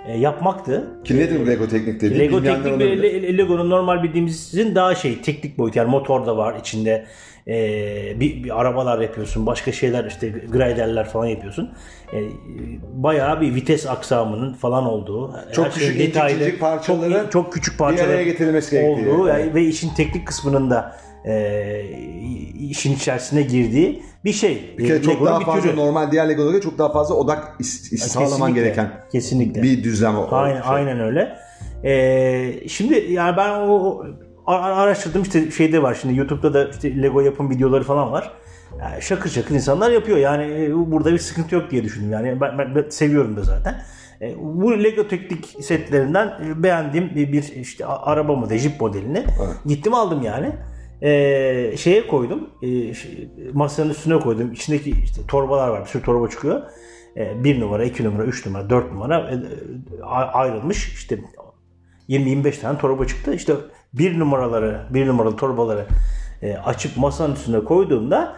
e, 0.06 0.18
yapmaktı. 0.18 0.88
Ki 1.04 1.16
nedir 1.16 1.46
Lego 1.46 1.68
teknik 1.68 2.00
dediğin? 2.00 2.20
Lego 2.20 2.42
teknik 2.42 2.66
olabilir. 2.66 3.02
Le- 3.02 3.38
Lego'nun 3.38 3.70
normal 3.70 4.02
bildiğimizin 4.02 4.74
daha 4.74 4.94
şey 4.94 5.20
teknik 5.22 5.58
boyutu 5.58 5.78
yani 5.78 5.90
motor 5.90 6.26
da 6.26 6.36
var 6.36 6.60
içinde 6.60 7.06
Ee, 7.48 8.20
bir, 8.20 8.44
bir 8.44 8.60
arabalar 8.60 9.00
yapıyorsun 9.00 9.46
başka 9.46 9.72
şeyler 9.72 10.04
işte 10.04 10.28
graderler 10.28 11.08
falan 11.08 11.26
yapıyorsun 11.26 11.70
Ee, 12.12 12.22
bayağı 12.94 13.40
bir 13.40 13.54
vites 13.54 13.86
aksamının 13.86 14.52
falan 14.52 14.84
olduğu 14.86 15.34
Çok 15.52 15.66
her 15.66 15.72
küçük, 15.72 15.98
detaylı, 15.98 16.40
incik 16.40 16.60
parçaların 16.60 17.22
çok, 17.22 17.32
çok 17.32 17.52
küçük 17.52 17.78
bir 17.78 17.84
araya 17.84 17.96
parçalar 17.96 18.22
getirilmesi 18.22 18.78
olduğu 18.80 19.28
yani 19.28 19.54
ve 19.54 19.62
işin 19.62 19.94
teknik 19.94 20.26
kısmının 20.26 20.70
da 20.70 20.96
e, 21.24 21.82
işin 22.58 22.94
içerisine 22.94 23.42
girdiği 23.42 24.02
bir 24.24 24.32
şey. 24.32 24.74
Bir 24.78 24.86
kere 24.86 25.02
çok 25.02 25.14
Lego'nun 25.14 25.26
daha 25.30 25.40
bir 25.40 25.44
fazla 25.44 25.62
türü. 25.62 25.76
normal 25.76 26.10
diğer 26.10 26.28
Lego'lara 26.28 26.50
göre 26.52 26.62
çok 26.62 26.78
daha 26.78 26.92
fazla 26.92 27.14
odak 27.14 27.60
is- 27.60 27.94
is- 27.94 27.98
sağlaman 27.98 28.54
gereken 28.54 28.92
kesinlikle. 29.12 29.62
bir 29.62 29.84
düzlem 29.84 30.16
Aynen, 30.30 30.62
şey. 30.62 30.70
aynen 30.70 31.00
öyle. 31.00 31.36
Ee, 31.84 32.68
şimdi 32.68 33.06
yani 33.10 33.36
ben 33.36 33.60
o, 33.60 34.04
araştırdım 34.46 35.22
işte 35.22 35.50
şeyde 35.50 35.82
var 35.82 35.98
şimdi 36.00 36.18
YouTube'da 36.18 36.54
da 36.54 36.70
işte 36.70 37.02
Lego 37.02 37.20
yapım 37.20 37.50
videoları 37.50 37.84
falan 37.84 38.12
var. 38.12 38.32
Yani 38.80 39.02
şakır 39.02 39.30
şakır 39.30 39.54
insanlar 39.54 39.90
yapıyor 39.90 40.18
yani 40.18 40.64
e, 40.64 40.90
burada 40.90 41.12
bir 41.12 41.18
sıkıntı 41.18 41.54
yok 41.54 41.70
diye 41.70 41.84
düşündüm 41.84 42.12
yani 42.12 42.40
ben, 42.40 42.58
ben, 42.58 42.74
ben 42.74 42.84
seviyorum 42.88 43.36
da 43.36 43.42
zaten. 43.42 43.82
E, 44.22 44.34
bu 44.38 44.84
Lego 44.84 45.08
teknik 45.08 45.56
setlerinden 45.60 46.26
e, 46.26 46.62
beğendiğim 46.62 47.10
bir, 47.14 47.42
işte 47.42 47.86
araba 47.86 48.34
modeli, 48.36 48.58
Jeep 48.58 48.80
modelini 48.80 49.24
gittim 49.66 49.94
aldım 49.94 50.22
yani. 50.22 50.52
E, 51.02 51.76
şeye 51.76 52.06
koydum, 52.06 52.50
e, 52.62 52.92
masanın 53.52 53.90
üstüne 53.90 54.20
koydum. 54.20 54.52
İçindeki 54.52 54.90
işte 55.04 55.22
torbalar 55.28 55.68
var, 55.68 55.80
bir 55.84 55.86
sürü 55.88 56.02
torba 56.02 56.28
çıkıyor. 56.28 56.62
E, 57.16 57.44
1 57.44 57.60
numara, 57.60 57.84
2 57.84 58.04
numara, 58.04 58.24
3 58.24 58.46
numara, 58.46 58.70
4 58.70 58.92
numara 58.92 59.30
e, 59.30 59.34
a- 60.02 60.32
ayrılmış. 60.32 60.88
İşte 60.92 61.18
20-25 62.08 62.60
tane 62.60 62.78
torba 62.78 63.06
çıktı. 63.06 63.34
İşte 63.34 63.54
bir 63.94 64.18
numaraları, 64.18 64.80
bir 64.90 65.06
numaralı 65.06 65.36
torbaları 65.36 65.86
e, 66.42 66.54
açıp 66.56 66.96
masanın 66.96 67.34
üstüne 67.34 67.64
koyduğumda 67.64 68.36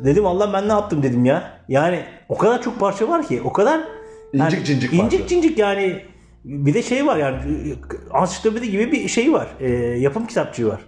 e, 0.00 0.04
dedim 0.04 0.26
Allah 0.26 0.52
ben 0.52 0.68
ne 0.68 0.72
yaptım 0.72 1.02
dedim 1.02 1.24
ya. 1.24 1.52
Yani 1.68 2.00
o 2.28 2.38
kadar 2.38 2.62
çok 2.62 2.80
parça 2.80 3.08
var 3.08 3.26
ki, 3.26 3.42
o 3.44 3.52
kadar 3.52 3.80
yani 4.32 4.52
İncik 4.54 4.66
cincik 4.66 4.90
parça. 4.90 5.04
incik 5.04 5.28
cincik 5.28 5.58
yani 5.58 6.00
bir 6.44 6.74
de 6.74 6.82
şey 6.82 7.06
var 7.06 7.16
yani 7.16 7.36
ansiklopedi 8.10 8.70
gibi 8.70 8.92
bir 8.92 9.08
şey 9.08 9.32
var. 9.32 9.48
E, 9.60 9.70
yapım 9.76 10.26
kitapçığı 10.26 10.68
var. 10.68 10.80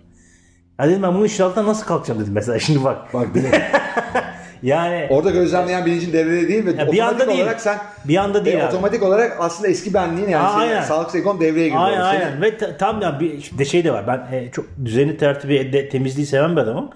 Ya 0.81 0.89
dedim 0.89 1.03
ben 1.03 1.24
işin 1.24 1.45
altından 1.45 1.66
nasıl 1.66 1.87
kalkacağım 1.87 2.20
dedim 2.20 2.33
mesela 2.35 2.59
şimdi 2.59 2.85
bak. 2.85 3.14
Bak 3.14 3.35
bir 3.35 3.43
de 3.43 3.49
Yani 4.62 5.07
orada 5.11 5.31
gözlemleyen 5.31 5.87
bilincin 5.87 6.12
devrede 6.12 6.49
değil 6.49 6.66
ve 6.66 6.70
Ya 6.70 6.76
bir 6.76 6.83
otomatik 6.83 7.03
anda 7.03 7.28
değil. 7.28 7.41
olarak 7.43 7.61
sen 7.61 7.78
Bir 8.05 8.16
anda 8.16 8.45
değil 8.45 8.61
abi. 8.61 8.66
otomatik 8.74 9.03
olarak 9.03 9.37
aslında 9.41 9.68
eski 9.68 9.95
benliğin 9.95 10.28
yani 10.28 10.47
Aa, 10.47 10.61
senin 10.61 10.81
sağlık 10.81 11.11
sekom 11.11 11.41
devreye 11.41 11.68
giriyor. 11.68 11.83
Aynen 11.85 11.97
Senin- 12.12 12.24
aynen 12.24 12.43
ve 12.43 12.57
ta- 12.59 12.76
tam 12.76 13.03
ya 13.03 13.20
bir 13.20 13.51
de 13.59 13.64
şey 13.64 13.85
de 13.85 13.93
var. 13.93 14.07
Ben 14.07 14.37
e, 14.37 14.51
çok 14.51 14.64
düzeni 14.85 15.16
tertibi 15.16 15.72
de, 15.72 15.89
temizliği 15.89 16.26
seven 16.26 16.57
bir 16.57 16.61
adamım. 16.61 16.91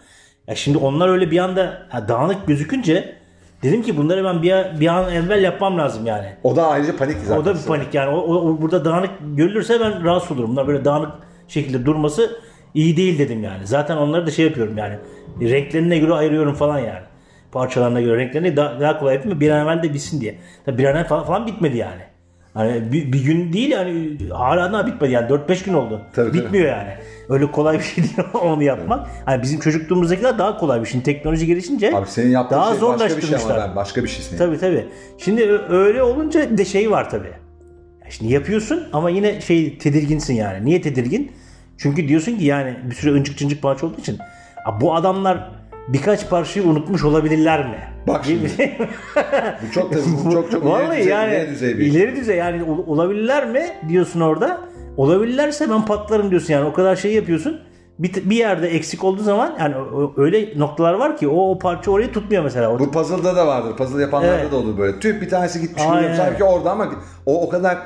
Ya 0.49 0.55
şimdi 0.55 0.79
onlar 0.79 1.09
öyle 1.09 1.31
bir 1.31 1.39
anda 1.39 1.83
ha, 1.89 2.09
dağınık 2.09 2.47
gözükünce 2.47 3.15
dedim 3.63 3.83
ki 3.83 3.97
bunları 3.97 4.25
ben 4.25 4.43
bir, 4.43 4.81
bir 4.81 4.87
an 4.87 5.13
evvel 5.13 5.43
yapmam 5.43 5.79
lazım 5.79 6.07
yani. 6.07 6.27
O 6.43 6.57
da 6.57 6.67
ayrıca 6.69 6.97
panik 6.97 7.17
zaten. 7.25 7.41
O 7.43 7.45
da 7.45 7.55
bir 7.55 7.63
panik 7.67 7.95
yani. 7.95 8.11
O, 8.11 8.19
o- 8.19 8.49
o 8.51 8.63
burada 8.63 8.85
dağınık 8.85 9.11
görülürse 9.37 9.81
ben 9.81 10.05
rahatsız 10.05 10.31
olurum. 10.33 10.51
Bunlar 10.51 10.67
böyle 10.69 10.85
dağınık 10.85 11.11
şekilde 11.49 11.87
durması 11.87 12.37
iyi 12.75 12.97
değil 12.97 13.19
dedim 13.19 13.43
yani. 13.43 13.67
Zaten 13.67 13.97
onları 13.97 14.27
da 14.27 14.31
şey 14.31 14.45
yapıyorum 14.45 14.79
yani. 14.79 14.95
Renklerine 15.41 15.99
göre 15.99 16.13
ayırıyorum 16.13 16.55
falan 16.55 16.79
yani. 16.79 17.05
Parçalarına 17.53 18.01
göre 18.01 18.17
renklerini 18.19 18.57
daha, 18.57 18.81
daha 18.81 18.99
kolay 18.99 19.15
yapayım 19.15 19.41
bir 19.41 19.51
an 19.51 19.67
evvel 19.67 19.83
de 19.83 19.95
bitsin 19.95 20.21
diye. 20.21 20.35
Tabii 20.67 20.79
bir 20.79 20.85
an 20.85 20.95
evvel 20.95 21.07
falan, 21.07 21.25
falan 21.25 21.47
bitmedi 21.47 21.77
yani. 21.77 22.03
Hani 22.55 22.93
bir, 22.93 23.13
bir 23.13 23.25
gün 23.25 23.53
değil 23.53 23.71
yani 23.71 24.19
hala 24.31 24.73
daha 24.73 24.87
bitmedi 24.87 25.13
yani 25.13 25.29
4-5 25.29 25.65
gün 25.65 25.75
oldu. 25.75 26.01
Tabii, 26.15 26.31
tabii. 26.31 26.45
Bitmiyor 26.45 26.69
yani. 26.69 26.91
Öyle 27.29 27.51
kolay 27.51 27.79
bir 27.79 27.85
şey 27.85 28.05
değil 28.05 28.17
onu 28.43 28.63
yapmak. 28.63 29.07
Hani 29.25 29.43
bizim 29.43 29.61
çocukluğumuzdakiler 29.61 30.39
daha 30.39 30.59
kolay 30.59 30.81
bir 30.81 30.87
şey. 30.87 30.93
Şimdi 30.93 31.05
teknoloji 31.05 31.47
gelişince 31.47 31.97
Abi 31.97 32.09
senin 32.09 32.31
yaptığın 32.31 32.57
daha 32.57 32.75
şey 32.75 32.83
başka 32.83 33.17
bir 33.17 33.23
şey 33.23 33.35
ama 33.35 33.39
zorlaştırmışlar. 33.39 33.77
başka 33.77 34.03
bir 34.03 34.09
şey 34.09 34.25
senin. 34.25 34.39
Tabii 34.39 34.59
tabii. 34.59 34.85
Şimdi 35.19 35.61
öyle 35.69 36.03
olunca 36.03 36.59
de 36.59 36.65
şey 36.65 36.91
var 36.91 37.11
tabii. 37.11 37.33
Şimdi 38.09 38.33
yapıyorsun 38.33 38.89
ama 38.93 39.11
yine 39.11 39.41
şey 39.41 39.79
tedirginsin 39.79 40.35
yani. 40.35 40.65
Niye 40.65 40.83
tedirgin? 40.83 41.33
Çünkü 41.79 42.09
diyorsun 42.09 42.37
ki 42.39 42.45
yani 42.45 42.77
bir 42.91 42.95
sürü 42.95 43.13
öncük 43.13 43.39
cıncık 43.39 43.63
parça 43.63 43.87
olduğu 43.87 44.01
için 44.01 44.19
"Aa, 44.67 44.81
bu 44.81 44.95
adamlar 44.95 45.51
birkaç 45.89 46.31
parçayı 46.31 46.67
unutmuş 46.67 47.05
olabilirler 47.05 47.67
mi? 47.69 47.79
Bak 48.09 48.27
mi? 48.29 48.37
Bu 49.69 49.73
çok 49.73 49.93
bu 50.25 50.33
çok 50.33 50.51
çok 50.51 50.65
ileri 50.65 50.91
düzey, 50.91 51.07
yani 51.13 51.31
ileri 51.35 51.51
düzey 51.51 51.79
bir. 51.79 51.87
ileri 51.87 52.17
düzey 52.17 52.37
yani 52.37 52.63
ol- 52.63 52.85
olabilirler 52.87 53.49
mi 53.49 53.67
diyorsun 53.89 54.21
orada. 54.21 54.61
Olabilirlerse 54.97 55.71
ben 55.71 55.85
patlarım 55.85 56.31
diyorsun 56.31 56.53
yani 56.53 56.65
o 56.65 56.73
kadar 56.73 56.97
şey 56.97 57.13
yapıyorsun. 57.15 57.61
Bir, 57.99 58.31
bir 58.31 58.37
yerde 58.37 58.69
eksik 58.69 59.05
olduğu 59.05 59.23
zaman 59.23 59.55
yani 59.61 59.75
öyle 60.17 60.59
noktalar 60.59 60.95
var 60.95 61.17
ki 61.17 61.29
o, 61.29 61.51
o 61.51 61.59
parça 61.59 61.91
orayı 61.91 62.13
tutmuyor 62.13 62.45
mesela. 62.45 62.79
Bu 62.79 62.91
puzzle'da 62.91 63.37
da 63.37 63.47
vardır. 63.47 63.77
Puzzle 63.77 64.03
yapanlarda 64.03 64.39
Evet. 64.41 64.53
da 64.53 64.57
olur 64.57 64.79
böyle. 64.79 65.01
Tüh 65.01 65.21
bir 65.21 65.29
tanesi 65.29 65.61
gitmiş. 65.61 65.83
Aynen 65.89 66.15
Sanki 66.15 66.45
orada 66.45 66.71
ama 66.71 66.91
o 67.27 67.47
o 67.47 67.49
kadar 67.49 67.79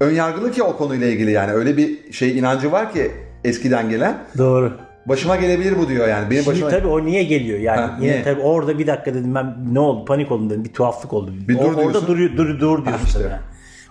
ön 0.00 0.10
yargılı 0.14 0.50
ki 0.52 0.62
o 0.62 0.76
konuyla 0.76 1.06
ilgili 1.06 1.30
yani. 1.30 1.52
Öyle 1.52 1.76
bir 1.76 2.12
şey 2.12 2.38
inancı 2.38 2.72
var 2.72 2.92
ki 2.92 3.10
eskiden 3.44 3.90
gelen. 3.90 4.18
Doğru. 4.38 4.72
Başıma 5.06 5.36
gelebilir 5.36 5.78
bu 5.78 5.88
diyor 5.88 6.08
yani. 6.08 6.30
Benim 6.30 6.42
Şimdi 6.42 6.54
başıma 6.54 6.70
tabii 6.70 6.88
o 6.88 7.04
niye 7.04 7.22
geliyor 7.24 7.58
yani 7.58 7.80
Ha, 7.80 7.96
yine 8.00 8.12
niye? 8.12 8.22
tabii 8.22 8.40
orada 8.40 8.78
bir 8.78 8.86
dakika 8.86 9.14
dedim 9.14 9.34
ben 9.34 9.56
ne 9.72 9.80
oldu 9.80 10.04
panik 10.04 10.32
oldum 10.32 10.50
dedim 10.50 10.64
bir 10.64 10.72
tuhaflık 10.72 11.12
oldu. 11.12 11.32
Bir 11.48 11.54
O- 11.56 11.58
dur 11.58 11.64
orada 11.64 11.80
diyorsun. 11.80 12.06
dur 12.06 12.36
dur 12.36 12.60
dur 12.60 12.84
diyorsun 12.86 13.06
işte. 13.06 13.20
yani. 13.22 13.32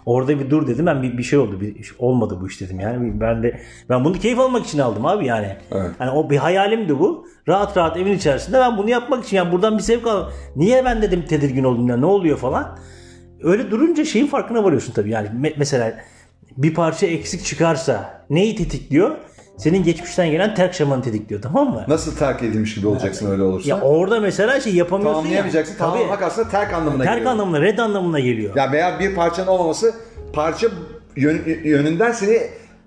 Orada 0.05 0.39
bir 0.39 0.49
dur 0.49 0.67
dedim. 0.67 0.85
Ben 0.85 1.03
bir, 1.03 1.17
bir 1.17 1.23
şey 1.23 1.39
oldu. 1.39 1.61
Bir 1.61 1.95
olmadı 1.99 2.37
bu 2.41 2.47
iş 2.47 2.61
dedim. 2.61 2.79
Yani 2.79 3.19
ben 3.21 3.43
de 3.43 3.59
ben 3.89 4.05
bunu 4.05 4.19
keyif 4.19 4.39
almak 4.39 4.65
için 4.65 4.79
aldım 4.79 5.05
abi 5.05 5.25
yani. 5.25 5.55
Evet. 5.71 5.89
Yani 5.99 6.11
o 6.11 6.29
bir 6.29 6.37
hayalimdi 6.37 6.99
bu. 6.99 7.27
Rahat 7.47 7.77
rahat 7.77 7.97
evin 7.97 8.13
içerisinde 8.13 8.57
ben 8.59 8.77
bunu 8.77 8.89
yapmak 8.89 9.25
için 9.25 9.37
yani 9.37 9.51
buradan 9.51 9.77
bir 9.77 9.83
zevk 9.83 10.07
al. 10.07 10.29
Niye 10.55 10.85
ben 10.85 11.01
dedim 11.01 11.25
tedirgin 11.29 11.63
oldum 11.63 11.87
ya 11.87 11.97
ne 11.97 12.05
oluyor 12.05 12.37
falan. 12.37 12.77
Öyle 13.43 13.71
durunca 13.71 14.05
şeyin 14.05 14.27
farkına 14.27 14.63
varıyorsun 14.63 14.93
tabii. 14.93 15.09
Yani 15.09 15.27
me- 15.27 15.53
mesela 15.57 15.93
bir 16.57 16.73
parça 16.73 17.05
eksik 17.07 17.45
çıkarsa 17.45 18.25
neyi 18.29 18.55
tetikliyor? 18.55 19.15
Senin 19.59 19.83
geçmişten 19.83 20.31
gelen 20.31 20.55
terk 20.55 20.73
şamanı 20.73 21.01
tetikliyor 21.01 21.41
tamam 21.41 21.69
mı? 21.71 21.85
Nasıl 21.87 22.15
terk 22.17 22.43
edilmiş 22.43 22.75
gibi 22.75 22.87
olacaksın 22.87 23.31
öyle 23.31 23.43
olursa? 23.43 23.69
Ya 23.69 23.81
orada 23.81 24.19
mesela 24.19 24.59
şey 24.61 24.75
yapamıyorsun 24.75 25.15
Tamamlayamayacaksın. 25.21 25.73
ya. 25.73 25.77
Tamamlamak 25.79 26.21
aslında 26.21 26.49
terk 26.49 26.73
anlamına 26.73 27.03
Terk 27.03 27.15
geliyor. 27.15 27.31
anlamına, 27.31 27.61
red 27.61 27.77
anlamına 27.77 28.19
geliyor. 28.19 28.55
Ya 28.55 28.71
veya 28.71 28.99
bir 28.99 29.15
parçanın 29.15 29.47
olmaması 29.47 29.93
parça 30.33 30.67
yön- 31.15 31.41
yönünden 31.63 32.11
seni 32.11 32.37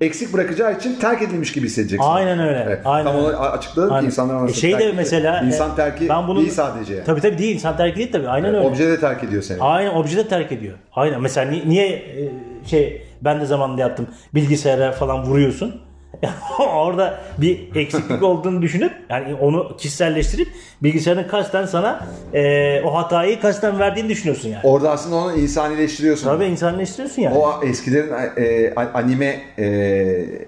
eksik 0.01 0.33
bırakacağı 0.33 0.77
için 0.77 0.95
terk 1.01 1.23
edilmiş 1.23 1.53
gibi 1.53 1.66
hissedeceksin. 1.66 2.09
Aynen 2.11 2.39
öyle. 2.39 2.62
Evet. 2.66 2.81
Aynen 2.85 3.05
Tam 3.12 3.16
onu 3.20 3.27
öyle. 3.27 3.37
açıkladım 3.37 3.89
ki 3.89 3.95
Aynen. 3.95 4.07
insanlar 4.07 4.35
E 4.35 4.39
arasında 4.39 4.61
şey 4.61 4.73
de 4.73 4.79
terk- 4.79 4.97
mesela 4.97 5.41
insan 5.47 5.73
e, 5.73 5.77
terki 5.77 6.09
ben 6.09 6.29
bunu- 6.29 6.39
değil 6.39 6.51
sadece. 6.51 7.05
Tabii 7.05 7.20
tabii 7.20 7.39
değil. 7.39 7.55
İnsan 7.55 7.77
terki 7.77 7.97
değil 7.97 8.12
tabii. 8.12 8.29
Aynen 8.29 8.55
öyle. 8.55 8.66
Obje 8.66 8.89
de 8.89 9.01
terk 9.01 9.25
ediyor 9.25 9.43
seni. 9.43 9.62
Aynen 9.62 9.95
obje 9.95 10.16
de 10.16 10.29
terk 10.29 10.53
ediyor. 10.53 10.75
Aynen. 10.93 11.20
Mesela 11.20 11.51
ni- 11.51 11.68
niye 11.68 11.87
e, 11.89 12.31
şey 12.66 13.07
ben 13.23 13.41
de 13.41 13.47
zamanında 13.47 13.81
yaptım. 13.81 14.07
Bilgisayara 14.35 14.93
falan 14.93 15.23
vuruyorsun. 15.25 15.81
Orada 16.75 17.20
bir 17.39 17.77
eksiklik 17.77 18.23
olduğunu 18.23 18.62
düşünüp 18.62 18.93
yani 19.11 19.35
onu 19.35 19.77
kişiselleştirip 19.77 20.49
bilgisayarın 20.83 21.29
kasten 21.29 21.66
sana 21.66 22.07
e, 22.35 22.83
o 22.83 22.95
hatayı 22.95 23.41
kasten 23.41 23.79
verdiğini 23.79 24.09
düşünüyorsun 24.09 24.49
yani. 24.49 24.61
Orada 24.64 24.91
aslında 24.91 25.16
onu 25.16 25.37
insanileştiriyorsun. 25.37 26.25
Tabii 26.27 26.45
insanleştiriyorsun 26.45 27.23
yani. 27.23 27.39
O 27.39 27.64
eskilerin 27.64 28.12
e, 28.37 28.73
a- 28.77 28.99
anime 28.99 29.41
e, 29.59 29.64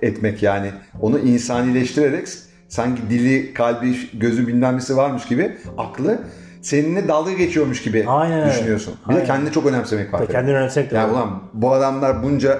etmek 0.02 0.42
yani. 0.42 0.70
Onu 1.00 1.18
insanileştirerek 1.18 2.28
sanki 2.68 3.02
dili, 3.10 3.54
kalbi, 3.54 3.96
gözü 4.14 4.46
bilmem 4.46 4.76
nesi 4.76 4.96
varmış 4.96 5.24
gibi 5.26 5.56
aklı 5.78 6.18
seninle 6.62 7.08
dalga 7.08 7.32
geçiyormuş 7.32 7.82
gibi 7.82 8.04
Aynen 8.08 8.48
düşünüyorsun. 8.48 8.94
Bir 9.08 9.10
de 9.14 9.14
Aynen. 9.16 9.26
kendini 9.26 9.52
çok 9.52 9.66
önemsemek 9.66 10.12
var. 10.12 10.26
Kendini 10.26 10.56
önemsemek 10.56 10.90
de 10.90 10.94
Yani 10.96 11.08
var. 11.08 11.12
ulan 11.14 11.42
bu 11.54 11.72
adamlar 11.72 12.22
bunca 12.22 12.58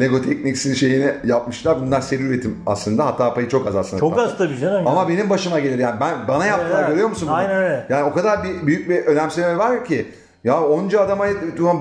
Lego 0.00 0.22
Technics'in 0.22 0.74
şeyini 0.74 1.12
yapmışlar. 1.24 1.80
Bunlar 1.80 2.00
seri 2.00 2.22
üretim 2.22 2.58
aslında. 2.66 3.06
Hata 3.06 3.34
payı 3.34 3.48
çok 3.48 3.66
az 3.66 3.76
aslında. 3.76 4.00
Çok 4.00 4.18
az 4.18 4.38
tabii 4.38 4.58
canım. 4.58 4.86
Ama 4.86 5.08
benim 5.08 5.30
başıma 5.30 5.60
gelir 5.60 5.78
yani. 5.78 6.00
Ben 6.00 6.28
bana 6.28 6.46
yaptılar 6.46 6.78
evet. 6.78 6.88
görüyor 6.88 7.08
musun 7.08 7.28
bunu? 7.28 7.36
Aynen 7.36 7.56
öyle. 7.56 7.86
Yani 7.88 8.04
o 8.04 8.12
kadar 8.12 8.44
bir, 8.44 8.66
büyük 8.66 8.88
bir 8.88 9.06
önemseme 9.06 9.58
var 9.58 9.84
ki 9.84 10.06
ya 10.46 10.62
onca 10.68 11.00
adama 11.00 11.26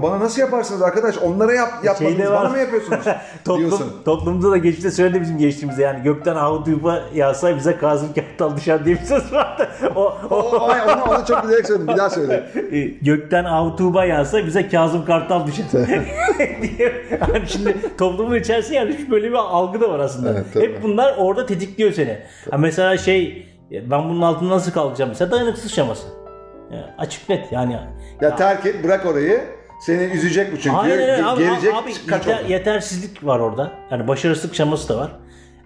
bana 0.01 0.19
nasıl 0.19 0.41
yaparsınız 0.41 0.81
arkadaş? 0.81 1.17
Onlara 1.17 1.53
yap, 1.53 1.69
yapmadınız 1.83 2.17
Şeyde 2.17 2.31
var. 2.31 2.43
bana 2.43 2.49
mı 2.49 2.57
yapıyorsunuz? 2.57 3.05
Toplum, 3.45 3.59
diyorsun. 3.59 3.93
toplumda 4.05 4.51
da 4.51 4.57
geçti 4.57 4.91
söyledi 4.91 5.21
bizim 5.21 5.37
geçtiğimizde 5.37 5.81
yani 5.81 6.03
gökten 6.03 6.35
ahuduba 6.35 7.01
yağsa 7.13 7.55
bize 7.55 7.77
Kazım 7.77 8.09
Kartal 8.13 8.57
düşer 8.57 8.85
diye 8.85 8.95
bir 8.95 9.05
söz 9.05 9.33
vardı. 9.33 9.67
O, 9.95 10.01
o, 10.01 10.35
O, 10.35 10.35
o, 10.35 10.59
onu, 10.63 11.03
onu 11.09 11.25
çok 11.27 11.41
güzel 11.43 11.63
söyledin. 11.63 11.87
Bir 11.87 11.97
daha 11.97 12.09
söyle. 12.09 12.43
e, 12.71 12.79
gökten 12.81 13.45
ahuduba 13.45 14.05
yağsa 14.05 14.45
bize 14.45 14.69
Kazım 14.69 15.05
Kartal 15.05 15.47
düşer. 15.47 15.65
Yani 17.33 17.47
şimdi 17.47 17.97
toplumun 17.97 18.35
içerisinde 18.35 18.75
yani 18.75 19.07
böyle 19.11 19.27
bir 19.29 19.35
algı 19.35 19.81
da 19.81 19.89
var 19.89 19.99
aslında. 19.99 20.31
Evet, 20.31 20.45
tabii. 20.53 20.63
Hep 20.63 20.83
bunlar 20.83 21.15
orada 21.17 21.45
tetikliyor 21.45 21.91
seni. 21.91 22.19
Ha 22.51 22.57
mesela 22.57 22.97
şey 22.97 23.47
ben 23.71 24.09
bunun 24.09 24.21
altında 24.21 24.49
nasıl 24.49 24.71
kalacağım 24.71 25.09
mesela 25.09 25.31
dayanıksız 25.31 25.71
şaması. 25.71 26.24
Ya 26.71 26.95
açık 26.97 27.29
net 27.29 27.51
yani. 27.51 27.79
Ya 28.21 28.35
terk 28.35 28.65
et 28.65 28.83
bırak 28.83 29.05
orayı. 29.05 29.43
Seni 29.81 30.03
üzecek 30.03 30.51
bu 30.53 30.57
çünkü. 30.57 30.77
Ge- 30.77 31.23
Abi, 31.23 31.43
Gelecek 31.43 31.73
abi 31.75 31.91
kaç 32.07 32.25
yeter- 32.27 32.47
yetersizlik 32.49 33.25
var 33.25 33.39
orada. 33.39 33.71
Yani 33.91 34.07
başarısızlık 34.07 34.55
şaması 34.55 34.89
da 34.89 34.97
var. 34.97 35.11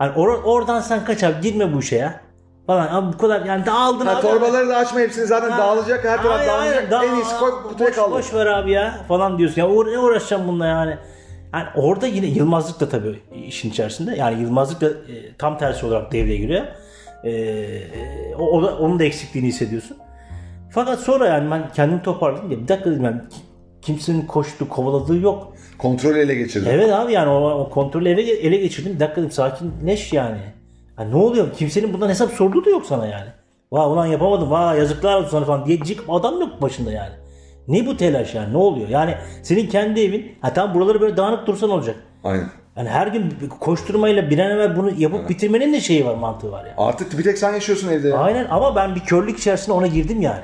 Yani 0.01 0.11
or- 0.13 0.43
oradan 0.43 0.81
sen 0.81 1.05
kaç 1.05 1.23
abi 1.23 1.41
girme 1.41 1.73
bu 1.73 1.79
işe 1.79 1.95
ya. 1.95 2.21
Falan 2.67 2.87
abi 2.87 3.13
bu 3.13 3.17
kadar 3.17 3.45
yani 3.45 3.65
dağıldın 3.65 4.05
Ha, 4.05 4.13
abi. 4.15 4.21
torbaları 4.21 4.69
da 4.69 4.75
açma 4.77 4.99
hepsini 4.99 5.25
zaten 5.25 5.49
Ha, 5.51 5.57
dağılacak. 5.57 6.05
Her 6.05 6.23
taraf 6.23 6.47
dağılacak. 6.47 6.91
Dağ- 6.91 7.03
en 7.05 7.15
iyisi 7.15 7.37
koy 7.39 7.51
kutuya 7.63 7.89
boş, 7.89 7.95
kaldır. 7.95 8.11
boş 8.17 8.33
ver 8.33 8.45
abi 8.45 8.71
ya 8.71 8.97
falan 9.07 9.37
diyorsun. 9.37 9.61
Ya 9.61 9.67
uğra- 9.69 9.91
ne 9.91 9.97
uğraşacağım 9.99 10.47
bununla 10.47 10.65
yani. 10.65 10.97
Yani 11.53 11.65
orada 11.75 12.07
yine 12.07 12.25
Yılmazlık 12.25 12.79
da 12.79 12.89
tabii 12.89 13.19
işin 13.45 13.69
içerisinde. 13.69 14.15
Yani 14.15 14.41
Yılmazlık 14.41 14.81
da 14.81 14.87
e, 14.89 15.35
tam 15.37 15.57
tersi 15.57 15.85
olarak 15.85 16.11
devreye 16.11 16.37
giriyor. 16.37 16.65
E, 17.23 18.33
o, 18.39 18.43
o 18.51 18.63
da, 18.63 18.77
onun 18.77 18.99
da 18.99 19.03
eksikliğini 19.03 19.47
hissediyorsun. 19.47 19.97
Fakat 20.71 20.99
sonra 20.99 21.27
yani 21.27 21.51
ben 21.51 21.69
kendimi 21.75 22.01
toparladım. 22.01 22.51
Ya 22.51 22.57
bir 22.59 22.67
dakika 22.67 22.91
dedim 22.91 23.03
yani 23.03 23.21
kimsenin 23.81 24.21
koştuğu, 24.21 24.69
kovaladığı 24.69 25.17
yok. 25.17 25.53
Kontrolü 25.77 26.19
ele 26.19 26.35
geçirdi. 26.35 26.69
Evet 26.71 26.93
abi 26.93 27.13
yani 27.13 27.29
o, 27.29 27.49
o 27.49 27.69
kontrolü 27.69 28.09
ele, 28.09 28.21
ele 28.21 28.57
geçirdim. 28.57 28.93
Bir 28.95 28.99
dakika 28.99 29.21
dedim 29.21 29.31
sakinleş 29.31 30.13
yani. 30.13 30.39
Ha, 30.95 31.03
ne 31.03 31.15
oluyor? 31.15 31.53
Kimsenin 31.53 31.93
bundan 31.93 32.09
hesap 32.09 32.31
sorduğu 32.31 32.65
da 32.65 32.69
yok 32.69 32.85
sana 32.85 33.07
yani. 33.07 33.29
Vay 33.71 33.85
ulan 33.85 34.05
yapamadım. 34.05 34.51
Vay 34.51 34.79
yazıklar 34.79 35.15
olsun 35.15 35.29
sana 35.29 35.45
falan 35.45 35.65
diyecek 35.65 35.99
adam 36.09 36.39
yok 36.39 36.61
başında 36.61 36.91
yani. 36.91 37.13
Ne 37.67 37.85
bu 37.85 37.97
telaş 37.97 38.35
yani? 38.35 38.53
Ne 38.53 38.57
oluyor? 38.57 38.89
Yani 38.89 39.15
senin 39.43 39.67
kendi 39.67 40.01
evin. 40.01 40.31
Ha 40.41 40.53
tamam 40.53 40.75
buraları 40.75 41.01
böyle 41.01 41.17
dağınık 41.17 41.47
dursan 41.47 41.69
olacak. 41.69 41.95
Aynen. 42.23 42.49
Yani 42.77 42.89
her 42.89 43.07
gün 43.07 43.33
koşturmayla 43.59 44.29
bir 44.29 44.39
an 44.39 44.51
evvel 44.51 44.77
bunu 44.77 44.91
yapıp 44.97 45.29
bitirmenin 45.29 45.73
de 45.73 45.79
şeyi 45.79 46.05
var, 46.05 46.15
mantığı 46.15 46.51
var 46.51 46.65
yani. 46.65 46.75
Artık 46.77 47.17
bir 47.17 47.23
tek 47.23 47.37
sen 47.37 47.53
yaşıyorsun 47.53 47.89
evde. 47.89 48.17
Aynen 48.17 48.47
ama 48.49 48.75
ben 48.75 48.95
bir 48.95 48.99
körlük 48.99 49.39
içerisine 49.39 49.75
ona 49.75 49.87
girdim 49.87 50.21
yani. 50.21 50.43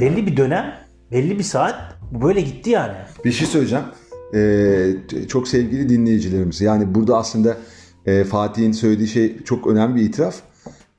Belli 0.00 0.26
bir 0.26 0.36
dönem, 0.36 0.74
belli 1.12 1.38
bir 1.38 1.44
saat 1.44 1.74
bu 2.12 2.22
böyle 2.22 2.40
gitti 2.40 2.70
yani. 2.70 2.94
Bir 3.24 3.32
şey 3.32 3.46
söyleyeceğim. 3.46 3.84
Ee, 4.34 5.26
çok 5.28 5.48
sevgili 5.48 5.88
dinleyicilerimiz. 5.88 6.60
Yani 6.60 6.94
burada 6.94 7.16
aslında 7.16 7.56
e, 8.06 8.24
Fatih'in 8.24 8.72
söylediği 8.72 9.08
şey 9.08 9.44
çok 9.44 9.66
önemli 9.66 9.96
bir 9.96 10.02
itiraf. 10.02 10.36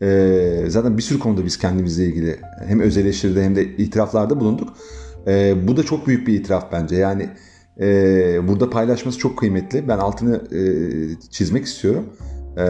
Ee, 0.02 0.64
zaten 0.68 0.98
bir 0.98 1.02
sürü 1.02 1.20
konuda 1.20 1.46
biz 1.46 1.58
kendimizle 1.58 2.06
ilgili 2.06 2.40
hem 2.68 2.80
öz 2.80 2.98
eleştiride 2.98 3.44
hem 3.44 3.56
de 3.56 3.64
itiraflarda 3.64 4.40
bulunduk. 4.40 4.74
Ee, 5.28 5.68
bu 5.68 5.78
da 5.78 5.84
çok 5.84 6.08
büyük 6.08 6.28
bir 6.28 6.34
itiraf 6.34 6.72
bence. 6.72 6.96
Yani 6.96 7.30
e, 7.80 8.48
burada 8.48 8.70
paylaşması 8.70 9.20
çok 9.20 9.38
kıymetli. 9.38 9.88
Ben 9.88 9.98
altını 9.98 10.36
e, 10.36 10.62
çizmek 11.32 11.66
istiyorum. 11.66 12.06
Ee, 12.58 12.62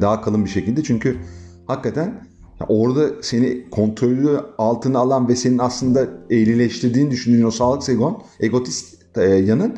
daha 0.00 0.20
kalın 0.20 0.44
bir 0.44 0.50
şekilde. 0.50 0.82
Çünkü 0.82 1.16
hakikaten 1.66 2.26
ya 2.60 2.66
orada 2.68 3.22
seni 3.22 3.70
kontrolü 3.70 4.40
altına 4.58 4.98
alan 4.98 5.28
ve 5.28 5.36
senin 5.36 5.58
aslında 5.58 6.06
eğrileştirdiğini 6.30 7.10
düşündüğün 7.10 7.42
o 7.44 7.50
sağlık 7.50 7.88
egon, 7.88 8.22
egotist 8.40 8.94
e, 9.16 9.22
yanın 9.22 9.76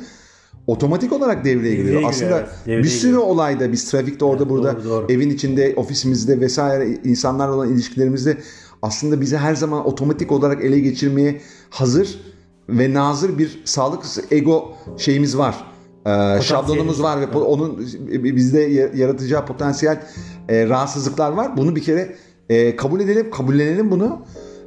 otomatik 0.67 1.13
olarak 1.13 1.45
devreye 1.45 1.75
giriyor. 1.75 1.95
giriyor, 1.95 2.11
Aslında 2.11 2.39
evet. 2.39 2.49
Devreye 2.67 2.83
bir 2.83 2.89
sürü 2.89 3.17
olayda 3.17 3.73
biz 3.73 3.91
trafikte 3.91 4.25
orada 4.25 4.49
burada 4.49 4.77
doğru, 4.77 4.85
doğru. 4.85 5.13
evin 5.13 5.31
içinde, 5.31 5.73
ofisimizde 5.77 6.41
vesaire 6.41 6.89
insanlarla 7.05 7.55
olan 7.55 7.69
ilişkilerimizde 7.73 8.39
aslında 8.83 9.21
bizi 9.21 9.37
her 9.37 9.55
zaman 9.55 9.87
otomatik 9.87 10.33
olarak 10.33 10.65
ele 10.65 10.79
geçirmeye 10.79 11.41
hazır 11.71 12.21
ve 12.69 12.95
nazır 12.95 13.39
bir 13.39 13.63
sağlık 13.65 14.03
ego 14.31 14.73
şeyimiz 14.97 15.39
var. 15.39 15.65
Ee, 16.07 16.41
şablonumuz 16.43 17.03
var 17.03 17.21
ve 17.21 17.25
po- 17.25 17.43
onun 17.45 17.79
bizde 18.11 18.61
ya- 18.61 18.91
yaratacağı 18.95 19.47
potansiyel 19.47 20.03
e, 20.49 20.69
rahatsızlıklar 20.69 21.33
var. 21.33 21.57
Bunu 21.57 21.77
bir 21.77 21.83
kere 21.83 22.17
e, 22.49 22.77
kabul 22.77 23.01
edelim, 23.01 23.31
kabullenelim 23.31 23.91
bunu. 23.91 24.19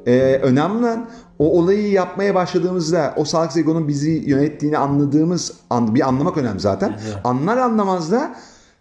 E, 0.08 0.40
önemli 0.44 0.78
olan 0.78 1.10
o 1.40 1.60
olayı 1.60 1.92
yapmaya 1.92 2.36
başladığımızda 2.36 3.14
o 3.18 3.26
sağlık 3.26 3.58
egonun 3.58 3.88
bizi 3.88 4.12
yönettiğini 4.12 4.78
anladığımız 4.78 5.54
an, 5.70 5.96
bir 5.96 6.08
anlamak 6.08 6.38
önemli 6.38 6.60
zaten. 6.60 7.00
Anlar 7.24 7.58
anlamaz 7.58 8.12
da 8.12 8.36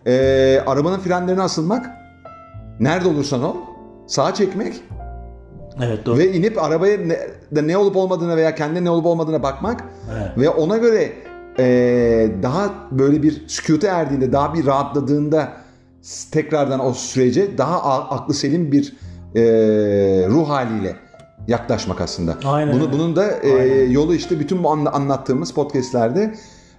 e, 0.06 0.12
arabanın 0.66 0.98
frenlerine 0.98 1.42
asılmak, 1.42 1.86
nerede 2.80 3.08
olursan 3.08 3.42
ol, 3.42 3.56
sağa 4.06 4.34
çekmek 4.34 4.82
Evet 5.82 6.06
doğru. 6.06 6.18
ve 6.18 6.32
inip 6.32 6.62
arabaya 6.62 6.98
ne, 6.98 7.18
de 7.52 7.66
ne 7.66 7.76
olup 7.76 7.96
olmadığına 7.96 8.36
veya 8.36 8.54
kendine 8.54 8.84
ne 8.84 8.90
olup 8.90 9.06
olmadığına 9.06 9.42
bakmak 9.42 9.84
Evet. 10.12 10.38
ve 10.38 10.48
ona 10.48 10.76
göre 10.76 11.12
e, 11.58 11.64
daha 12.42 12.70
böyle 12.90 13.22
bir 13.22 13.48
sükute 13.48 13.86
erdiğinde, 13.86 14.32
daha 14.32 14.54
bir 14.54 14.66
rahatladığında 14.66 15.52
tekrardan 16.32 16.86
o 16.86 16.92
sürece 16.92 17.58
daha 17.58 17.82
aklı 18.10 18.34
selim 18.34 18.72
bir 18.72 18.96
e, 19.34 19.42
ruh 20.28 20.48
haliyle 20.48 20.96
yaklaşmak 21.48 22.00
aslında. 22.00 22.36
Aynen 22.44 22.74
Bunu, 22.74 22.92
bunun 22.92 23.16
da 23.16 23.30
e, 23.30 23.52
Aynen. 23.52 23.90
yolu 23.90 24.14
işte 24.14 24.40
bütün 24.40 24.64
bu 24.64 24.68
anla- 24.70 24.90
anlattığımız 24.92 25.52
podcastlerde 25.52 26.34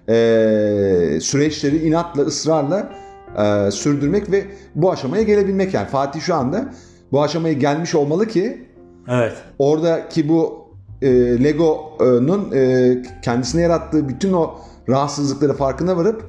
e, 0.08 1.20
süreçleri 1.20 1.86
inatla, 1.88 2.22
ısrarla 2.22 2.92
e, 3.38 3.70
sürdürmek 3.70 4.30
ve 4.30 4.44
bu 4.74 4.92
aşamaya 4.92 5.22
gelebilmek 5.22 5.74
yani. 5.74 5.88
Fatih 5.88 6.20
şu 6.20 6.34
anda 6.34 6.72
bu 7.12 7.22
aşamaya 7.22 7.52
gelmiş 7.54 7.94
olmalı 7.94 8.26
ki 8.28 8.68
Evet. 9.08 9.32
oradaki 9.58 10.28
bu 10.28 10.68
e, 11.02 11.08
Lego'nun 11.44 12.52
e, 12.54 12.92
kendisine 13.22 13.62
yarattığı 13.62 14.08
bütün 14.08 14.32
o 14.32 14.54
rahatsızlıkları 14.88 15.54
farkına 15.54 15.96
varıp 15.96 16.24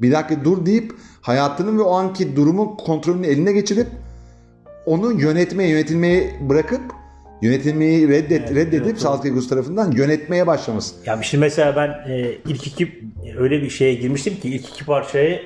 bir 0.00 0.12
dakika 0.12 0.44
dur 0.44 0.66
deyip 0.66 0.92
hayatının 1.26 1.78
ve 1.78 1.82
o 1.82 1.94
anki 1.94 2.36
durumun 2.36 2.76
kontrolünü 2.76 3.26
eline 3.26 3.52
geçirip 3.52 3.86
onu 4.86 5.12
yönetmeye, 5.12 5.70
yönetilmeye 5.70 6.30
bırakıp 6.40 6.80
yönetilmeyi 7.42 8.08
reddet, 8.08 8.54
reddedip 8.54 8.86
evet, 8.86 9.00
sağlık 9.00 9.26
egosu 9.26 9.48
tarafından 9.48 9.92
yönetmeye 9.92 10.46
başlaması. 10.46 10.94
Ya 11.06 11.22
şimdi 11.22 11.40
mesela 11.40 11.76
ben 11.76 12.12
e, 12.12 12.30
ilk 12.48 12.66
iki 12.66 13.04
öyle 13.38 13.62
bir 13.62 13.70
şeye 13.70 13.94
girmiştim 13.94 14.36
ki 14.36 14.48
ilk 14.48 14.68
iki 14.68 14.84
parçayı 14.84 15.42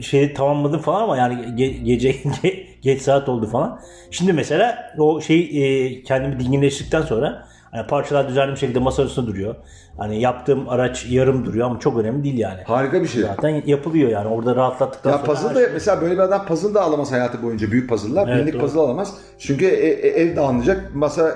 şeyi 0.00 0.34
tamamladım 0.34 0.80
falan 0.80 1.02
ama 1.02 1.16
yani 1.16 1.34
ge- 1.34 1.82
gece 1.84 2.10
ge- 2.42 2.64
geç 2.82 3.02
saat 3.02 3.28
oldu 3.28 3.46
falan. 3.46 3.80
Şimdi 4.10 4.32
mesela 4.32 4.92
o 4.98 5.20
şey 5.20 5.40
e, 5.40 6.02
kendimi 6.02 6.40
dinginleştirdikten 6.40 7.02
sonra 7.02 7.46
hani 7.70 7.86
parçalar 7.86 8.28
düzenli 8.28 8.52
bir 8.52 8.58
şekilde 8.58 8.78
masa 8.78 9.04
üstünde 9.04 9.26
duruyor. 9.26 9.56
Hani 10.00 10.20
yaptığım 10.20 10.68
araç 10.68 11.06
yarım 11.10 11.44
duruyor 11.44 11.66
ama 11.66 11.80
çok 11.80 11.98
önemli 11.98 12.24
değil 12.24 12.38
yani. 12.38 12.60
Harika 12.64 13.02
bir 13.02 13.06
şey. 13.08 13.22
Zaten 13.22 13.62
yapılıyor 13.66 14.08
yani 14.08 14.28
orada 14.28 14.56
rahatlattıktan 14.56 15.10
Ya 15.10 15.18
sonra. 15.18 15.26
puzzle 15.32 15.54
da 15.54 15.68
mesela 15.72 16.00
böyle 16.00 16.14
bir 16.14 16.18
adam 16.18 16.46
puzzle 16.46 16.74
da 16.74 16.82
alamaz 16.82 17.12
hayatı 17.12 17.42
boyunca 17.42 17.70
büyük 17.70 17.88
puzzle'lar. 17.88 18.28
Evet, 18.28 18.52
doğru. 18.54 18.60
puzzle 18.62 18.80
alamaz. 18.80 19.14
Çünkü 19.38 19.64
e- 19.66 19.88
e- 20.08 20.22
ev 20.22 20.36
dağılacak, 20.36 20.94
masa 20.94 21.34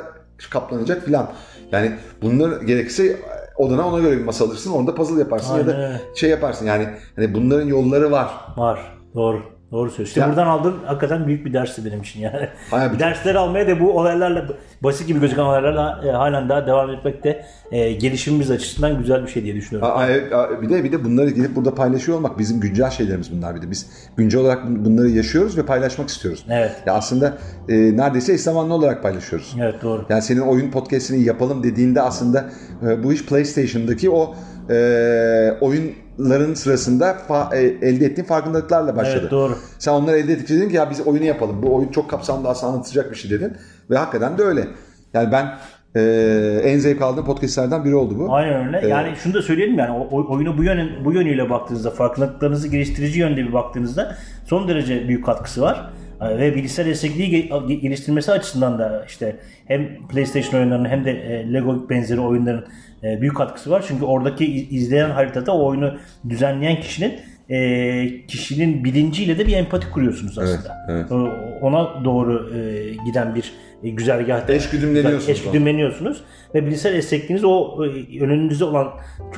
kaplanacak 0.51 1.03
filan. 1.05 1.29
Yani 1.73 1.93
bunlar 2.23 2.61
gerekirse 2.63 3.17
odana 3.57 3.89
ona 3.89 3.99
göre 4.01 4.19
bir 4.19 4.25
masa 4.25 4.45
alırsın. 4.45 4.73
Orada 4.73 4.95
puzzle 4.95 5.21
yaparsın 5.21 5.49
ya 5.55 5.61
Aynen 5.61 5.67
da 5.69 5.77
öyle. 5.89 6.01
şey 6.15 6.31
yaparsın. 6.31 6.67
Yani 6.67 6.87
hani 7.17 7.35
bunların 7.35 7.67
yolları 7.67 8.11
var. 8.11 8.29
Var. 8.57 8.81
Doğru. 9.15 9.43
Doğru 9.73 9.91
söylüyorsun. 9.91 10.05
İşte 10.11 10.21
Ya- 10.21 10.29
buradan 10.29 10.47
aldığım 10.47 10.75
hakikaten 10.87 11.27
büyük 11.27 11.47
bir 11.47 11.53
dersti 11.53 11.85
benim 11.85 12.01
için 12.01 12.21
yani. 12.21 12.49
Hayır, 12.71 12.91
Dersleri 12.99 13.39
almaya 13.39 13.69
da 13.69 13.81
bu 13.81 13.99
olaylarla 13.99 14.45
basit 14.83 15.07
gibi 15.07 15.21
gözüken 15.21 15.43
olaylarla 15.43 16.01
e, 16.07 16.11
halen 16.11 16.49
daha 16.49 16.67
devam 16.67 16.91
etmek 16.91 17.25
de 17.25 17.45
e, 17.73 17.93
gelişimimiz 17.93 18.51
açısından 18.51 18.99
güzel 18.99 19.23
bir 19.23 19.29
şey 19.29 19.45
diye 19.45 19.55
düşünüyorum. 19.55 19.93
Evet, 20.05 20.33
aa, 20.33 20.63
Bir 20.63 20.69
de 20.71 20.85
bir 20.85 20.93
de 20.93 21.05
bunları 21.05 21.31
gidip 21.31 21.57
burada 21.57 21.75
paylaşıyor 21.75 22.19
olmak 22.19 22.39
bizim 22.39 22.61
güncel 22.61 22.91
şeylerimiz 22.91 23.33
bunlar 23.33 23.55
bir 23.57 23.63
de. 23.63 23.71
Biz 23.71 23.87
güncel 24.17 24.41
olarak 24.41 24.65
bun- 24.65 24.85
bunları 24.85 25.09
yaşıyoruz 25.09 25.59
ve 25.59 25.63
paylaşmak 25.67 26.09
istiyoruz. 26.09 26.45
Evet. 26.51 26.73
Ya 26.87 26.95
aslında 26.95 27.39
e, 27.69 27.75
neredeyse 27.97 28.33
eş 28.33 28.41
zamanlı 28.41 28.75
olarak 28.75 29.03
paylaşıyoruz. 29.03 29.57
Evet 29.61 29.75
doğru. 29.83 30.07
Yani 30.09 30.23
senin 30.23 30.41
oyun 30.41 30.71
podcast'ini 30.71 31.23
yapalım 31.23 31.63
dediğinde 31.63 32.01
aslında 32.03 32.51
e, 32.89 33.05
bu 33.05 33.13
iş 33.13 33.27
PlayStation'daki 33.27 34.11
o 34.11 34.35
e, 34.71 34.75
oyunların 35.61 36.55
sırasında 36.55 37.11
fa- 37.29 37.57
e, 37.57 37.61
elde 37.89 38.05
ettiğin 38.07 38.27
farkındalıklarla 38.27 38.97
başladı. 38.97 39.19
Evet 39.23 39.31
doğru. 39.31 39.57
Sen 39.79 39.93
onları 39.93 40.17
elde 40.19 40.33
ettikçe 40.33 40.55
dedin 40.55 40.69
ki 40.69 40.77
ya 40.77 40.91
biz 40.91 41.07
oyunu 41.07 41.25
yapalım. 41.25 41.63
Bu 41.63 41.75
oyun 41.75 41.89
çok 41.89 42.11
kapsamlı 42.11 42.49
aslında 42.49 42.73
anlatacak 42.73 43.11
bir 43.11 43.17
şey 43.17 43.31
dedin. 43.31 43.53
Ve 43.91 43.97
hakikaten 43.99 44.39
de 44.39 44.43
öyle. 44.43 44.65
Yani 45.15 45.33
ben 45.33 45.47
e, 45.97 46.01
en 46.65 46.79
zevk 46.79 47.03
aldığım 47.03 47.25
podcastlerden 47.25 47.85
biri 47.85 47.95
oldu 47.95 48.19
bu. 48.19 48.35
Aynen 48.35 48.67
öyle. 48.75 48.89
Yani 48.89 49.09
şunu 49.23 49.35
da 49.35 49.43
söyleyelim 49.43 49.79
yani 49.79 49.91
o- 49.93 50.09
o- 50.21 50.33
oyunu 50.35 50.59
bu 50.59 50.65
yönün 50.65 51.05
bu 51.05 51.13
yönüyle 51.13 51.51
baktığınızda 51.51 51.91
farkındalıklarınızı 51.91 52.69
geliştirici 52.69 53.21
yönde 53.21 53.37
bir 53.37 53.53
baktığınızda 53.53 54.17
son 54.47 54.69
derece 54.69 55.09
büyük 55.09 55.25
katkısı 55.25 55.63
var. 55.63 55.91
Ee, 56.21 56.39
Ve 56.39 56.55
bilgisayar 56.55 56.87
destekliği 56.87 57.29
ge- 57.51 57.81
geliştirmesi 57.81 58.33
açısından 58.33 58.79
da 58.79 59.05
işte 59.09 59.37
hem 59.67 60.07
PlayStation 60.09 60.61
oyunlarının 60.61 60.89
hem 60.89 61.05
de 61.05 61.11
e, 61.11 61.53
Lego 61.53 61.89
benzeri 61.91 62.21
oyunların 62.21 62.65
büyük 63.21 63.37
katkısı 63.37 63.71
var. 63.71 63.85
Çünkü 63.89 64.05
oradaki 64.05 64.45
iz- 64.55 64.73
izleyen 64.83 65.11
haritada 65.11 65.55
o 65.55 65.67
oyunu 65.67 65.95
düzenleyen 66.29 66.81
kişinin 66.81 67.13
e, 67.51 68.27
kişinin 68.27 68.85
bilinciyle 68.85 69.39
de 69.39 69.47
bir 69.47 69.57
empati 69.57 69.91
kuruyorsunuz 69.91 70.39
aslında. 70.39 70.87
evet. 70.89 71.13
O- 71.13 71.31
Ona 71.61 72.05
doğru 72.05 72.51
e, 72.59 72.91
giden 73.07 73.35
bir 73.35 73.53
e, 73.83 73.89
güzergah. 73.91 74.49
Eşgüdümleniyorsunuz. 74.51 75.29
Eşgüdümleniyorsunuz. 75.29 76.21
Ve 76.55 76.67
bilgisayar 76.67 76.93
esnekliğiniz 76.95 77.45
o 77.45 77.85
e, 77.85 78.21
önünüzde 78.21 78.65
olan 78.65 78.89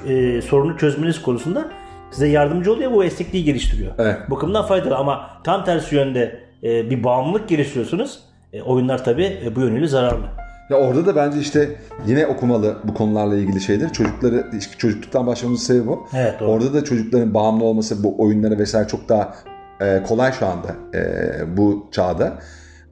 e, 0.08 0.42
sorunu 0.42 0.78
çözmeniz 0.78 1.22
konusunda 1.22 1.68
size 2.10 2.28
yardımcı 2.28 2.72
oluyor 2.72 2.90
o 2.94 3.04
esnekliği 3.04 3.44
geliştiriyor. 3.44 3.92
Evet. 3.98 4.16
Bu 4.30 4.34
bakımdan 4.34 4.66
faydalı 4.66 4.96
ama 4.96 5.30
tam 5.44 5.64
tersi 5.64 5.94
yönde 5.94 6.40
e, 6.62 6.90
bir 6.90 7.04
bağımlılık 7.04 7.48
geliştiriyorsunuz. 7.48 8.20
E, 8.52 8.62
oyunlar 8.62 9.04
tabii 9.04 9.36
e, 9.44 9.56
bu 9.56 9.60
yönüyle 9.60 9.86
zararlı. 9.86 10.26
Ya 10.70 10.76
orada 10.76 11.06
da 11.06 11.16
bence 11.16 11.40
işte 11.40 11.70
yine 12.06 12.26
okumalı 12.26 12.76
bu 12.84 12.94
konularla 12.94 13.36
ilgili 13.36 13.60
şeyler. 13.60 13.92
Çocukları 13.92 14.50
çocukluktan 14.78 15.26
başlamamızın 15.26 15.66
sebebi 15.66 15.86
bu. 15.86 16.06
Evet, 16.14 16.40
doğru. 16.40 16.50
Orada 16.50 16.74
da 16.74 16.84
çocukların 16.84 17.34
bağımlı 17.34 17.64
olması 17.64 18.02
bu 18.02 18.14
oyunlara 18.22 18.58
vesaire 18.58 18.88
çok 18.88 19.08
daha 19.08 19.34
e, 19.80 20.02
kolay 20.02 20.32
şu 20.32 20.46
anda 20.46 20.76
e, 20.94 21.56
bu 21.56 21.88
çağda. 21.92 22.38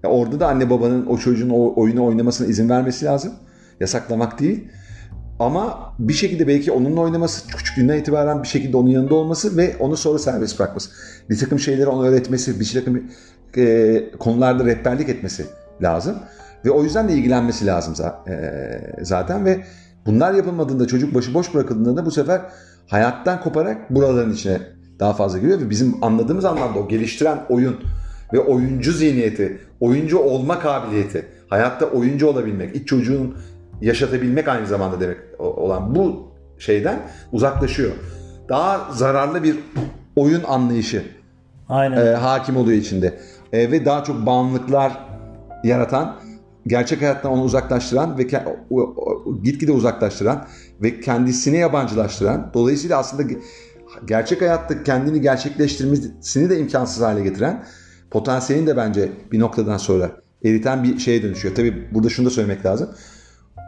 E, 0.04 0.06
orada 0.06 0.40
da 0.40 0.48
anne 0.48 0.70
babanın 0.70 1.06
o 1.06 1.18
çocuğun 1.18 1.50
o 1.50 1.72
oyunu 1.76 2.04
oynamasına 2.06 2.46
izin 2.46 2.68
vermesi 2.68 3.04
lazım. 3.04 3.32
Yasaklamak 3.80 4.40
değil. 4.40 4.68
Ama 5.38 5.94
bir 5.98 6.12
şekilde 6.12 6.48
belki 6.48 6.72
onunla 6.72 7.00
oynaması, 7.00 7.48
küçüklüğünden 7.48 7.98
itibaren 7.98 8.42
bir 8.42 8.48
şekilde 8.48 8.76
onun 8.76 8.88
yanında 8.88 9.14
olması 9.14 9.56
ve 9.56 9.76
onu 9.80 9.96
sonra 9.96 10.18
serbest 10.18 10.58
bırakması. 10.58 10.90
Bir 11.30 11.38
takım 11.38 11.58
şeyleri 11.58 11.86
ona 11.86 12.06
öğretmesi, 12.06 12.60
bir 12.60 12.72
takım 12.74 13.02
e, 13.56 14.02
konularda 14.18 14.64
rehberlik 14.64 15.08
etmesi 15.08 15.46
lazım. 15.82 16.16
Ve 16.64 16.70
o 16.70 16.82
yüzden 16.82 17.08
de 17.08 17.12
ilgilenmesi 17.12 17.66
lazım 17.66 18.06
e, 18.28 18.34
zaten 19.02 19.44
ve 19.44 19.64
bunlar 20.06 20.34
yapılmadığında 20.34 20.86
çocuk 20.86 21.14
başıboş 21.14 21.54
bırakıldığında 21.54 21.96
da 21.96 22.06
bu 22.06 22.10
sefer 22.10 22.40
hayattan 22.86 23.40
koparak 23.40 23.90
buraların 23.90 24.32
içine 24.32 24.58
daha 25.00 25.12
fazla 25.12 25.38
giriyor 25.38 25.60
ve 25.60 25.70
bizim 25.70 26.04
anladığımız 26.04 26.44
anlamda 26.44 26.78
o 26.78 26.88
geliştiren 26.88 27.38
oyun 27.48 27.76
ve 28.32 28.40
oyuncu 28.40 28.92
zihniyeti, 28.92 29.58
oyuncu 29.80 30.18
olma 30.18 30.58
kabiliyeti, 30.58 31.26
hayatta 31.48 31.86
oyuncu 31.86 32.26
olabilmek, 32.26 32.76
iç 32.76 32.88
çocuğun 32.88 33.36
yaşatabilmek 33.80 34.48
aynı 34.48 34.66
zamanda 34.66 35.00
demek 35.00 35.18
olan 35.38 35.94
bu 35.94 36.32
şeyden 36.58 36.98
uzaklaşıyor. 37.32 37.92
Daha 38.48 38.92
zararlı 38.92 39.42
bir 39.42 39.56
oyun 40.16 40.42
anlayışı 40.42 41.02
Aynen. 41.68 42.06
e, 42.06 42.10
hakim 42.10 42.56
oluyor 42.56 42.78
içinde. 42.78 43.14
E, 43.52 43.70
ve 43.70 43.84
daha 43.84 44.04
çok 44.04 44.26
bağımlılıklar 44.26 44.92
yaratan, 45.64 46.16
gerçek 46.66 47.02
hayattan 47.02 47.32
onu 47.32 47.42
uzaklaştıran 47.42 48.18
ve 48.18 48.22
gitgide 49.42 49.72
uzaklaştıran 49.72 50.46
ve 50.82 51.00
kendisini 51.00 51.56
yabancılaştıran, 51.56 52.50
dolayısıyla 52.54 52.98
aslında 52.98 53.22
ge- 53.22 53.38
gerçek 54.06 54.40
hayatta 54.40 54.82
kendini 54.82 55.20
gerçekleştirmesini 55.20 56.50
de 56.50 56.58
imkansız 56.58 57.02
hale 57.02 57.22
getiren, 57.22 57.64
potansiyelini 58.10 58.66
de 58.66 58.76
bence 58.76 59.12
bir 59.32 59.40
noktadan 59.40 59.78
sonra 59.78 60.10
eriten 60.44 60.84
bir 60.84 60.98
şeye 60.98 61.22
dönüşüyor. 61.22 61.54
Tabii 61.54 61.88
burada 61.94 62.08
şunu 62.08 62.26
da 62.26 62.30
söylemek 62.30 62.66
lazım. 62.66 62.88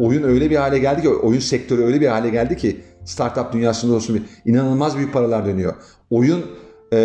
Oyun 0.00 0.22
öyle 0.22 0.50
bir 0.50 0.56
hale 0.56 0.78
geldi 0.78 1.02
ki, 1.02 1.08
oyun 1.08 1.40
sektörü 1.40 1.84
öyle 1.84 2.00
bir 2.00 2.06
hale 2.06 2.28
geldi 2.28 2.56
ki 2.56 2.80
startup 3.04 3.52
dünyasında 3.52 3.94
olsun 3.94 4.16
bir 4.16 4.50
inanılmaz 4.52 4.96
büyük 4.96 5.12
paralar 5.12 5.46
dönüyor. 5.46 5.74
Oyun 6.10 6.46
e, 6.92 6.98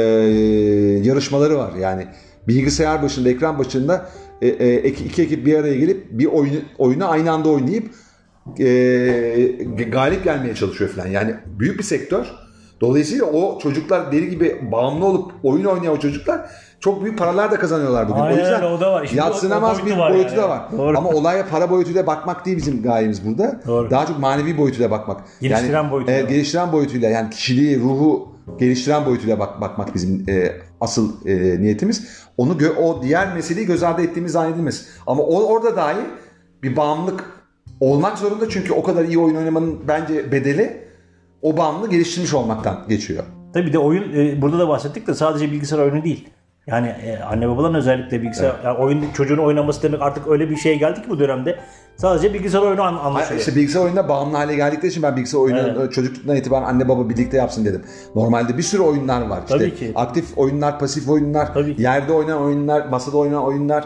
yarışmaları 1.03 1.57
var. 1.57 1.73
Yani 1.75 2.07
bilgisayar 2.47 3.03
başında, 3.03 3.29
ekran 3.29 3.59
başında 3.59 4.09
e, 4.41 4.47
e, 4.47 4.89
iki, 4.89 5.21
ekip 5.21 5.45
bir 5.45 5.57
araya 5.57 5.75
gelip 5.75 6.07
bir 6.11 6.25
oyunu, 6.25 6.57
oyunu 6.77 7.11
aynı 7.11 7.31
anda 7.31 7.49
oynayıp 7.49 7.91
e, 8.59 9.85
galip 9.91 10.23
gelmeye 10.23 10.55
çalışıyor 10.55 10.89
falan. 10.89 11.07
Yani 11.07 11.35
büyük 11.59 11.79
bir 11.79 11.83
sektör. 11.83 12.25
Dolayısıyla 12.81 13.25
o 13.25 13.59
çocuklar 13.59 14.11
deli 14.11 14.29
gibi 14.29 14.71
bağımlı 14.71 15.05
olup 15.05 15.31
oyun 15.43 15.65
oynayan 15.65 15.93
o 15.93 15.99
çocuklar 15.99 16.41
çok 16.79 17.03
büyük 17.03 17.17
paralar 17.17 17.51
da 17.51 17.59
kazanıyorlar 17.59 18.09
bugün. 18.09 18.19
Aynen 18.19 18.37
o 18.37 18.39
yüzden 18.39 18.63
o 18.63 18.79
da 18.79 18.93
var. 18.93 19.05
Şimdi 19.05 19.19
yatsınamaz 19.19 19.79
o 19.79 19.85
bir 19.85 19.85
boyutu 19.85 19.99
var 19.99 20.13
boyutu 20.13 20.29
yani. 20.29 20.41
da 20.41 20.49
var. 20.49 20.61
Doğru. 20.77 20.97
Ama 20.97 21.09
olaya 21.09 21.47
para 21.47 21.69
boyutuyla 21.69 22.07
bakmak 22.07 22.45
değil 22.45 22.57
bizim 22.57 22.83
gayemiz 22.83 23.25
burada. 23.25 23.61
Doğru. 23.67 23.89
Daha 23.89 24.05
çok 24.05 24.19
manevi 24.19 24.57
boyutuyla 24.57 24.91
bakmak. 24.91 25.21
Geliştiren 25.41 25.73
yani, 25.73 25.91
boyutuyla. 25.91 26.19
Evet, 26.19 26.29
geliştiren 26.29 26.71
boyutuyla 26.71 27.09
yani 27.09 27.29
kişiliği, 27.29 27.79
ruhu 27.79 28.29
geliştiren 28.59 29.05
boyutuyla 29.05 29.39
bak, 29.39 29.61
bakmak 29.61 29.95
bizim 29.95 30.25
e, 30.29 30.51
asıl 30.81 31.27
e, 31.27 31.61
niyetimiz. 31.61 32.07
Onu 32.37 32.57
o 32.79 33.03
diğer 33.03 33.33
meseleyi 33.33 33.67
göz 33.67 33.83
ardı 33.83 34.01
ettiğimiz 34.01 34.31
zannedilmez. 34.31 34.87
Ama 35.07 35.23
o, 35.23 35.43
orada 35.43 35.75
dahi 35.75 35.97
bir 36.63 36.75
bağımlılık 36.75 37.25
olmak 37.79 38.17
zorunda 38.17 38.49
çünkü 38.49 38.73
o 38.73 38.83
kadar 38.83 39.05
iyi 39.05 39.19
oyun 39.19 39.35
oynamanın 39.35 39.79
bence 39.87 40.31
bedeli 40.31 40.87
o 41.41 41.57
bağımlılığı 41.57 41.89
geliştirmiş 41.89 42.33
olmaktan 42.33 42.85
geçiyor. 42.89 43.23
Tabii 43.53 43.67
bir 43.67 43.73
de 43.73 43.79
oyun 43.79 44.13
e, 44.13 44.41
burada 44.41 44.59
da 44.59 44.67
bahsettik 44.69 45.07
de 45.07 45.13
sadece 45.13 45.51
bilgisayar 45.51 45.79
oyunu 45.79 46.03
değil. 46.03 46.29
Yani 46.67 46.87
e, 46.87 47.19
anne 47.19 47.49
babaların 47.49 47.75
özellikle 47.75 48.21
bilgisayar 48.21 48.55
yani 48.65 48.77
oyun 48.77 49.05
çocuğun 49.13 49.37
oynaması 49.37 49.83
demek 49.83 50.01
artık 50.01 50.27
öyle 50.27 50.49
bir 50.49 50.55
şeye 50.57 50.75
geldi 50.75 51.01
ki 51.01 51.09
bu 51.09 51.19
dönemde. 51.19 51.59
Sadece 51.95 52.33
bilgisayar 52.33 52.61
oyunu 52.61 52.81
an, 52.81 52.93
Hayır, 52.93 53.05
anlaşılıyor. 53.05 53.39
işte 53.39 53.55
bilgisayar 53.55 53.81
oyununa 53.83 54.09
bağımlı 54.09 54.37
hale 54.37 54.55
geldikleri 54.55 54.87
için 54.87 55.03
ben 55.03 55.15
bilgisayar 55.15 55.39
oyunu 55.39 55.59
Evet. 55.59 55.93
çocukluktan 55.93 56.35
itibaren 56.35 56.63
anne 56.63 56.89
baba 56.89 57.09
birlikte 57.09 57.37
yapsın 57.37 57.65
dedim. 57.65 57.81
Normalde 58.15 58.57
bir 58.57 58.63
sürü 58.63 58.81
oyunlar 58.81 59.21
var. 59.27 59.39
İşte 59.45 59.57
Tabii 59.57 59.75
ki. 59.75 59.91
Aktif 59.95 60.37
oyunlar, 60.37 60.79
pasif 60.79 61.09
oyunlar, 61.09 61.53
Tabii 61.53 61.75
ki. 61.75 61.81
yerde 61.81 62.13
oynanan 62.13 62.41
oyunlar, 62.41 62.85
masada 62.85 63.17
oynanan 63.17 63.43
oyunlar, 63.43 63.83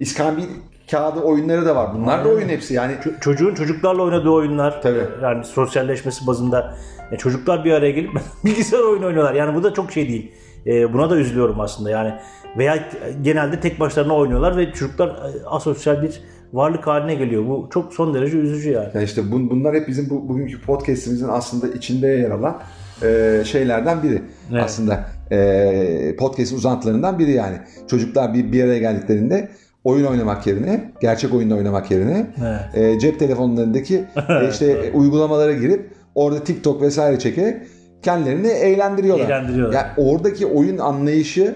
iskambil 0.00 0.44
kağıdı 0.90 1.20
oyunları 1.20 1.66
da 1.66 1.76
var. 1.76 1.90
Bunlar 1.94 2.24
da 2.24 2.28
oyun 2.28 2.48
hepsi. 2.48 2.74
Yani 2.74 2.92
Ç- 3.04 3.20
çocuğun 3.20 3.54
çocuklarla 3.54 4.02
oynadığı 4.02 4.30
oyunlar 4.30 4.82
Tabii. 4.82 5.02
yani 5.22 5.44
sosyalleşmesi 5.44 6.26
bazında 6.26 6.74
e, 7.12 7.16
çocuklar 7.16 7.64
bir 7.64 7.72
araya 7.72 7.90
gelip 7.90 8.10
bilgisayar 8.44 8.78
oyunu 8.90 9.06
oynuyorlar. 9.06 9.34
Yani 9.34 9.54
bu 9.54 9.62
da 9.64 9.74
çok 9.74 9.92
şey 9.92 10.08
değil. 10.08 10.32
E, 10.68 10.92
buna 10.92 11.10
da 11.10 11.16
üzülüyorum 11.16 11.60
aslında 11.60 11.90
yani. 11.90 12.14
Veya 12.58 12.88
genelde 13.22 13.60
tek 13.60 13.80
başlarına 13.80 14.14
oynuyorlar 14.14 14.56
ve 14.56 14.72
çocuklar 14.72 15.08
e, 15.08 15.46
asosyal 15.46 16.02
bir 16.02 16.20
varlık 16.52 16.86
haline 16.86 17.14
geliyor. 17.14 17.46
Bu 17.46 17.68
çok 17.72 17.94
son 17.94 18.14
derece 18.14 18.36
üzücü 18.38 18.70
yani. 18.70 18.88
Yani 18.94 19.04
işte 19.04 19.20
bun- 19.20 19.50
bunlar 19.50 19.74
hep 19.74 19.88
bizim 19.88 20.10
bu, 20.10 20.28
bugünkü 20.28 20.60
podcast'imizin 20.60 21.28
aslında 21.28 21.68
içinde 21.76 22.06
yer 22.06 22.30
alan 22.30 22.58
e, 23.02 23.42
şeylerden 23.44 24.02
biri. 24.02 24.22
Evet. 24.52 24.62
Aslında 24.64 25.04
e, 25.30 26.16
podcast'in 26.18 26.56
uzantılarından 26.56 27.18
biri 27.18 27.30
yani. 27.30 27.56
Çocuklar 27.86 28.34
bir, 28.34 28.52
bir 28.52 28.64
araya 28.64 28.78
geldiklerinde 28.78 29.48
oyun 29.84 30.04
oynamak 30.04 30.46
yerine, 30.46 30.92
gerçek 31.00 31.34
oyunda 31.34 31.54
oynamak 31.54 31.90
yerine 31.90 32.26
Evet. 32.42 32.60
e, 32.74 32.98
cep 32.98 33.18
telefonlarındaki 33.18 33.96
e, 34.28 34.48
işte 34.50 34.92
uygulamalara 34.94 35.52
girip 35.52 35.90
orada 36.14 36.44
TikTok 36.44 36.82
vesaire 36.82 37.18
çekerek 37.18 37.56
kendilerini 38.02 38.48
eğlendiriyorlar. 38.48 39.24
Eğlendiriyorlar. 39.24 39.74
Yani 39.74 39.86
oradaki 39.96 40.46
oyun 40.46 40.78
anlayışı 40.78 41.54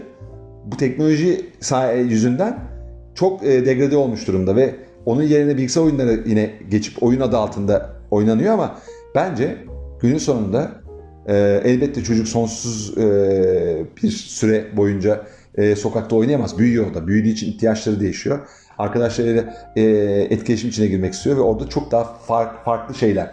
bu 0.67 0.77
teknoloji 0.77 1.47
say- 1.61 2.01
yüzünden 2.01 2.59
çok 3.15 3.45
e, 3.45 3.67
degrade 3.67 3.97
olmuş 3.97 4.29
durumda 4.29 4.57
ve 4.57 4.75
onun 5.07 5.23
yerine 5.23 5.57
bilgisayar 5.57 5.83
oyunları 5.83 6.21
yine 6.27 6.51
geçip 6.71 7.03
oyun 7.03 7.21
adı 7.21 7.37
altında 7.37 7.91
oynanıyor 8.11 8.55
ama 8.55 8.79
bence 9.15 9.57
günün 10.01 10.19
sonunda 10.19 10.71
e, 11.27 11.61
elbette 11.65 12.03
çocuk 12.03 12.29
sonsuz 12.29 12.99
e, 12.99 13.03
bir 14.03 14.11
süre 14.11 14.77
boyunca 14.77 15.21
e, 15.55 15.77
sokakta 15.77 16.17
oynayamaz. 16.17 16.59
Büyüyor 16.59 16.95
da. 16.95 17.07
Büyüdüğü 17.07 17.29
için 17.29 17.47
ihtiyaçları 17.53 18.01
değişiyor. 18.01 18.39
Arkadaşlarıyla 18.79 19.55
e, 19.77 19.83
etkileşim 20.31 20.69
içine 20.71 20.87
girmek 20.87 21.15
istiyor 21.15 21.37
ve 21.37 21.41
orada 21.41 21.69
çok 21.69 21.91
daha 21.91 22.05
fark, 22.05 22.65
farklı 22.65 22.95
şeyler 22.95 23.33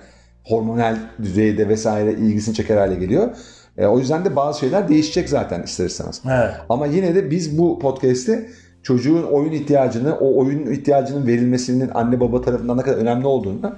hormonal 0.50 0.98
düzeyde 1.24 1.70
vesaire 1.70 2.14
ilgisini 2.14 2.56
çeker 2.56 2.78
hale 2.78 2.96
geliyor. 2.96 3.30
E, 3.78 3.86
o 3.86 4.00
yüzden 4.00 4.26
de 4.26 4.36
bazı 4.36 4.60
şeyler 4.60 4.90
değişecek 4.90 5.30
zaten 5.30 5.64
ister 5.64 5.86
istemez. 5.86 6.22
Evet. 6.26 6.54
Ama 6.70 6.86
yine 6.86 7.16
de 7.16 7.32
biz 7.32 7.58
bu 7.58 7.80
podcast'te 7.80 8.50
çocuğun 8.84 9.24
oyun 9.24 9.52
ihtiyacını, 9.52 10.16
o 10.16 10.40
oyun 10.40 10.72
ihtiyacının 10.72 11.28
verilmesinin 11.28 11.92
anne 11.94 12.20
baba 12.20 12.42
tarafından 12.42 12.78
ne 12.78 12.82
kadar 12.82 12.98
önemli 12.98 13.28
olduğunu 13.28 13.76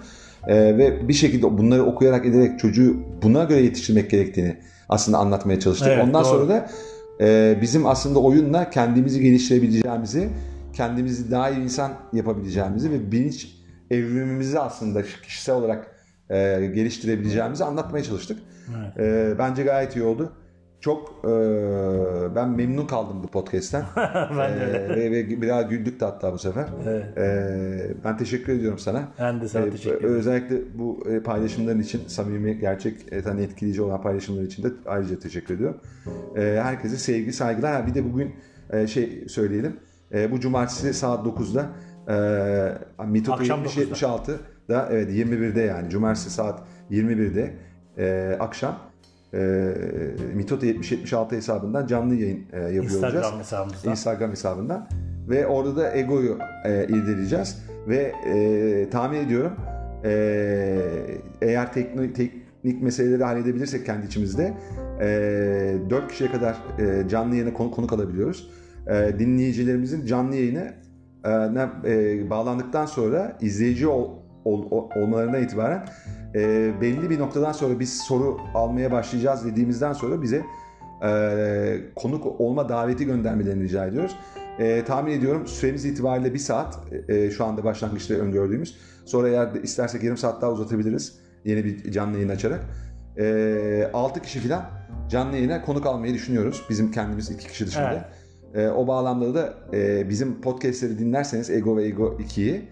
e, 0.47 0.77
ve 0.77 1.07
bir 1.07 1.13
şekilde 1.13 1.57
bunları 1.57 1.85
okuyarak 1.85 2.25
ederek 2.25 2.59
çocuğu 2.59 2.95
buna 3.23 3.43
göre 3.43 3.61
yetiştirmek 3.61 4.09
gerektiğini 4.09 4.57
aslında 4.89 5.17
anlatmaya 5.17 5.59
çalıştık. 5.59 5.87
Evet, 5.87 6.03
Ondan 6.03 6.23
doğru. 6.23 6.29
sonra 6.29 6.49
da 6.49 6.69
e, 7.21 7.57
bizim 7.61 7.85
aslında 7.85 8.19
oyunla 8.19 8.69
kendimizi 8.69 9.21
geliştirebileceğimizi, 9.21 10.29
kendimizi 10.73 11.31
daha 11.31 11.49
iyi 11.49 11.59
insan 11.63 11.91
yapabileceğimizi 12.13 12.91
ve 12.91 13.11
bilinç 13.11 13.47
evrimimizi 13.91 14.59
aslında 14.59 15.01
kişisel 15.03 15.55
olarak 15.55 15.90
e, 16.31 16.71
geliştirebileceğimizi 16.75 17.63
anlatmaya 17.63 18.03
çalıştık. 18.03 18.39
Evet. 18.77 18.99
E, 18.99 19.39
bence 19.39 19.63
gayet 19.63 19.95
iyi 19.95 20.03
oldu. 20.03 20.31
Çok 20.79 21.25
e, 21.25 21.29
ben 22.35 22.49
memnun 22.49 22.87
kaldım 22.87 23.23
bu 23.23 23.27
podcast'ten. 23.27 23.83
ben 24.37 24.59
de. 24.59 24.63
E, 24.63 24.89
ve, 24.89 25.11
ve 25.11 25.41
biraz 25.41 25.69
güldük 25.69 25.99
de 25.99 26.05
hatta 26.05 26.33
bu 26.33 26.37
sefer. 26.37 26.65
Evet. 26.87 27.17
E, 27.17 28.03
ben 28.03 28.17
teşekkür 28.17 28.53
ediyorum 28.53 28.79
sana. 28.79 29.07
Ben 29.19 29.41
de 29.41 29.47
sana 29.47 29.65
e, 29.65 29.71
teşekkür 29.71 29.97
ederim. 29.97 30.15
Özellikle 30.15 30.57
bu 30.77 31.03
e, 31.09 31.19
paylaşımların 31.19 31.79
için 31.79 32.01
samimi, 32.07 32.59
gerçek, 32.59 33.25
hani 33.25 33.41
etkileyici 33.41 33.81
olan 33.81 34.01
paylaşımlar 34.01 34.43
için 34.43 34.63
de 34.63 34.67
ayrıca 34.85 35.19
teşekkür 35.19 35.55
ediyorum. 35.55 35.77
E, 36.35 36.59
herkese 36.63 36.97
sevgi, 36.97 37.33
saygılar. 37.33 37.87
Bir 37.87 37.93
de 37.93 38.13
bugün 38.13 38.35
e, 38.73 38.87
şey 38.87 39.23
söyleyelim. 39.27 39.77
E, 40.13 40.31
bu 40.31 40.39
cumartesi 40.39 40.93
saat 40.93 41.25
9'da 41.25 41.69
e, 42.07 43.05
Mitoto 43.05 43.43
76 43.43 44.39
da 44.71 44.89
evet 44.91 45.11
21'de 45.11 45.61
yani 45.61 45.89
cumartesi 45.89 46.29
saat 46.29 46.63
21'de 46.91 47.53
e, 47.97 48.37
akşam 48.39 48.79
e, 49.33 49.73
Mitot 50.35 50.63
7076 50.63 51.35
hesabından 51.35 51.87
canlı 51.87 52.15
yayın 52.15 52.45
e, 52.53 52.59
yapıyor 52.59 52.83
Instagram 52.83 53.23
olacağız. 53.23 53.39
Hesabımızdan. 53.39 53.91
Instagram 53.91 54.31
hesabından. 54.31 54.87
Ve 55.29 55.47
orada 55.47 55.75
da 55.75 55.95
egoyu 55.95 56.39
e, 56.65 56.83
irdeleyeceğiz. 56.83 57.65
Ve 57.87 58.13
e, 58.25 58.89
tahmin 58.89 59.17
ediyorum 59.17 59.53
e, 60.05 60.11
eğer 61.41 61.73
teknik, 61.73 62.15
teknik 62.15 62.81
meseleleri 62.81 63.23
halledebilirsek 63.23 63.85
kendi 63.85 64.05
içimizde 64.05 64.53
e, 65.01 65.77
4 65.89 66.11
kişiye 66.11 66.31
kadar 66.31 66.57
e, 66.79 67.09
canlı 67.09 67.35
yayına 67.35 67.53
konu, 67.53 67.71
konuk 67.71 67.93
alabiliyoruz. 67.93 68.49
E, 68.87 69.19
dinleyicilerimizin 69.19 70.05
canlı 70.05 70.35
yayını 70.35 70.73
e, 71.25 71.29
e, 71.85 72.29
bağlandıktan 72.29 72.85
sonra 72.85 73.37
izleyici 73.41 73.87
ol, 73.87 74.09
ol- 74.45 74.67
ol- 74.71 74.89
olmalarından 74.95 75.43
itibaren 75.43 75.85
e, 76.35 76.71
belli 76.81 77.09
bir 77.09 77.19
noktadan 77.19 77.51
sonra 77.51 77.79
biz 77.79 77.97
soru 78.01 78.37
almaya 78.53 78.91
başlayacağız 78.91 79.45
dediğimizden 79.45 79.93
sonra 79.93 80.21
bize 80.21 80.43
e, 81.03 81.77
konuk 81.95 82.41
olma 82.41 82.69
daveti 82.69 83.05
göndermelerini 83.05 83.63
rica 83.63 83.85
ediyoruz. 83.85 84.15
E, 84.59 84.83
tahmin 84.85 85.11
ediyorum 85.11 85.47
süremiz 85.47 85.85
itibariyle 85.85 86.33
bir 86.33 86.39
saat 86.39 86.79
e, 87.07 87.31
şu 87.31 87.45
anda 87.45 87.63
başlangıçta 87.63 88.13
öngördüğümüz. 88.13 88.77
Sonra 89.05 89.29
eğer 89.29 89.53
istersek 89.63 90.03
yarım 90.03 90.17
saat 90.17 90.41
daha 90.41 90.51
uzatabiliriz 90.51 91.19
yeni 91.45 91.65
bir 91.65 91.91
canlı 91.91 92.15
yayın 92.15 92.29
açarak. 92.29 92.59
E, 93.17 93.89
6 93.93 94.21
kişi 94.21 94.39
falan 94.39 94.65
canlı 95.09 95.35
yayına 95.35 95.61
konuk 95.61 95.85
almayı 95.85 96.13
düşünüyoruz. 96.13 96.65
Bizim 96.69 96.91
kendimiz 96.91 97.29
iki 97.31 97.47
kişi 97.47 97.67
dışında. 97.67 98.09
E, 98.55 98.67
o 98.67 98.87
bağlamda 98.87 99.33
da 99.35 99.53
e, 99.73 100.09
bizim 100.09 100.41
podcastleri 100.41 100.99
dinlerseniz 100.99 101.49
Ego 101.49 101.77
ve 101.77 101.85
Ego 101.85 102.17
2'yi 102.19 102.69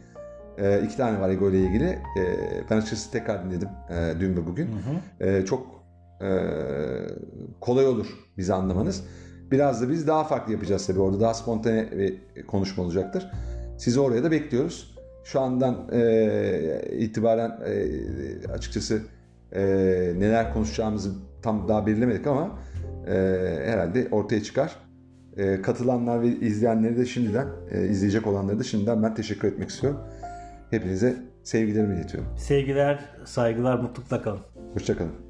e, 0.62 0.82
iki 0.86 0.98
tane 0.98 1.22
var 1.22 1.30
Ego 1.30 1.50
ile 1.50 1.60
ilgili. 1.60 1.86
E, 1.86 2.24
ben 2.70 2.78
açıkçası 2.78 3.12
tekrar 3.12 3.46
dinledim 3.46 3.70
e, 3.90 4.20
dün 4.20 4.38
ve 4.38 4.46
bugün. 4.46 4.68
Hı 4.68 4.72
hı. 4.72 5.30
E, 5.30 5.46
çok 5.46 5.68
e, 6.22 6.30
kolay 7.62 7.88
olur 7.88 8.08
bizi 8.38 8.54
anlamanız. 8.54 9.04
Biraz 9.52 9.82
da 9.82 9.90
biz 9.90 10.08
daha 10.08 10.24
farklı 10.24 10.54
yapacağız 10.54 10.88
tabii. 10.88 11.00
Orada 11.00 11.20
daha 11.20 11.34
spontane 11.34 11.92
bir 11.92 12.46
konuşma 12.48 12.84
olacaktır. 12.84 13.32
Sizi 13.78 14.00
oraya 14.00 14.24
da 14.24 14.32
bekliyoruz. 14.32 14.96
Şu 15.24 15.40
andan 15.40 15.90
e, 15.92 16.82
itibaren 16.92 17.60
e, 17.66 18.48
açıkçası 18.52 19.02
e, 19.52 19.62
neler 20.18 20.54
konuşacağımızı 20.54 21.12
tam 21.42 21.68
daha 21.68 21.88
belirlemedik 21.88 22.28
ama 22.28 22.60
e, 23.08 23.14
herhalde 23.66 24.08
ortaya 24.12 24.44
çıkar. 24.44 24.76
E, 25.38 25.62
katılanlar 25.62 26.22
ve 26.22 26.28
izleyenleri 26.28 26.98
de 26.98 27.06
şimdiden, 27.06 27.48
e, 27.72 27.88
izleyecek 27.88 28.28
olanları 28.28 28.60
da 28.60 28.64
şimdiden 28.64 29.04
ben 29.04 29.16
teşekkür 29.16 29.48
etmek 29.48 29.70
istiyorum. 29.70 30.00
Hepinize 30.72 31.16
sevgilerimi 31.44 31.96
iletiyorum. 31.96 32.38
Sevgiler, 32.38 33.00
saygılar, 33.26 33.80
mutlulukla 33.80 34.22
kalın. 34.22 34.42
Hoşçakalın. 34.74 35.29